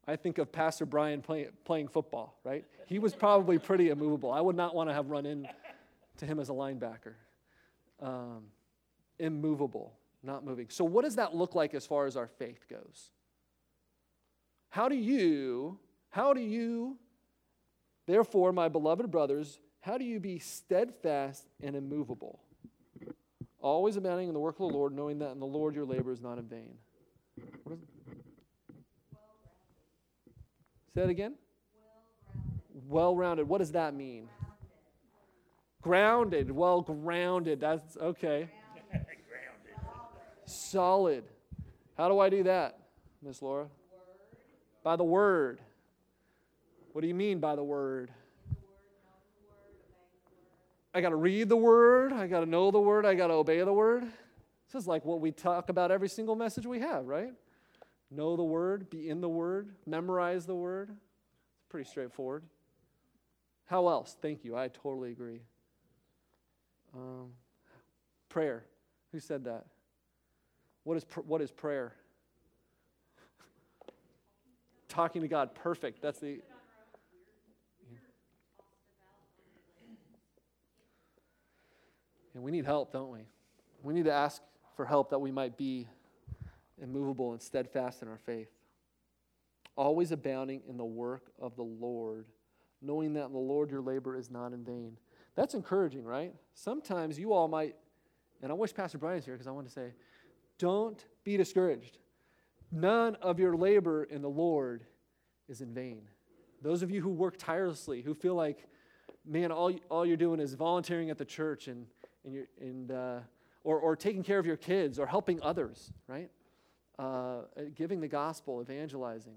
I 0.07 0.15
think 0.15 0.39
of 0.39 0.51
Pastor 0.51 0.85
Brian 0.87 1.21
play, 1.21 1.49
playing 1.63 1.89
football, 1.89 2.39
right? 2.43 2.65
He 2.87 2.97
was 2.97 3.13
probably 3.15 3.59
pretty 3.59 3.89
immovable. 3.89 4.31
I 4.31 4.41
would 4.41 4.55
not 4.55 4.73
want 4.73 4.89
to 4.89 4.93
have 4.93 5.11
run 5.11 5.27
in 5.27 5.47
to 6.17 6.25
him 6.25 6.39
as 6.39 6.49
a 6.49 6.53
linebacker. 6.53 7.13
Um, 7.99 8.43
immovable, 9.19 9.93
not 10.21 10.43
moving. 10.43 10.67
So, 10.69 10.83
what 10.83 11.05
does 11.05 11.15
that 11.15 11.35
look 11.35 11.55
like 11.55 11.73
as 11.73 11.85
far 11.85 12.05
as 12.05 12.17
our 12.17 12.27
faith 12.27 12.65
goes? 12.69 13.11
How 14.69 14.89
do 14.89 14.95
you, 14.95 15.79
how 16.09 16.33
do 16.33 16.41
you, 16.41 16.97
therefore, 18.07 18.51
my 18.51 18.67
beloved 18.67 19.09
brothers, 19.09 19.59
how 19.79 19.97
do 19.97 20.03
you 20.03 20.19
be 20.19 20.39
steadfast 20.39 21.47
and 21.63 21.75
immovable? 21.75 22.41
Always 23.61 23.95
abounding 23.95 24.27
in 24.27 24.33
the 24.33 24.39
work 24.39 24.59
of 24.59 24.69
the 24.69 24.77
Lord, 24.77 24.93
knowing 24.93 25.19
that 25.19 25.31
in 25.31 25.39
the 25.39 25.45
Lord 25.45 25.75
your 25.75 25.85
labor 25.85 26.11
is 26.11 26.21
not 26.21 26.37
in 26.37 26.45
vain. 26.45 26.75
Say 30.93 31.01
that 31.01 31.09
again? 31.09 31.35
Well 32.87 33.15
rounded. 33.15 33.47
What 33.47 33.57
does 33.57 33.71
that 33.71 33.93
mean? 33.93 34.29
Grounded. 35.85 36.49
Well 36.49 36.81
grounded. 36.81 37.59
That's 37.59 37.95
okay. 37.95 38.49
Grounded. 38.89 39.05
Solid. 40.45 41.25
How 41.95 42.09
do 42.09 42.19
I 42.19 42.27
do 42.27 42.41
that, 42.41 42.79
Miss 43.21 43.39
Laura? 43.39 43.67
By 44.83 44.95
the 44.95 45.03
word. 45.03 45.61
What 46.91 47.01
do 47.01 47.07
you 47.07 47.13
mean 47.13 47.39
by 47.39 47.55
the 47.55 47.63
word? 47.63 48.09
I 50.91 51.01
got 51.01 51.09
to 51.09 51.17
read 51.17 51.49
the 51.49 51.55
word. 51.55 52.13
I 52.13 52.25
got 52.25 52.39
to 52.39 52.47
know 52.47 52.71
the 52.71 52.79
word. 52.79 53.05
I 53.05 53.13
got 53.13 53.27
to 53.27 53.33
obey 53.33 53.59
the 53.59 53.71
word. 53.71 54.05
This 54.73 54.81
is 54.81 54.87
like 54.87 55.05
what 55.05 55.21
we 55.21 55.31
talk 55.31 55.69
about 55.69 55.91
every 55.91 56.09
single 56.09 56.35
message 56.35 56.65
we 56.65 56.79
have, 56.79 57.05
right? 57.05 57.31
Know 58.09 58.35
the 58.35 58.43
word, 58.43 58.89
be 58.89 59.07
in 59.07 59.21
the 59.21 59.29
word, 59.29 59.75
memorize 59.85 60.47
the 60.47 60.55
word. 60.55 60.89
It's 60.89 61.69
pretty 61.69 61.87
straightforward. 61.87 62.41
How 63.65 63.87
else? 63.87 64.17
Thank 64.19 64.43
you. 64.43 64.57
I 64.57 64.69
totally 64.69 65.11
agree. 65.11 65.41
Um, 66.95 67.31
prayer. 68.29 68.65
Who 69.11 69.19
said 69.19 69.43
that? 69.45 69.65
What 70.83 70.97
is, 70.97 71.03
pr- 71.03 71.21
what 71.21 71.41
is 71.41 71.51
prayer? 71.51 71.93
Talking 74.87 75.21
to 75.21 75.27
God. 75.27 75.55
Perfect. 75.55 76.01
That's 76.01 76.19
the. 76.19 76.39
And 82.33 82.43
we 82.43 82.51
need 82.51 82.65
help, 82.65 82.91
don't 82.91 83.11
we? 83.11 83.21
We 83.81 83.93
need 83.93 84.05
to 84.05 84.13
ask 84.13 84.41
for 84.75 84.85
help 84.85 85.09
that 85.11 85.19
we 85.19 85.31
might 85.31 85.57
be 85.57 85.87
immovable 86.81 87.31
and 87.31 87.41
steadfast 87.41 88.01
in 88.01 88.09
our 88.09 88.17
faith. 88.17 88.49
Always 89.77 90.11
abounding 90.11 90.61
in 90.67 90.75
the 90.77 90.85
work 90.85 91.31
of 91.39 91.55
the 91.55 91.63
Lord, 91.63 92.25
knowing 92.81 93.13
that 93.13 93.25
in 93.25 93.31
the 93.31 93.37
Lord 93.37 93.71
your 93.71 93.81
labor 93.81 94.17
is 94.17 94.29
not 94.29 94.51
in 94.51 94.65
vain. 94.65 94.97
That's 95.35 95.53
encouraging, 95.53 96.05
right? 96.05 96.33
Sometimes 96.53 97.19
you 97.19 97.33
all 97.33 97.47
might, 97.47 97.75
and 98.41 98.51
I 98.51 98.55
wish 98.55 98.73
Pastor 98.73 98.97
Brian's 98.97 99.25
here 99.25 99.33
because 99.33 99.47
I 99.47 99.51
want 99.51 99.67
to 99.67 99.73
say, 99.73 99.93
Don't 100.57 101.03
be 101.23 101.37
discouraged. 101.37 101.97
None 102.71 103.15
of 103.15 103.39
your 103.39 103.55
labor 103.55 104.03
in 104.03 104.21
the 104.21 104.29
Lord 104.29 104.85
is 105.47 105.61
in 105.61 105.73
vain. 105.73 106.03
Those 106.61 106.81
of 106.81 106.89
you 106.89 107.01
who 107.01 107.09
work 107.09 107.35
tirelessly, 107.37 108.01
who 108.01 108.13
feel 108.13 108.35
like, 108.35 108.65
man, 109.25 109.51
all, 109.51 109.71
all 109.89 110.05
you're 110.05 110.17
doing 110.17 110.39
is 110.39 110.53
volunteering 110.53 111.09
at 111.09 111.17
the 111.17 111.25
church 111.25 111.67
and, 111.67 111.85
and, 112.23 112.33
you're, 112.33 112.47
and 112.59 112.91
uh, 112.91 113.19
or, 113.63 113.79
or 113.79 113.95
taking 113.95 114.23
care 114.23 114.39
of 114.39 114.45
your 114.45 114.57
kids 114.57 114.99
or 114.99 115.05
helping 115.05 115.41
others, 115.41 115.91
right? 116.07 116.29
Uh, 116.97 117.41
giving 117.75 117.99
the 117.99 118.07
gospel, 118.07 118.61
evangelizing. 118.61 119.35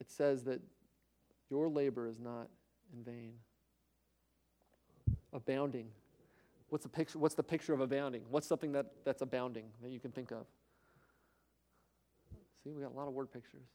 It 0.00 0.10
says 0.10 0.44
that 0.44 0.60
your 1.48 1.68
labor 1.68 2.08
is 2.08 2.18
not 2.18 2.48
in 2.92 3.04
vain. 3.04 3.34
Abounding. 5.32 5.88
What's 6.68 6.84
the 6.84 6.90
picture, 6.90 7.18
what's 7.18 7.34
the 7.34 7.42
picture 7.42 7.74
of 7.74 7.80
abounding? 7.80 8.22
What's 8.30 8.46
something 8.46 8.72
that, 8.72 8.86
that's 9.04 9.22
abounding 9.22 9.64
that 9.82 9.90
you 9.90 10.00
can 10.00 10.10
think 10.10 10.30
of? 10.30 10.46
See, 12.62 12.70
we 12.70 12.82
got 12.82 12.92
a 12.92 12.96
lot 12.96 13.08
of 13.08 13.14
word 13.14 13.32
pictures. 13.32 13.66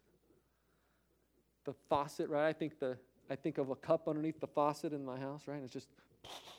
The 1.66 1.74
faucet, 1.89 2.30
right? 2.30 2.47
I 2.47 2.53
think 2.53 2.80
the 2.80 2.97
I 3.30 3.36
think 3.36 3.58
of 3.58 3.70
a 3.70 3.76
cup 3.76 4.08
underneath 4.08 4.39
the 4.39 4.47
faucet 4.47 4.93
in 4.93 5.03
my 5.03 5.20
house, 5.20 5.43
right? 5.47 5.55
And 5.55 5.64
it's 5.64 5.74
just 5.74 5.89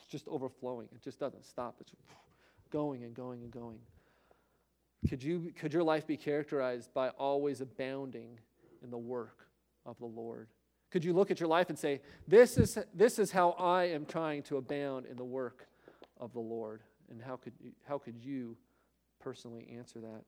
just 0.07 0.27
overflowing. 0.27 0.87
It 0.93 1.01
just 1.01 1.19
doesn't 1.19 1.45
stop. 1.45 1.77
It's 1.79 1.91
going 2.69 3.03
and 3.03 3.13
going 3.13 3.41
and 3.41 3.51
going. 3.51 3.79
Could 5.07 5.23
you 5.23 5.51
could 5.55 5.73
your 5.73 5.83
life 5.83 6.05
be 6.05 6.17
characterized 6.17 6.93
by 6.93 7.09
always 7.09 7.61
abounding 7.61 8.39
in 8.83 8.91
the 8.91 8.97
work 8.97 9.47
of 9.85 9.97
the 9.99 10.05
Lord? 10.05 10.47
Could 10.91 11.03
you 11.03 11.13
look 11.13 11.29
at 11.29 11.39
your 11.39 11.49
life 11.49 11.69
and 11.69 11.77
say, 11.77 12.01
This 12.27 12.57
is 12.57 12.77
this 12.93 13.19
is 13.19 13.31
how 13.31 13.51
I 13.51 13.85
am 13.85 14.05
trying 14.05 14.43
to 14.43 14.57
abound 14.57 15.05
in 15.05 15.17
the 15.17 15.25
work 15.25 15.67
of 16.19 16.33
the 16.33 16.39
Lord? 16.39 16.81
And 17.09 17.21
how 17.21 17.35
could 17.37 17.53
you, 17.59 17.71
how 17.87 17.97
could 17.97 18.15
you 18.17 18.57
personally 19.19 19.67
answer 19.77 19.99
that? 19.99 20.23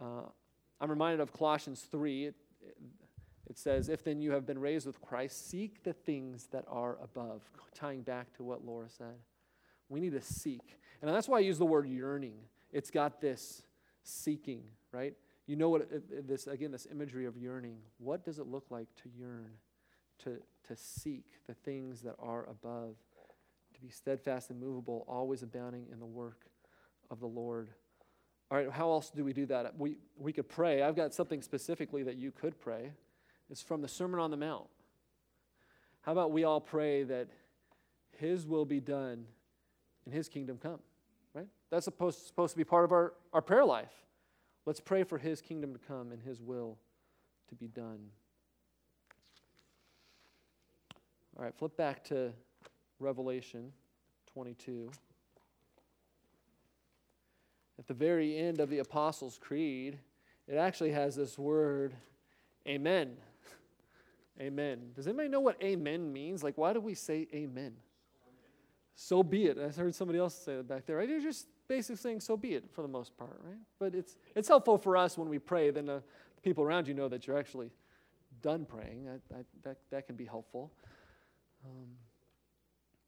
Uh, 0.00 0.28
I'm 0.80 0.90
reminded 0.90 1.20
of 1.20 1.32
Colossians 1.32 1.86
3. 1.90 2.26
It, 2.26 2.34
it, 3.48 3.58
says, 3.58 3.88
If 3.88 4.04
then 4.04 4.20
you 4.20 4.32
have 4.32 4.46
been 4.46 4.58
raised 4.58 4.86
with 4.86 5.00
Christ, 5.00 5.50
seek 5.50 5.82
the 5.82 5.92
things 5.92 6.46
that 6.52 6.64
are 6.68 6.98
above, 7.02 7.42
tying 7.74 8.02
back 8.02 8.32
to 8.36 8.44
what 8.44 8.64
Laura 8.64 8.88
said. 8.88 9.16
We 9.88 10.00
need 10.00 10.12
to 10.12 10.20
seek. 10.20 10.78
And 11.00 11.10
that's 11.10 11.28
why 11.28 11.38
I 11.38 11.40
use 11.40 11.58
the 11.58 11.66
word 11.66 11.88
yearning. 11.88 12.34
It's 12.72 12.90
got 12.90 13.20
this 13.20 13.62
seeking, 14.02 14.62
right? 14.92 15.14
You 15.46 15.56
know 15.56 15.70
what 15.70 15.88
this 16.26 16.46
again 16.46 16.70
this 16.70 16.86
imagery 16.90 17.24
of 17.24 17.36
yearning. 17.36 17.78
What 17.96 18.24
does 18.24 18.38
it 18.38 18.46
look 18.46 18.66
like 18.70 18.88
to 19.02 19.08
yearn, 19.18 19.52
to 20.24 20.38
to 20.68 20.76
seek 20.76 21.24
the 21.46 21.54
things 21.54 22.02
that 22.02 22.14
are 22.18 22.44
above, 22.48 22.94
to 23.74 23.80
be 23.80 23.88
steadfast 23.88 24.50
and 24.50 24.60
movable, 24.60 25.04
always 25.08 25.42
abounding 25.42 25.86
in 25.90 25.98
the 25.98 26.06
work 26.06 26.46
of 27.10 27.20
the 27.20 27.26
Lord. 27.26 27.70
All 28.50 28.58
right, 28.58 28.70
how 28.70 28.90
else 28.90 29.10
do 29.10 29.24
we 29.24 29.32
do 29.32 29.46
that? 29.46 29.78
We, 29.78 29.96
we 30.16 30.32
could 30.32 30.48
pray. 30.48 30.82
I've 30.82 30.96
got 30.96 31.12
something 31.12 31.42
specifically 31.42 32.02
that 32.04 32.16
you 32.16 32.30
could 32.30 32.58
pray. 32.58 32.92
It's 33.50 33.62
from 33.62 33.82
the 33.82 33.88
Sermon 33.88 34.20
on 34.20 34.30
the 34.30 34.36
Mount. 34.36 34.66
How 36.02 36.12
about 36.12 36.32
we 36.32 36.44
all 36.44 36.60
pray 36.60 37.02
that 37.04 37.28
His 38.18 38.46
will 38.46 38.64
be 38.64 38.80
done 38.80 39.24
and 40.04 40.14
His 40.14 40.28
kingdom 40.28 40.58
come? 40.62 40.80
Right? 41.34 41.48
That's 41.70 41.84
supposed, 41.84 42.26
supposed 42.26 42.52
to 42.52 42.58
be 42.58 42.64
part 42.64 42.84
of 42.84 42.92
our, 42.92 43.14
our 43.32 43.42
prayer 43.42 43.64
life. 43.64 43.92
Let's 44.66 44.80
pray 44.80 45.02
for 45.04 45.18
His 45.18 45.40
kingdom 45.40 45.72
to 45.72 45.78
come 45.78 46.12
and 46.12 46.22
His 46.22 46.40
will 46.40 46.78
to 47.48 47.54
be 47.54 47.68
done. 47.68 48.10
All 51.38 51.44
right, 51.44 51.54
flip 51.56 51.76
back 51.76 52.02
to 52.04 52.32
Revelation 52.98 53.72
22 54.32 54.90
at 57.78 57.86
the 57.86 57.94
very 57.94 58.36
end 58.36 58.60
of 58.60 58.70
the 58.70 58.80
Apostles' 58.80 59.38
Creed, 59.40 59.98
it 60.48 60.56
actually 60.56 60.90
has 60.92 61.14
this 61.14 61.38
word, 61.38 61.94
amen. 62.66 63.16
amen. 64.40 64.90
Does 64.96 65.06
anybody 65.06 65.28
know 65.28 65.40
what 65.40 65.62
amen 65.62 66.12
means? 66.12 66.42
Like, 66.42 66.58
why 66.58 66.72
do 66.72 66.80
we 66.80 66.94
say 66.94 67.28
amen? 67.32 67.74
So 68.96 69.22
be 69.22 69.46
it. 69.46 69.58
I 69.58 69.68
heard 69.68 69.94
somebody 69.94 70.18
else 70.18 70.34
say 70.34 70.56
that 70.56 70.66
back 70.66 70.86
there. 70.86 70.96
Right? 70.96 71.08
You're 71.08 71.20
just 71.20 71.46
basically 71.68 71.96
saying 71.96 72.20
so 72.20 72.36
be 72.36 72.54
it 72.54 72.64
for 72.72 72.82
the 72.82 72.88
most 72.88 73.16
part, 73.16 73.38
right? 73.44 73.58
But 73.78 73.94
it's, 73.94 74.16
it's 74.34 74.48
helpful 74.48 74.76
for 74.76 74.96
us 74.96 75.16
when 75.16 75.28
we 75.28 75.38
pray, 75.38 75.70
then 75.70 75.88
uh, 75.88 76.00
the 76.34 76.42
people 76.42 76.64
around 76.64 76.88
you 76.88 76.94
know 76.94 77.08
that 77.08 77.26
you're 77.26 77.38
actually 77.38 77.70
done 78.42 78.64
praying. 78.64 79.08
That, 79.62 79.76
that 79.90 80.06
can 80.06 80.16
be 80.16 80.24
helpful. 80.24 80.72
Um, 81.64 81.88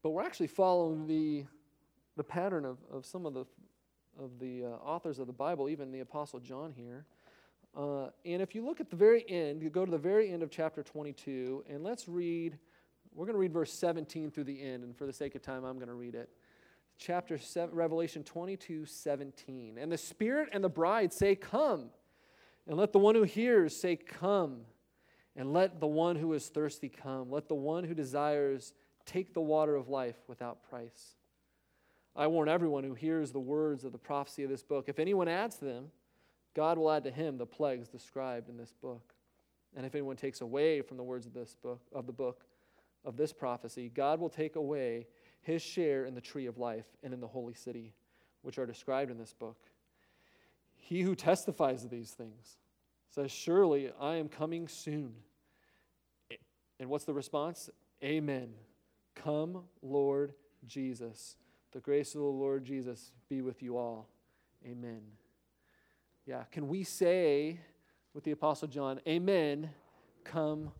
but 0.03 0.11
we're 0.11 0.23
actually 0.23 0.49
following 0.49 1.07
the, 1.07 1.45
the 2.17 2.25
pattern 2.25 2.65
of, 2.65 2.79
of 2.91 3.05
some 3.05 3.27
of 3.27 3.35
the 3.35 3.45
of 4.19 4.39
the 4.39 4.65
uh, 4.65 4.69
authors 4.69 5.19
of 5.19 5.27
the 5.27 5.33
Bible, 5.33 5.69
even 5.69 5.91
the 5.91 6.01
Apostle 6.01 6.41
John 6.41 6.73
here. 6.73 7.07
Uh, 7.77 8.09
and 8.25 8.43
if 8.43 8.55
you 8.55 8.65
look 8.65 8.81
at 8.81 8.91
the 8.91 8.97
very 8.97 9.25
end, 9.29 9.63
you 9.63 9.71
go 9.71 9.85
to 9.85 9.91
the 9.91 9.99
very 9.99 10.31
end 10.31 10.43
of 10.43 10.51
chapter 10.51 10.83
22, 10.83 11.65
and 11.69 11.85
let's 11.85 12.09
read, 12.09 12.59
we're 13.15 13.27
going 13.27 13.35
to 13.35 13.41
read 13.41 13.53
verse 13.53 13.73
17 13.73 14.31
through 14.31 14.45
the 14.45 14.61
end, 14.61 14.83
and 14.85 14.97
for 14.97 15.07
the 15.07 15.13
sake 15.13 15.35
of 15.35 15.43
time, 15.43 15.65
I'm 15.65 15.77
going 15.77 15.89
to 15.89 15.95
read 15.95 16.15
it. 16.15 16.29
Chapter 16.99 17.39
7, 17.39 17.75
Revelation 17.75 18.25
22, 18.25 18.85
17. 18.85 19.79
And 19.79 19.91
the 19.91 19.97
Spirit 19.97 20.51
and 20.53 20.63
the 20.63 20.69
bride 20.69 21.13
say, 21.13 21.35
Come. 21.35 21.91
And 22.67 22.77
let 22.77 22.93
the 22.93 22.99
one 22.99 23.15
who 23.15 23.23
hears 23.23 23.75
say, 23.75 23.97
Come. 23.97 24.63
And 25.37 25.53
let 25.53 25.81
the 25.81 25.87
one 25.87 26.17
who 26.17 26.33
is 26.33 26.49
thirsty 26.49 26.89
come. 26.89 27.31
Let 27.31 27.49
the 27.49 27.55
one 27.55 27.85
who 27.85 27.95
desires 27.95 28.75
take 29.07 29.33
the 29.33 29.41
water 29.41 29.77
of 29.77 29.89
life 29.89 30.17
without 30.27 30.69
price. 30.69 31.15
I 32.17 32.27
warn 32.27 32.49
everyone 32.49 32.85
who 32.85 32.95
hears 32.95 33.31
the 33.33 33.41
words 33.41 33.85
of 33.85 33.93
the 33.93 33.99
prophecy 33.99 34.43
of 34.43 34.51
this 34.51 34.63
book. 34.63 34.89
If 34.89 34.99
anyone 34.99 35.29
adds 35.29 35.57
to 35.59 35.65
them, 35.65 35.91
God 36.55 36.79
will 36.79 36.91
add 36.91 37.05
to 37.05 37.11
him 37.11 37.39
the 37.39 37.47
plagues 37.47 37.89
described 37.89 38.49
in 38.49 38.57
this 38.57 38.73
book. 38.73 39.15
And 39.77 39.87
if 39.87 39.95
anyone 39.95 40.17
takes 40.17 40.41
away 40.41 40.83
from 40.83 40.97
the 40.97 41.05
words 41.05 41.27
of 41.27 41.33
this 41.33 41.57
book 41.63 41.81
of 41.95 42.07
the 42.07 42.13
book 42.13 42.45
of 43.05 43.17
this 43.17 43.33
prophecy, 43.33 43.91
God 43.95 44.21
will 44.21 44.29
take 44.29 44.57
away 44.57 45.07
his 45.43 45.63
share 45.63 46.05
in 46.05 46.15
the 46.15 46.21
tree 46.21 46.47
of 46.47 46.59
life 46.59 46.87
and 47.03 47.15
in 47.15 47.21
the 47.21 47.29
holy 47.29 47.55
city, 47.55 47.95
which 48.43 48.59
are 48.59 48.67
described 48.67 49.11
in 49.11 49.19
this 49.19 49.33
book. 49.33 49.57
He 50.77 51.03
who 51.03 51.15
testifies 51.15 51.83
to 51.83 51.89
these 51.89 52.11
things 52.11 52.59
says, 53.11 53.31
Surely 53.31 53.91
I 54.01 54.17
am 54.17 54.29
coming 54.29 54.69
soon. 54.69 55.13
And 56.79 56.89
what's 56.89 57.05
the 57.05 57.13
response? 57.13 57.69
Amen. 58.03 58.55
Come, 59.15 59.65
Lord 59.83 60.33
Jesus. 60.67 61.37
The 61.73 61.81
grace 61.81 62.15
of 62.15 62.23
the 62.23 62.27
Lord 62.27 62.65
Jesus 62.65 63.13
be 63.29 63.43
with 63.43 63.63
you 63.63 63.77
all. 63.77 64.09
Amen. 64.65 65.03
Yeah, 66.27 66.45
can 66.51 66.69
we 66.69 66.85
say 66.85 67.61
with 68.15 68.25
the 68.25 68.33
Apostle 68.33 68.69
John, 68.69 69.01
Amen, 69.07 69.71
come, 70.25 70.71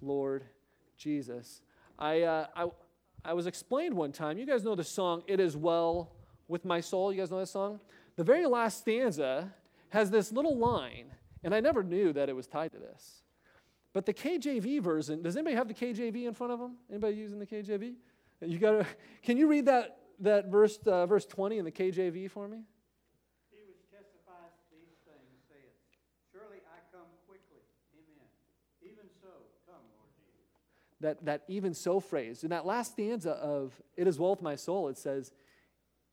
Lord 0.00 0.44
Jesus? 0.96 1.62
I, 1.98 2.22
uh, 2.22 2.46
I, 2.54 2.66
I 3.24 3.32
was 3.32 3.46
explained 3.46 3.94
one 3.94 4.12
time, 4.12 4.38
you 4.38 4.46
guys 4.46 4.64
know 4.64 4.74
the 4.74 4.84
song, 4.84 5.22
It 5.26 5.40
Is 5.40 5.56
Well 5.56 6.12
with 6.48 6.64
My 6.64 6.80
Soul. 6.80 7.12
You 7.12 7.20
guys 7.20 7.30
know 7.30 7.40
that 7.40 7.46
song? 7.46 7.80
The 8.16 8.24
very 8.24 8.46
last 8.46 8.78
stanza 8.78 9.52
has 9.90 10.10
this 10.10 10.32
little 10.32 10.56
line, 10.56 11.12
and 11.44 11.54
I 11.54 11.60
never 11.60 11.82
knew 11.82 12.12
that 12.12 12.28
it 12.28 12.36
was 12.36 12.46
tied 12.46 12.72
to 12.72 12.78
this. 12.78 13.22
But 13.92 14.04
the 14.04 14.14
KJV 14.14 14.82
version, 14.82 15.22
does 15.22 15.36
anybody 15.36 15.56
have 15.56 15.68
the 15.68 15.74
KJV 15.74 16.26
in 16.26 16.34
front 16.34 16.52
of 16.52 16.58
them? 16.58 16.76
Anybody 16.90 17.16
using 17.16 17.38
the 17.38 17.46
KJV? 17.46 17.94
You 18.42 18.58
got 18.58 18.72
to, 18.72 18.86
can 19.22 19.38
you 19.38 19.46
read 19.46 19.66
that 19.66 19.98
that 20.20 20.46
verse, 20.46 20.78
uh, 20.86 21.06
verse 21.06 21.26
20 21.26 21.58
in 21.58 21.64
the 21.64 21.70
KJV 21.70 22.30
for 22.30 22.48
me? 22.48 22.58
He 23.50 23.58
which 23.66 23.82
testifies 23.90 24.52
these 24.70 24.96
things 25.04 25.40
saith, 25.48 25.76
Surely 26.32 26.58
I 26.66 26.78
come 26.92 27.08
quickly. 27.26 27.60
Amen. 27.94 28.28
Even 28.82 29.08
so, 29.20 29.28
come, 29.66 29.82
Lord 29.96 30.10
Jesus. 30.16 31.00
That, 31.00 31.24
that 31.24 31.42
even 31.48 31.74
so 31.74 32.00
phrase. 32.00 32.44
In 32.44 32.50
that 32.50 32.66
last 32.66 32.92
stanza 32.92 33.32
of 33.32 33.80
It 33.96 34.06
is 34.06 34.18
well 34.18 34.30
with 34.30 34.42
my 34.42 34.56
soul, 34.56 34.88
it 34.88 34.98
says, 34.98 35.32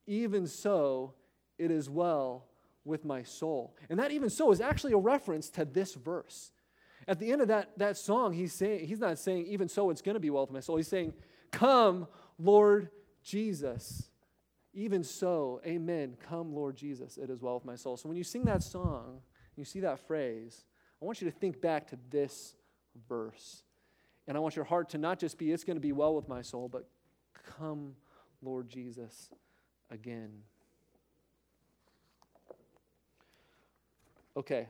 Even 0.07 0.47
so, 0.47 1.13
it 1.57 1.71
is 1.71 1.89
well 1.89 2.45
with 2.86 3.05
my 3.05 3.23
soul. 3.23 3.75
And 3.89 3.99
that 3.99 4.11
even 4.11 4.29
so 4.29 4.51
is 4.51 4.61
actually 4.61 4.93
a 4.93 4.97
reference 4.97 5.49
to 5.51 5.65
this 5.65 5.93
verse. 5.95 6.51
At 7.07 7.19
the 7.19 7.31
end 7.31 7.41
of 7.41 7.49
that, 7.49 7.77
that 7.77 7.97
song, 7.97 8.34
he's 8.34 8.53
saying, 8.53 8.88
he's 8.88 8.99
not 8.99 9.19
saying, 9.19 9.45
even 9.47 9.67
so 9.67 9.89
it's 9.89 10.01
going 10.01 10.15
to 10.15 10.19
be 10.19 10.29
well 10.29 10.43
with 10.43 10.51
my 10.51 10.59
soul. 10.59 10.77
He's 10.77 10.88
saying, 10.88 11.13
Come, 11.51 12.07
Lord 12.39 12.89
Jesus. 13.23 14.09
Even 14.73 15.03
so, 15.03 15.61
amen. 15.65 16.17
Come, 16.27 16.53
Lord 16.53 16.75
Jesus, 16.75 17.17
it 17.17 17.29
is 17.29 17.41
well 17.41 17.55
with 17.55 17.65
my 17.65 17.75
soul. 17.75 17.95
So 17.95 18.09
when 18.09 18.17
you 18.17 18.23
sing 18.23 18.43
that 18.45 18.63
song, 18.63 19.19
you 19.55 19.65
see 19.65 19.81
that 19.81 19.99
phrase, 20.07 20.65
I 20.99 21.05
want 21.05 21.21
you 21.21 21.29
to 21.29 21.38
think 21.38 21.61
back 21.61 21.88
to 21.89 21.99
this 22.09 22.55
verse. 23.07 23.61
And 24.27 24.36
I 24.36 24.39
want 24.39 24.55
your 24.55 24.65
heart 24.65 24.89
to 24.89 24.97
not 24.97 25.19
just 25.19 25.38
be, 25.38 25.51
it's 25.51 25.63
going 25.63 25.75
to 25.75 25.81
be 25.81 25.91
well 25.91 26.15
with 26.15 26.27
my 26.27 26.41
soul, 26.41 26.69
but 26.69 26.89
come, 27.57 27.93
Lord 28.41 28.67
Jesus, 28.67 29.29
again. 29.91 30.31
Okay, 34.36 34.67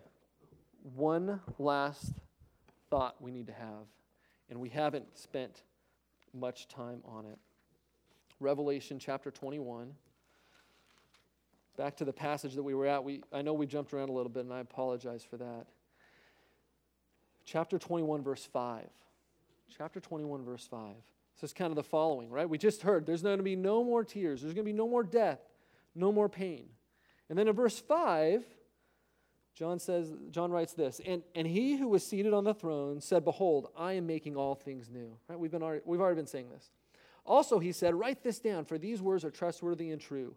one 0.95 1.39
last 1.57 2.11
thought 2.89 3.21
we 3.21 3.31
need 3.31 3.47
to 3.47 3.53
have, 3.53 3.87
and 4.49 4.59
we 4.59 4.67
haven't 4.67 5.17
spent 5.17 5.61
much 6.33 6.67
time 6.67 7.01
on 7.05 7.25
it. 7.25 7.37
Revelation 8.41 8.99
chapter 8.99 9.31
21. 9.31 9.93
back 11.77 11.95
to 11.95 12.03
the 12.03 12.11
passage 12.11 12.55
that 12.55 12.63
we 12.63 12.73
were 12.73 12.85
at. 12.85 13.05
We, 13.05 13.21
I 13.31 13.41
know 13.41 13.53
we 13.53 13.65
jumped 13.65 13.93
around 13.93 14.09
a 14.09 14.11
little 14.11 14.29
bit, 14.29 14.43
and 14.43 14.53
I 14.53 14.59
apologize 14.59 15.23
for 15.23 15.37
that. 15.37 15.67
Chapter 17.45 17.79
21, 17.79 18.21
verse 18.21 18.45
5. 18.51 18.83
Chapter 19.77 20.01
21, 20.01 20.43
verse 20.43 20.67
5. 20.69 20.93
This 21.35 21.51
is 21.51 21.53
kind 21.53 21.71
of 21.71 21.77
the 21.77 21.83
following, 21.83 22.29
right? 22.29 22.49
We 22.49 22.57
just 22.57 22.81
heard 22.81 23.05
there's 23.05 23.21
going 23.21 23.37
to 23.37 23.43
be 23.43 23.55
no 23.55 23.81
more 23.81 24.03
tears, 24.03 24.41
there's 24.41 24.53
going 24.53 24.65
to 24.65 24.71
be 24.71 24.77
no 24.77 24.89
more 24.89 25.03
death, 25.03 25.39
no 25.95 26.11
more 26.11 26.27
pain. 26.27 26.65
And 27.29 27.39
then 27.39 27.47
in 27.47 27.55
verse 27.55 27.79
5, 27.79 28.43
John 29.55 29.77
says, 29.77 30.11
John 30.31 30.51
writes 30.51 30.73
this, 30.73 30.99
and, 31.05 31.21
and 31.35 31.45
he 31.45 31.77
who 31.77 31.87
was 31.87 32.05
seated 32.05 32.33
on 32.33 32.43
the 32.43 32.55
throne 32.55 32.99
said, 32.99 33.23
Behold, 33.23 33.67
I 33.77 33.93
am 33.93 34.07
making 34.07 34.35
all 34.35 34.55
things 34.55 34.89
new. 34.89 35.15
Right? 35.27 35.39
We've, 35.39 35.51
been 35.51 35.61
already, 35.61 35.81
we've 35.85 36.01
already 36.01 36.15
been 36.15 36.27
saying 36.27 36.49
this. 36.49 36.71
Also, 37.25 37.59
he 37.59 37.71
said, 37.71 37.93
Write 37.93 38.23
this 38.23 38.39
down, 38.39 38.65
for 38.65 38.79
these 38.79 39.01
words 39.01 39.23
are 39.23 39.29
trustworthy 39.29 39.91
and 39.91 40.01
true. 40.01 40.35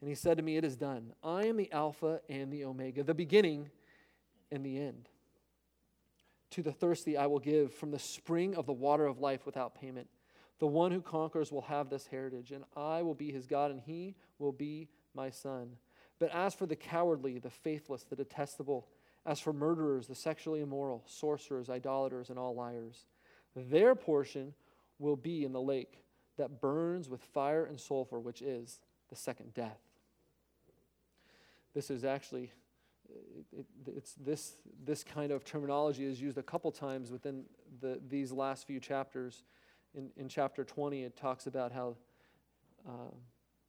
And 0.00 0.08
he 0.08 0.14
said 0.16 0.36
to 0.38 0.42
me, 0.42 0.56
It 0.56 0.64
is 0.64 0.76
done. 0.76 1.12
I 1.22 1.46
am 1.46 1.56
the 1.56 1.70
Alpha 1.70 2.20
and 2.28 2.52
the 2.52 2.64
Omega, 2.64 3.04
the 3.04 3.14
beginning 3.14 3.70
and 4.50 4.66
the 4.66 4.78
end. 4.78 5.08
To 6.52 6.62
the 6.62 6.72
thirsty 6.72 7.16
I 7.16 7.26
will 7.26 7.38
give 7.38 7.72
from 7.74 7.92
the 7.92 7.98
spring 7.98 8.56
of 8.56 8.66
the 8.66 8.72
water 8.72 9.06
of 9.06 9.20
life 9.20 9.46
without 9.46 9.74
payment. 9.80 10.08
The 10.58 10.66
one 10.66 10.90
who 10.90 11.00
conquers 11.00 11.52
will 11.52 11.62
have 11.62 11.88
this 11.88 12.06
heritage, 12.06 12.50
and 12.50 12.64
I 12.76 13.02
will 13.02 13.14
be 13.14 13.30
his 13.30 13.46
God, 13.46 13.70
and 13.70 13.80
he 13.80 14.16
will 14.40 14.50
be 14.50 14.88
my 15.14 15.30
son. 15.30 15.76
But 16.18 16.34
as 16.34 16.54
for 16.54 16.66
the 16.66 16.76
cowardly, 16.76 17.38
the 17.38 17.50
faithless, 17.50 18.02
the 18.02 18.16
detestable, 18.16 18.88
as 19.24 19.40
for 19.40 19.52
murderers, 19.52 20.06
the 20.06 20.14
sexually 20.14 20.60
immoral, 20.60 21.02
sorcerers, 21.06 21.70
idolaters, 21.70 22.30
and 22.30 22.38
all 22.38 22.54
liars, 22.54 23.06
their 23.54 23.94
portion 23.94 24.54
will 24.98 25.16
be 25.16 25.44
in 25.44 25.52
the 25.52 25.60
lake 25.60 26.02
that 26.36 26.60
burns 26.60 27.08
with 27.08 27.22
fire 27.22 27.64
and 27.64 27.78
sulfur, 27.78 28.18
which 28.18 28.42
is 28.42 28.80
the 29.10 29.16
second 29.16 29.54
death. 29.54 29.80
This 31.74 31.90
is 31.90 32.04
actually, 32.04 32.50
it, 33.08 33.44
it, 33.60 33.66
it's 33.96 34.14
this, 34.14 34.54
this 34.84 35.04
kind 35.04 35.30
of 35.30 35.44
terminology 35.44 36.04
is 36.04 36.20
used 36.20 36.38
a 36.38 36.42
couple 36.42 36.72
times 36.72 37.10
within 37.10 37.44
the, 37.80 38.00
these 38.08 38.32
last 38.32 38.66
few 38.66 38.80
chapters. 38.80 39.44
In, 39.94 40.10
in 40.16 40.28
chapter 40.28 40.64
20, 40.64 41.04
it 41.04 41.16
talks 41.16 41.46
about 41.46 41.72
how 41.72 41.96
uh, 42.88 43.14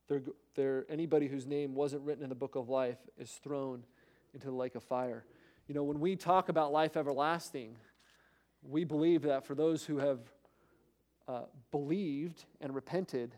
they're, 0.09 0.21
they're, 0.55 0.85
anybody 0.89 1.27
whose 1.27 1.45
name 1.45 1.75
wasn't 1.75 2.01
written 2.03 2.23
in 2.23 2.29
the 2.29 2.35
book 2.35 2.55
of 2.55 2.67
life 2.67 2.97
is 3.17 3.31
thrown 3.43 3.83
into 4.33 4.47
the 4.47 4.53
lake 4.53 4.75
of 4.75 4.83
fire. 4.83 5.23
You 5.67 5.75
know, 5.75 5.83
when 5.83 5.99
we 5.99 6.15
talk 6.15 6.49
about 6.49 6.71
life 6.71 6.97
everlasting, 6.97 7.75
we 8.63 8.83
believe 8.83 9.21
that 9.21 9.45
for 9.45 9.53
those 9.53 9.85
who 9.85 9.97
have 9.99 10.19
uh, 11.27 11.43
believed 11.71 12.43
and 12.59 12.73
repented, 12.73 13.35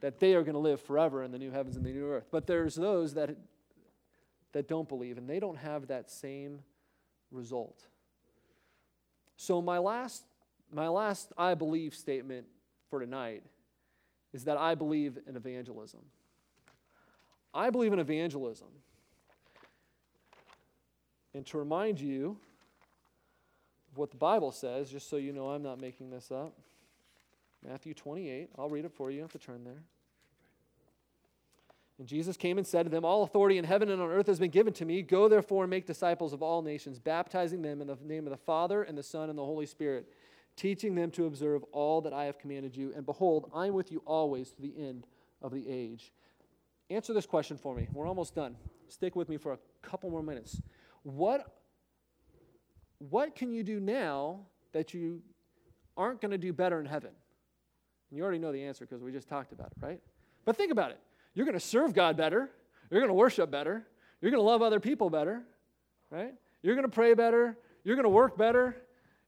that 0.00 0.20
they 0.20 0.34
are 0.34 0.42
going 0.42 0.54
to 0.54 0.60
live 0.60 0.80
forever 0.80 1.24
in 1.24 1.32
the 1.32 1.38
new 1.38 1.50
heavens 1.50 1.76
and 1.76 1.84
the 1.84 1.92
new 1.92 2.08
earth. 2.08 2.28
But 2.30 2.46
there's 2.46 2.76
those 2.76 3.14
that, 3.14 3.36
that 4.52 4.68
don't 4.68 4.88
believe, 4.88 5.18
and 5.18 5.28
they 5.28 5.40
don't 5.40 5.58
have 5.58 5.88
that 5.88 6.10
same 6.10 6.60
result. 7.32 7.86
So, 9.36 9.60
my 9.60 9.78
last, 9.78 10.24
my 10.72 10.86
last 10.86 11.32
I 11.36 11.54
believe 11.54 11.94
statement 11.94 12.46
for 12.90 13.00
tonight 13.00 13.42
is 14.32 14.44
that 14.44 14.56
I 14.56 14.74
believe 14.74 15.18
in 15.26 15.36
evangelism. 15.36 16.00
I 17.54 17.70
believe 17.70 17.92
in 17.92 17.98
evangelism. 17.98 18.68
And 21.34 21.46
to 21.46 21.58
remind 21.58 22.00
you 22.00 22.38
of 23.90 23.98
what 23.98 24.10
the 24.10 24.16
Bible 24.16 24.52
says, 24.52 24.90
just 24.90 25.08
so 25.08 25.16
you 25.16 25.32
know 25.32 25.50
I'm 25.50 25.62
not 25.62 25.80
making 25.80 26.10
this 26.10 26.30
up, 26.30 26.54
Matthew 27.66 27.94
28, 27.94 28.50
I'll 28.58 28.68
read 28.68 28.84
it 28.84 28.92
for 28.92 29.10
you. 29.10 29.16
You 29.16 29.22
have 29.22 29.32
to 29.32 29.38
turn 29.38 29.64
there. 29.64 29.82
And 31.98 32.08
Jesus 32.08 32.36
came 32.36 32.58
and 32.58 32.66
said 32.66 32.84
to 32.84 32.90
them, 32.90 33.04
All 33.04 33.22
authority 33.22 33.58
in 33.58 33.64
heaven 33.64 33.88
and 33.90 34.02
on 34.02 34.10
earth 34.10 34.26
has 34.26 34.40
been 34.40 34.50
given 34.50 34.72
to 34.74 34.84
me. 34.84 35.02
Go 35.02 35.28
therefore 35.28 35.64
and 35.64 35.70
make 35.70 35.86
disciples 35.86 36.32
of 36.32 36.42
all 36.42 36.60
nations, 36.60 36.98
baptizing 36.98 37.62
them 37.62 37.80
in 37.80 37.86
the 37.86 37.96
name 38.02 38.26
of 38.26 38.30
the 38.30 38.36
Father 38.36 38.82
and 38.82 38.98
the 38.98 39.02
Son 39.02 39.30
and 39.30 39.38
the 39.38 39.44
Holy 39.44 39.66
Spirit 39.66 40.08
teaching 40.56 40.94
them 40.94 41.10
to 41.12 41.26
observe 41.26 41.62
all 41.72 42.00
that 42.02 42.12
I 42.12 42.24
have 42.24 42.38
commanded 42.38 42.76
you. 42.76 42.92
And 42.94 43.06
behold, 43.06 43.50
I 43.54 43.66
am 43.66 43.74
with 43.74 43.90
you 43.90 44.02
always 44.06 44.50
to 44.52 44.62
the 44.62 44.74
end 44.76 45.06
of 45.40 45.52
the 45.52 45.68
age. 45.68 46.12
Answer 46.90 47.12
this 47.12 47.26
question 47.26 47.56
for 47.56 47.74
me. 47.74 47.88
We're 47.92 48.06
almost 48.06 48.34
done. 48.34 48.56
Stick 48.88 49.16
with 49.16 49.28
me 49.28 49.38
for 49.38 49.52
a 49.52 49.58
couple 49.80 50.10
more 50.10 50.22
minutes. 50.22 50.60
What, 51.02 51.56
what 52.98 53.34
can 53.34 53.52
you 53.52 53.62
do 53.62 53.80
now 53.80 54.40
that 54.72 54.92
you 54.92 55.22
aren't 55.96 56.20
going 56.20 56.32
to 56.32 56.38
do 56.38 56.52
better 56.52 56.78
in 56.80 56.86
heaven? 56.86 57.10
And 58.10 58.18
you 58.18 58.22
already 58.22 58.38
know 58.38 58.52
the 58.52 58.62
answer 58.62 58.84
because 58.84 59.02
we 59.02 59.10
just 59.10 59.28
talked 59.28 59.52
about 59.52 59.68
it, 59.68 59.84
right? 59.84 60.00
But 60.44 60.56
think 60.56 60.70
about 60.70 60.90
it. 60.90 61.00
You're 61.34 61.46
going 61.46 61.58
to 61.58 61.64
serve 61.64 61.94
God 61.94 62.16
better. 62.16 62.50
You're 62.90 63.00
going 63.00 63.08
to 63.08 63.14
worship 63.14 63.50
better. 63.50 63.86
You're 64.20 64.30
going 64.30 64.42
to 64.42 64.46
love 64.46 64.60
other 64.60 64.80
people 64.80 65.08
better, 65.08 65.42
right? 66.10 66.34
You're 66.62 66.74
going 66.74 66.86
to 66.86 66.94
pray 66.94 67.14
better. 67.14 67.56
You're 67.84 67.96
going 67.96 68.04
to 68.04 68.10
work 68.10 68.36
better 68.36 68.76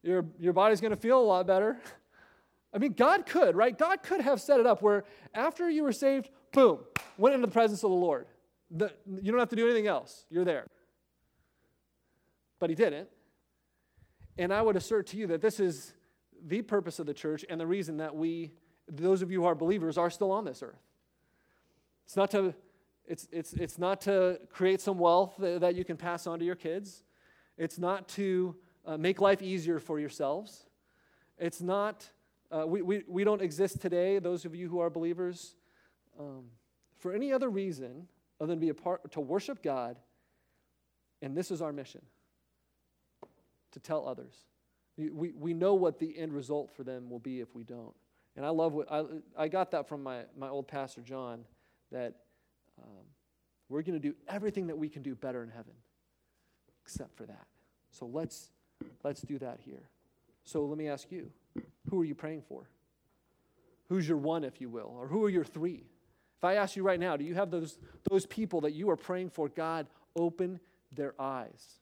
your, 0.05 0.27
your 0.39 0.53
body's 0.53 0.81
going 0.81 0.91
to 0.91 0.97
feel 0.97 1.19
a 1.19 1.25
lot 1.25 1.47
better. 1.47 1.79
I 2.75 2.79
mean, 2.79 2.93
God 2.93 3.27
could, 3.27 3.57
right? 3.57 3.77
God 3.77 4.03
could 4.03 4.21
have 4.21 4.41
set 4.41 4.61
it 4.61 4.67
up 4.67 4.83
where 4.83 5.05
after 5.33 5.71
you 5.71 5.83
were 5.83 5.93
saved, 5.93 6.29
boom, 6.53 6.81
went 7.17 7.35
into 7.35 7.47
the 7.47 7.53
presence 7.53 7.85
of 7.85 7.91
the 7.91 7.97
Lord. 7.97 8.27
The, 8.71 8.93
you 9.07 9.31
don't 9.31 9.39
have 9.39 9.51
to 9.51 9.57
do 9.57 9.65
anything 9.65 9.87
else, 9.87 10.27
you're 10.31 10.45
there. 10.45 10.67
But 12.59 12.71
He 12.71 12.77
didn't. 12.77 13.09
And 14.37 14.53
I 14.53 14.61
would 14.61 14.77
assert 14.77 15.07
to 15.09 15.17
you 15.17 15.29
that 15.29 15.41
this 15.41 15.61
is 15.61 15.95
the 16.47 16.63
purpose 16.63 16.99
of 16.99 17.07
the 17.07 17.15
church 17.15 17.45
and 17.49 17.61
the 17.61 17.67
reason 17.67 17.99
that 17.99 18.15
we, 18.15 18.53
those 18.89 19.23
of 19.23 19.31
you 19.31 19.43
who 19.43 19.47
are 19.47 19.55
believers, 19.55 19.97
are 19.97 20.11
still 20.11 20.33
on 20.33 20.45
this 20.45 20.63
earth. 20.63 20.83
It's 22.05 22.17
not 22.17 22.31
to, 22.33 22.55
it's, 23.07 23.29
it's, 23.31 23.53
it's 23.55 23.79
not 23.79 24.01
to 24.03 24.41
create 24.53 24.81
some 24.81 24.99
wealth 24.99 25.35
that 25.39 25.75
you 25.75 25.85
can 25.85 25.97
pass 25.97 26.27
on 26.27 26.41
to 26.41 26.45
your 26.45 26.57
kids. 26.57 27.05
It's 27.57 27.79
not 27.79 28.09
to 28.11 28.57
uh, 28.87 28.97
make 28.97 29.21
life 29.21 29.43
easier 29.43 29.79
for 29.79 29.99
yourselves. 29.99 30.67
It's 31.39 31.61
not, 31.61 32.09
uh, 32.51 32.67
we, 32.67 32.83
we, 32.83 33.05
we 33.09 33.25
don't 33.25 33.43
exist 33.43 33.81
today, 33.81 34.19
those 34.19 34.45
of 34.45 34.55
you 34.55 34.69
who 34.69 34.79
are 34.81 34.91
believers, 34.91 35.57
um, 36.19 36.45
for 36.99 37.13
any 37.13 37.33
other 37.33 37.51
reason 37.51 38.07
other 38.41 38.49
than 38.49 38.59
to 38.59 38.61
be 38.61 38.69
a 38.69 38.75
part, 38.75 39.11
to 39.13 39.21
worship 39.21 39.63
God. 39.63 39.97
And 41.23 41.37
this 41.37 41.51
is 41.51 41.63
our 41.63 41.73
mission 41.73 42.03
to 43.73 43.81
tell 43.81 44.07
others. 44.07 44.35
We, 44.97 45.33
we 45.33 45.55
know 45.55 45.75
what 45.75 45.99
the 45.99 46.17
end 46.17 46.33
result 46.33 46.71
for 46.71 46.85
them 46.85 47.11
will 47.11 47.19
be 47.19 47.41
if 47.41 47.55
we 47.55 47.65
don't. 47.65 47.95
And 48.37 48.47
I 48.47 48.51
love 48.51 48.73
what 48.73 48.91
I, 48.91 49.05
I 49.37 49.49
got 49.49 49.73
that 49.73 49.89
from 49.89 50.03
my, 50.03 50.23
my 50.37 50.49
old 50.49 50.69
pastor, 50.69 51.01
John, 51.01 51.45
that 51.91 52.15
um, 52.81 53.05
we're 53.69 53.83
going 53.83 54.01
to 54.01 54.09
do 54.09 54.15
everything 54.29 54.69
that 54.69 54.79
we 54.79 54.89
can 54.89 55.03
do 55.03 55.15
better 55.15 55.43
in 55.43 55.51
heaven, 55.51 55.73
except 56.85 57.17
for 57.17 57.27
that. 57.27 57.47
So 57.91 58.07
let's 58.07 58.51
Let's 59.03 59.23
do 59.23 59.39
that 59.39 59.61
here. 59.65 59.89
So 60.45 60.65
let 60.65 60.79
me 60.79 60.89
ask 60.89 61.11
you 61.11 61.31
who 61.91 62.01
are 62.01 62.05
you 62.05 62.15
praying 62.15 62.43
for? 62.49 62.69
Who's 63.89 64.09
your 64.09 64.19
one, 64.19 64.45
if 64.45 64.61
you 64.61 64.69
will? 64.69 64.95
Or 64.99 65.07
who 65.07 65.25
are 65.25 65.29
your 65.29 65.45
three? 65.45 65.85
If 66.39 66.45
I 66.45 66.55
ask 66.55 66.77
you 66.77 66.83
right 66.83 67.01
now, 67.01 67.17
do 67.17 67.25
you 67.25 67.35
have 67.35 67.51
those, 67.51 67.79
those 68.11 68.27
people 68.27 68.63
that 68.63 68.73
you 68.73 68.91
are 68.91 68.97
praying 68.97 69.31
for? 69.31 69.49
God, 69.49 69.87
open 70.17 70.61
their 70.93 71.15
eyes. 71.19 71.81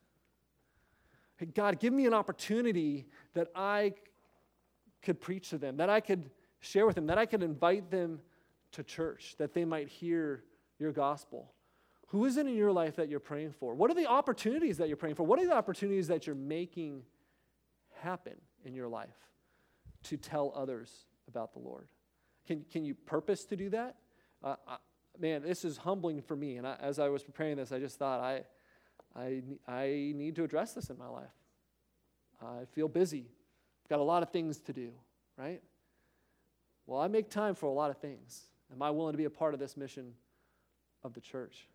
Hey, 1.36 1.46
God, 1.46 1.80
give 1.80 1.92
me 1.92 2.06
an 2.06 2.14
opportunity 2.14 3.06
that 3.34 3.48
I 3.54 3.94
could 5.02 5.20
preach 5.20 5.50
to 5.50 5.58
them, 5.58 5.76
that 5.78 5.90
I 5.90 6.00
could 6.00 6.30
share 6.60 6.86
with 6.86 6.94
them, 6.94 7.06
that 7.06 7.18
I 7.18 7.26
could 7.26 7.42
invite 7.42 7.90
them 7.90 8.20
to 8.72 8.82
church, 8.82 9.34
that 9.38 9.52
they 9.52 9.64
might 9.64 9.88
hear 9.88 10.44
your 10.78 10.92
gospel. 10.92 11.52
Who 12.12 12.26
is 12.26 12.36
it 12.36 12.46
in 12.46 12.54
your 12.54 12.72
life 12.72 12.96
that 12.96 13.08
you're 13.08 13.20
praying 13.20 13.52
for? 13.52 13.74
What 13.74 13.90
are 13.90 13.94
the 13.94 14.06
opportunities 14.06 14.76
that 14.76 14.88
you're 14.88 14.98
praying 14.98 15.14
for? 15.14 15.22
What 15.22 15.38
are 15.38 15.46
the 15.46 15.54
opportunities 15.54 16.08
that 16.08 16.26
you're 16.26 16.36
making 16.36 17.04
happen 18.02 18.34
in 18.66 18.74
your 18.74 18.86
life 18.86 19.16
to 20.04 20.18
tell 20.18 20.52
others 20.54 21.06
about 21.26 21.54
the 21.54 21.58
Lord? 21.58 21.88
Can, 22.46 22.66
can 22.70 22.84
you 22.84 22.94
purpose 22.94 23.46
to 23.46 23.56
do 23.56 23.70
that? 23.70 23.96
Uh, 24.44 24.56
I, 24.68 24.76
man, 25.18 25.42
this 25.42 25.64
is 25.64 25.78
humbling 25.78 26.20
for 26.20 26.36
me. 26.36 26.58
And 26.58 26.66
I, 26.66 26.76
as 26.82 26.98
I 26.98 27.08
was 27.08 27.22
preparing 27.22 27.56
this, 27.56 27.72
I 27.72 27.78
just 27.78 27.98
thought, 27.98 28.20
I, 28.20 28.42
I, 29.16 29.42
I 29.66 30.12
need 30.14 30.36
to 30.36 30.44
address 30.44 30.74
this 30.74 30.90
in 30.90 30.98
my 30.98 31.08
life. 31.08 31.32
I 32.42 32.66
feel 32.72 32.88
busy. 32.88 33.24
I've 33.84 33.88
got 33.88 34.00
a 34.00 34.04
lot 34.04 34.22
of 34.22 34.28
things 34.28 34.60
to 34.60 34.74
do, 34.74 34.90
right? 35.38 35.62
Well, 36.86 37.00
I 37.00 37.08
make 37.08 37.30
time 37.30 37.54
for 37.54 37.64
a 37.64 37.72
lot 37.72 37.90
of 37.90 37.96
things. 37.96 38.42
Am 38.70 38.82
I 38.82 38.90
willing 38.90 39.14
to 39.14 39.18
be 39.18 39.24
a 39.24 39.30
part 39.30 39.54
of 39.54 39.60
this 39.60 39.78
mission 39.78 40.12
of 41.02 41.14
the 41.14 41.20
church? 41.22 41.68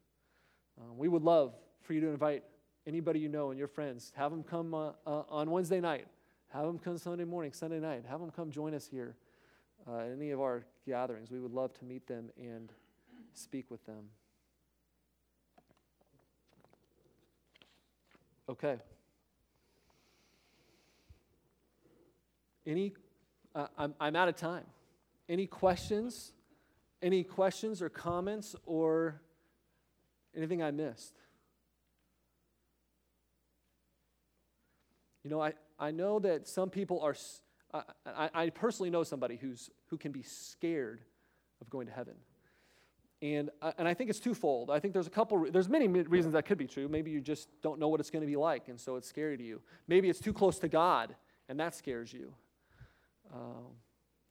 Uh, 0.80 0.94
we 0.94 1.08
would 1.08 1.24
love 1.24 1.54
for 1.82 1.94
you 1.94 2.02
to 2.02 2.08
invite 2.08 2.44
anybody 2.86 3.20
you 3.20 3.30
know 3.30 3.50
and 3.50 3.58
your 3.58 3.68
friends. 3.68 4.12
Have 4.16 4.32
them 4.32 4.44
come 4.44 4.74
uh, 4.74 4.92
uh, 5.06 5.24
on 5.30 5.50
Wednesday 5.50 5.80
night. 5.80 6.08
Have 6.50 6.66
them 6.66 6.80
come 6.80 6.98
Sunday 6.98 7.26
morning, 7.26 7.52
Sunday 7.52 7.80
night. 7.80 8.04
Have 8.08 8.20
them 8.20 8.32
come 8.32 8.52
join 8.52 8.74
us 8.74 8.88
here 8.88 9.16
uh, 9.88 10.00
at 10.00 10.12
any 10.12 10.32
of 10.32 10.40
our 10.40 10.66
gatherings. 10.86 11.32
We 11.32 11.40
would 11.40 11.52
love 11.54 11.74
to 11.80 11.86
meet 11.86 12.08
them 12.08 12.30
and 12.38 12.72
speak 13.34 13.70
with 13.72 13.86
them. 13.86 14.10
Okay. 18.50 18.78
Any, 22.66 22.94
I'm, 23.78 23.94
I'm 24.00 24.16
out 24.16 24.30
of 24.30 24.36
time. 24.36 24.64
Any 25.28 25.48
questions? 25.48 26.32
Any 27.02 27.24
questions 27.24 27.82
or 27.82 27.90
comments 27.90 28.56
or 28.66 29.22
Anything 30.38 30.62
I 30.62 30.70
missed? 30.72 31.16
You 35.24 35.32
know, 35.32 35.42
I, 35.42 35.54
I 35.80 35.92
know 35.92 36.20
that 36.20 36.48
some 36.48 36.70
people 36.70 37.02
are, 37.02 37.16
I 38.06 38.50
personally 38.52 38.90
know 38.90 39.04
somebody 39.04 39.36
who's, 39.36 39.70
who 39.88 39.98
can 39.98 40.12
be 40.12 40.22
scared 40.22 41.02
of 41.60 41.70
going 41.70 41.88
to 41.88 41.92
heaven. 41.94 42.14
And, 43.22 43.50
I- 43.62 43.74
and 43.80 43.88
I 43.88 43.94
think 43.96 44.10
it's 44.12 44.20
twofold. 44.20 44.70
I 44.70 44.80
think 44.80 44.94
there's 44.94 45.08
a 45.08 45.10
couple, 45.10 45.48
there's 45.52 45.68
many 45.68 45.88
reasons 45.88 46.34
that 46.34 46.46
could 46.46 46.60
be 46.60 46.68
true. 46.68 46.88
Maybe 46.88 47.10
you 47.12 47.20
just 47.20 47.50
don't 47.62 47.80
know 47.80 47.88
what 47.88 48.00
it's 48.00 48.12
going 48.12 48.22
to 48.22 48.28
be 48.28 48.36
like, 48.38 48.68
and 48.68 48.80
so 48.80 48.96
it's 48.96 49.08
scary 49.10 49.38
to 49.38 49.44
you. 49.44 49.60
Maybe 49.88 50.08
it's 50.08 50.20
too 50.20 50.34
close 50.34 50.60
to 50.60 50.70
God, 50.70 51.16
and 51.50 51.60
that 51.60 51.74
scares 51.76 52.14
you. 52.14 52.32
Um, 53.34 53.66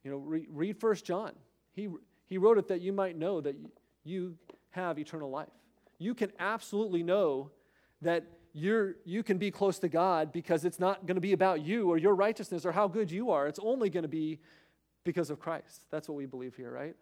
you 0.05 0.11
know, 0.13 0.19
re- 0.19 0.47
read 0.51 0.79
First 0.79 1.05
John. 1.05 1.33
He, 1.73 1.89
he 2.27 2.39
wrote 2.39 2.59
it 2.59 2.69
that 2.69 2.81
you 2.81 2.93
might 2.93 3.19
know 3.19 3.41
that 3.41 3.57
you 4.05 4.37
have 4.71 4.99
eternal 4.99 5.31
life. 5.31 5.49
You 5.99 6.15
can 6.15 6.33
absolutely 6.39 7.03
know 7.03 7.51
that 8.03 8.25
you're, 8.53 8.97
you 9.05 9.23
can 9.23 9.39
be 9.39 9.51
close 9.51 9.79
to 9.81 9.89
God 9.89 10.33
because 10.33 10.65
it's 10.65 10.81
not 10.81 11.07
going 11.07 11.17
to 11.17 11.21
be 11.21 11.33
about 11.33 11.63
you 11.63 11.91
or 11.91 11.99
your 11.99 12.15
righteousness 12.15 12.65
or 12.65 12.73
how 12.73 12.89
good 12.89 13.11
you 13.11 13.31
are. 13.31 13.47
It's 13.47 13.61
only 13.63 13.91
going 13.91 14.03
to 14.03 14.09
be 14.09 14.41
because 15.05 15.31
of 15.31 15.39
Christ. 15.39 15.83
That's 15.91 16.09
what 16.09 16.17
we 16.17 16.27
believe 16.27 16.57
here, 16.57 16.71
right? 16.71 16.97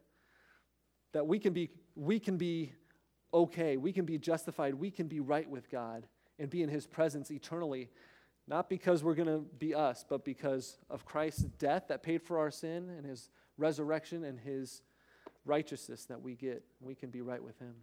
That 1.12 1.26
we 1.26 1.38
can 1.38 1.52
be, 1.52 1.70
we 1.94 2.18
can 2.18 2.36
be 2.36 2.72
okay, 3.32 3.76
we 3.76 3.92
can 3.92 4.04
be 4.04 4.18
justified, 4.18 4.74
we 4.74 4.90
can 4.90 5.06
be 5.06 5.20
right 5.20 5.48
with 5.48 5.70
God 5.70 6.06
and 6.38 6.50
be 6.50 6.62
in 6.62 6.68
His 6.68 6.86
presence 6.86 7.30
eternally, 7.30 7.88
not 8.46 8.68
because 8.68 9.02
we're 9.02 9.14
going 9.14 9.28
to 9.28 9.44
be 9.58 9.74
us, 9.74 10.04
but 10.08 10.24
because 10.24 10.78
of 10.90 11.04
Christ's 11.04 11.42
death 11.42 11.84
that 11.88 12.02
paid 12.02 12.22
for 12.22 12.38
our 12.38 12.50
sin 12.50 12.90
and 12.96 13.06
His 13.06 13.30
resurrection 13.58 14.24
and 14.24 14.38
His 14.38 14.82
righteousness 15.44 16.04
that 16.06 16.20
we 16.20 16.34
get. 16.34 16.64
We 16.80 16.94
can 16.94 17.10
be 17.10 17.20
right 17.20 17.42
with 17.42 17.58
Him. 17.58 17.74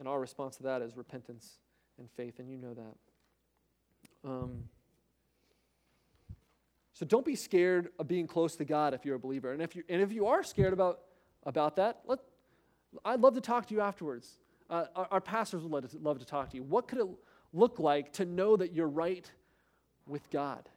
And 0.00 0.08
our 0.08 0.18
response 0.18 0.56
to 0.56 0.64
that 0.64 0.82
is 0.82 0.96
repentance 0.96 1.58
and 1.98 2.10
faith, 2.10 2.38
and 2.38 2.50
you 2.50 2.56
know 2.56 2.74
that. 2.74 4.28
Um, 4.28 4.64
so 6.94 7.06
don't 7.06 7.24
be 7.24 7.36
scared 7.36 7.90
of 7.98 8.08
being 8.08 8.26
close 8.26 8.56
to 8.56 8.64
God 8.64 8.94
if 8.94 9.04
you're 9.04 9.16
a 9.16 9.20
believer. 9.20 9.52
And 9.52 9.62
if 9.62 9.76
you, 9.76 9.84
and 9.88 10.02
if 10.02 10.10
you 10.12 10.26
are 10.26 10.42
scared 10.42 10.72
about, 10.72 11.00
about 11.44 11.76
that, 11.76 12.00
let, 12.06 12.18
I'd 13.04 13.20
love 13.20 13.34
to 13.34 13.40
talk 13.40 13.66
to 13.66 13.74
you 13.74 13.80
afterwards. 13.80 14.38
Uh, 14.68 14.86
our, 14.96 15.08
our 15.12 15.20
pastors 15.20 15.62
would 15.62 15.70
love 15.70 15.90
to, 15.90 15.98
love 15.98 16.18
to 16.18 16.24
talk 16.24 16.50
to 16.50 16.56
you. 16.56 16.62
What 16.62 16.88
could 16.88 16.98
it 16.98 17.06
look 17.52 17.78
like 17.78 18.12
to 18.14 18.24
know 18.24 18.56
that 18.56 18.72
you're 18.72 18.88
right 18.88 19.30
with 20.06 20.28
God? 20.30 20.68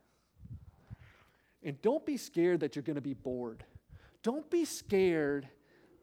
And 1.64 1.82
don't 1.82 2.06
be 2.06 2.18
scared 2.18 2.60
that 2.60 2.76
you're 2.76 2.84
going 2.84 2.96
to 2.96 3.02
be 3.02 3.14
bored. 3.14 3.64
Don't 4.22 4.50
be 4.50 4.66
scared 4.66 5.48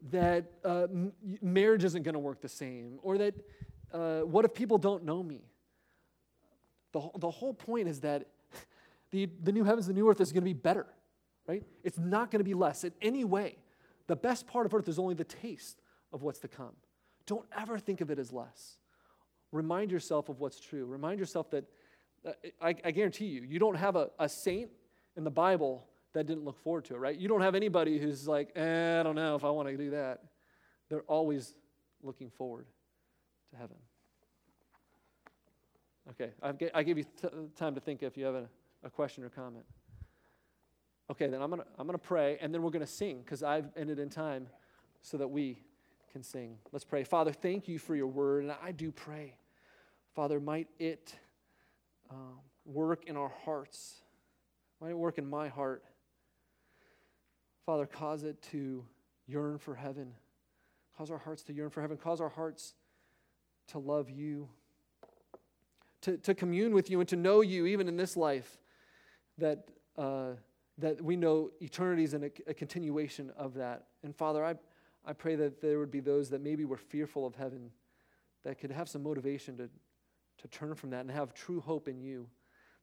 that 0.09 0.51
uh, 0.65 0.83
m- 0.83 1.13
marriage 1.41 1.83
isn't 1.83 2.03
going 2.03 2.13
to 2.13 2.19
work 2.19 2.41
the 2.41 2.49
same 2.49 2.99
or 3.03 3.17
that 3.17 3.35
uh, 3.93 4.21
what 4.21 4.45
if 4.45 4.53
people 4.53 4.77
don't 4.77 5.03
know 5.03 5.21
me? 5.21 5.41
The, 6.93 7.09
the 7.19 7.29
whole 7.29 7.53
point 7.53 7.87
is 7.87 8.01
that 8.01 8.27
the, 9.11 9.29
the 9.43 9.51
new 9.51 9.63
heavens, 9.63 9.87
the 9.87 9.93
new 9.93 10.09
earth 10.09 10.21
is 10.21 10.31
going 10.31 10.41
to 10.41 10.49
be 10.49 10.53
better, 10.53 10.87
right? 11.47 11.63
It's 11.83 11.99
not 11.99 12.31
going 12.31 12.39
to 12.39 12.45
be 12.45 12.53
less 12.53 12.83
in 12.83 12.93
any 13.01 13.23
way. 13.23 13.57
The 14.07 14.15
best 14.15 14.47
part 14.47 14.65
of 14.65 14.73
earth 14.73 14.87
is 14.87 14.99
only 14.99 15.13
the 15.13 15.23
taste 15.23 15.81
of 16.11 16.23
what's 16.23 16.39
to 16.39 16.47
come. 16.47 16.73
Don't 17.25 17.45
ever 17.55 17.77
think 17.77 18.01
of 18.01 18.09
it 18.09 18.19
as 18.19 18.33
less. 18.33 18.77
Remind 19.51 19.91
yourself 19.91 20.29
of 20.29 20.39
what's 20.39 20.59
true. 20.59 20.85
Remind 20.85 21.19
yourself 21.19 21.49
that, 21.51 21.65
uh, 22.25 22.31
I, 22.61 22.75
I 22.83 22.91
guarantee 22.91 23.25
you, 23.25 23.41
you 23.41 23.59
don't 23.59 23.75
have 23.75 23.95
a, 23.95 24.09
a 24.17 24.27
saint 24.27 24.71
in 25.15 25.23
the 25.23 25.31
Bible 25.31 25.85
that 26.13 26.25
didn't 26.25 26.43
look 26.43 26.59
forward 26.59 26.85
to 26.85 26.95
it, 26.95 26.97
right? 26.97 27.17
You 27.17 27.27
don't 27.27 27.41
have 27.41 27.55
anybody 27.55 27.97
who's 27.97 28.27
like, 28.27 28.51
eh, 28.55 28.99
I 28.99 29.03
don't 29.03 29.15
know 29.15 29.35
if 29.35 29.43
I 29.43 29.49
want 29.49 29.69
to 29.69 29.77
do 29.77 29.91
that. 29.91 30.23
They're 30.89 31.01
always 31.01 31.53
looking 32.03 32.29
forward 32.29 32.65
to 33.51 33.57
heaven. 33.57 33.77
Okay, 36.09 36.31
I 36.73 36.83
give 36.83 36.97
you 36.97 37.05
t- 37.21 37.29
time 37.55 37.75
to 37.75 37.81
think 37.81 38.03
if 38.03 38.17
you 38.17 38.25
have 38.25 38.35
a, 38.35 38.49
a 38.83 38.89
question 38.89 39.23
or 39.23 39.29
comment. 39.29 39.65
Okay, 41.09 41.27
then 41.27 41.41
I'm 41.41 41.49
going 41.49 41.61
to 41.61 41.67
I'm 41.77 41.87
going 41.87 41.97
to 41.97 42.05
pray 42.05 42.37
and 42.41 42.53
then 42.53 42.61
we're 42.61 42.71
going 42.71 42.85
to 42.85 42.91
sing 42.91 43.21
because 43.23 43.43
I've 43.43 43.69
ended 43.77 43.99
in 43.99 44.09
time 44.09 44.47
so 45.01 45.17
that 45.17 45.27
we 45.27 45.61
can 46.11 46.23
sing. 46.23 46.57
Let's 46.71 46.85
pray. 46.85 47.03
Father, 47.03 47.31
thank 47.31 47.67
you 47.67 47.79
for 47.79 47.95
your 47.95 48.07
word. 48.07 48.43
And 48.43 48.53
I 48.63 48.71
do 48.71 48.91
pray, 48.91 49.35
Father, 50.15 50.39
might 50.39 50.67
it 50.79 51.15
um, 52.09 52.39
work 52.65 53.05
in 53.05 53.15
our 53.15 53.31
hearts, 53.45 54.01
might 54.79 54.89
it 54.91 54.97
work 54.97 55.17
in 55.17 55.29
my 55.29 55.47
heart. 55.47 55.83
Father, 57.65 57.85
cause 57.85 58.23
it 58.23 58.41
to 58.51 58.83
yearn 59.27 59.57
for 59.57 59.75
heaven. 59.75 60.13
Cause 60.97 61.11
our 61.11 61.17
hearts 61.17 61.43
to 61.43 61.53
yearn 61.53 61.69
for 61.69 61.81
heaven. 61.81 61.97
Cause 61.97 62.21
our 62.21 62.29
hearts 62.29 62.73
to 63.67 63.79
love 63.79 64.09
you, 64.09 64.49
to, 66.01 66.17
to 66.17 66.33
commune 66.33 66.73
with 66.73 66.89
you, 66.89 66.99
and 66.99 67.09
to 67.09 67.15
know 67.15 67.41
you 67.41 67.65
even 67.65 67.87
in 67.87 67.97
this 67.97 68.17
life. 68.17 68.57
That, 69.37 69.69
uh, 69.97 70.31
that 70.77 71.01
we 71.01 71.15
know 71.15 71.51
eternity 71.61 72.03
is 72.03 72.13
a, 72.13 72.31
a 72.47 72.53
continuation 72.53 73.31
of 73.37 73.55
that. 73.55 73.85
And 74.03 74.15
Father, 74.15 74.43
I, 74.43 74.55
I 75.05 75.13
pray 75.13 75.35
that 75.35 75.61
there 75.61 75.79
would 75.79 75.91
be 75.91 75.99
those 75.99 76.29
that 76.29 76.41
maybe 76.41 76.65
were 76.65 76.77
fearful 76.77 77.25
of 77.25 77.35
heaven 77.35 77.71
that 78.43 78.59
could 78.59 78.71
have 78.71 78.89
some 78.89 79.03
motivation 79.03 79.57
to, 79.57 79.69
to 80.39 80.47
turn 80.47 80.75
from 80.75 80.89
that 80.91 81.01
and 81.01 81.11
have 81.11 81.33
true 81.33 81.61
hope 81.61 81.87
in 81.87 82.01
you. 82.01 82.27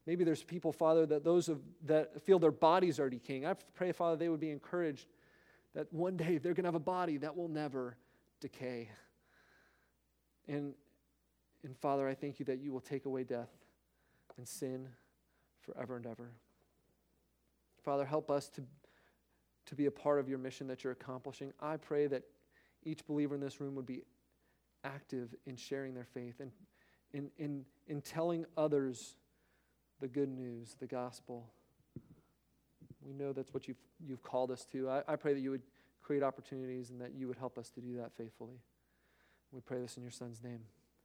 Maybe 0.09 0.23
there's 0.23 0.41
people, 0.41 0.71
Father, 0.71 1.05
that 1.05 1.23
those 1.23 1.49
of, 1.49 1.61
that 1.85 2.19
feel 2.23 2.39
their 2.39 2.49
bodies 2.49 2.99
are 2.99 3.11
decaying. 3.11 3.45
I 3.45 3.53
pray, 3.75 3.91
Father, 3.91 4.15
they 4.15 4.27
would 4.27 4.39
be 4.39 4.49
encouraged 4.49 5.05
that 5.75 5.93
one 5.93 6.17
day 6.17 6.39
they're 6.39 6.55
going 6.55 6.63
to 6.63 6.69
have 6.69 6.73
a 6.73 6.79
body 6.79 7.17
that 7.17 7.37
will 7.37 7.47
never 7.47 7.95
decay. 8.39 8.89
And, 10.47 10.73
and 11.63 11.77
Father, 11.77 12.07
I 12.07 12.15
thank 12.15 12.39
you 12.39 12.45
that 12.45 12.57
you 12.57 12.71
will 12.71 12.81
take 12.81 13.05
away 13.05 13.23
death 13.23 13.51
and 14.37 14.47
sin 14.47 14.87
forever 15.61 15.97
and 15.97 16.07
ever. 16.07 16.31
Father, 17.83 18.03
help 18.03 18.31
us 18.31 18.49
to, 18.49 18.63
to 19.67 19.75
be 19.75 19.85
a 19.85 19.91
part 19.91 20.19
of 20.19 20.27
your 20.27 20.39
mission 20.39 20.65
that 20.69 20.83
you're 20.83 20.93
accomplishing. 20.93 21.53
I 21.61 21.77
pray 21.77 22.07
that 22.07 22.23
each 22.83 23.05
believer 23.05 23.35
in 23.35 23.41
this 23.41 23.61
room 23.61 23.75
would 23.75 23.85
be 23.85 24.01
active 24.83 25.35
in 25.45 25.55
sharing 25.55 25.93
their 25.93 26.07
faith 26.15 26.39
and 26.39 26.51
in, 27.13 27.29
in, 27.37 27.63
in 27.85 28.01
telling 28.01 28.47
others 28.57 29.13
the 29.99 30.07
good 30.07 30.29
news, 30.29 30.75
the 30.79 30.87
gospel. 30.87 31.45
We 33.01 33.13
know 33.13 33.33
that's 33.33 33.53
what 33.53 33.67
you've, 33.67 33.77
you've 34.05 34.23
called 34.23 34.51
us 34.51 34.65
to. 34.71 34.89
I, 34.89 35.01
I 35.07 35.15
pray 35.15 35.33
that 35.33 35.39
you 35.39 35.51
would 35.51 35.63
create 36.01 36.23
opportunities 36.23 36.89
and 36.89 36.99
that 37.01 37.13
you 37.13 37.27
would 37.27 37.37
help 37.37 37.57
us 37.57 37.69
to 37.71 37.81
do 37.81 37.97
that 37.97 38.11
faithfully. 38.17 38.59
We 39.51 39.61
pray 39.61 39.79
this 39.79 39.97
in 39.97 40.03
your 40.03 40.11
son's 40.11 40.43
name. 40.43 40.61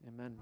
Amen. 0.07 0.39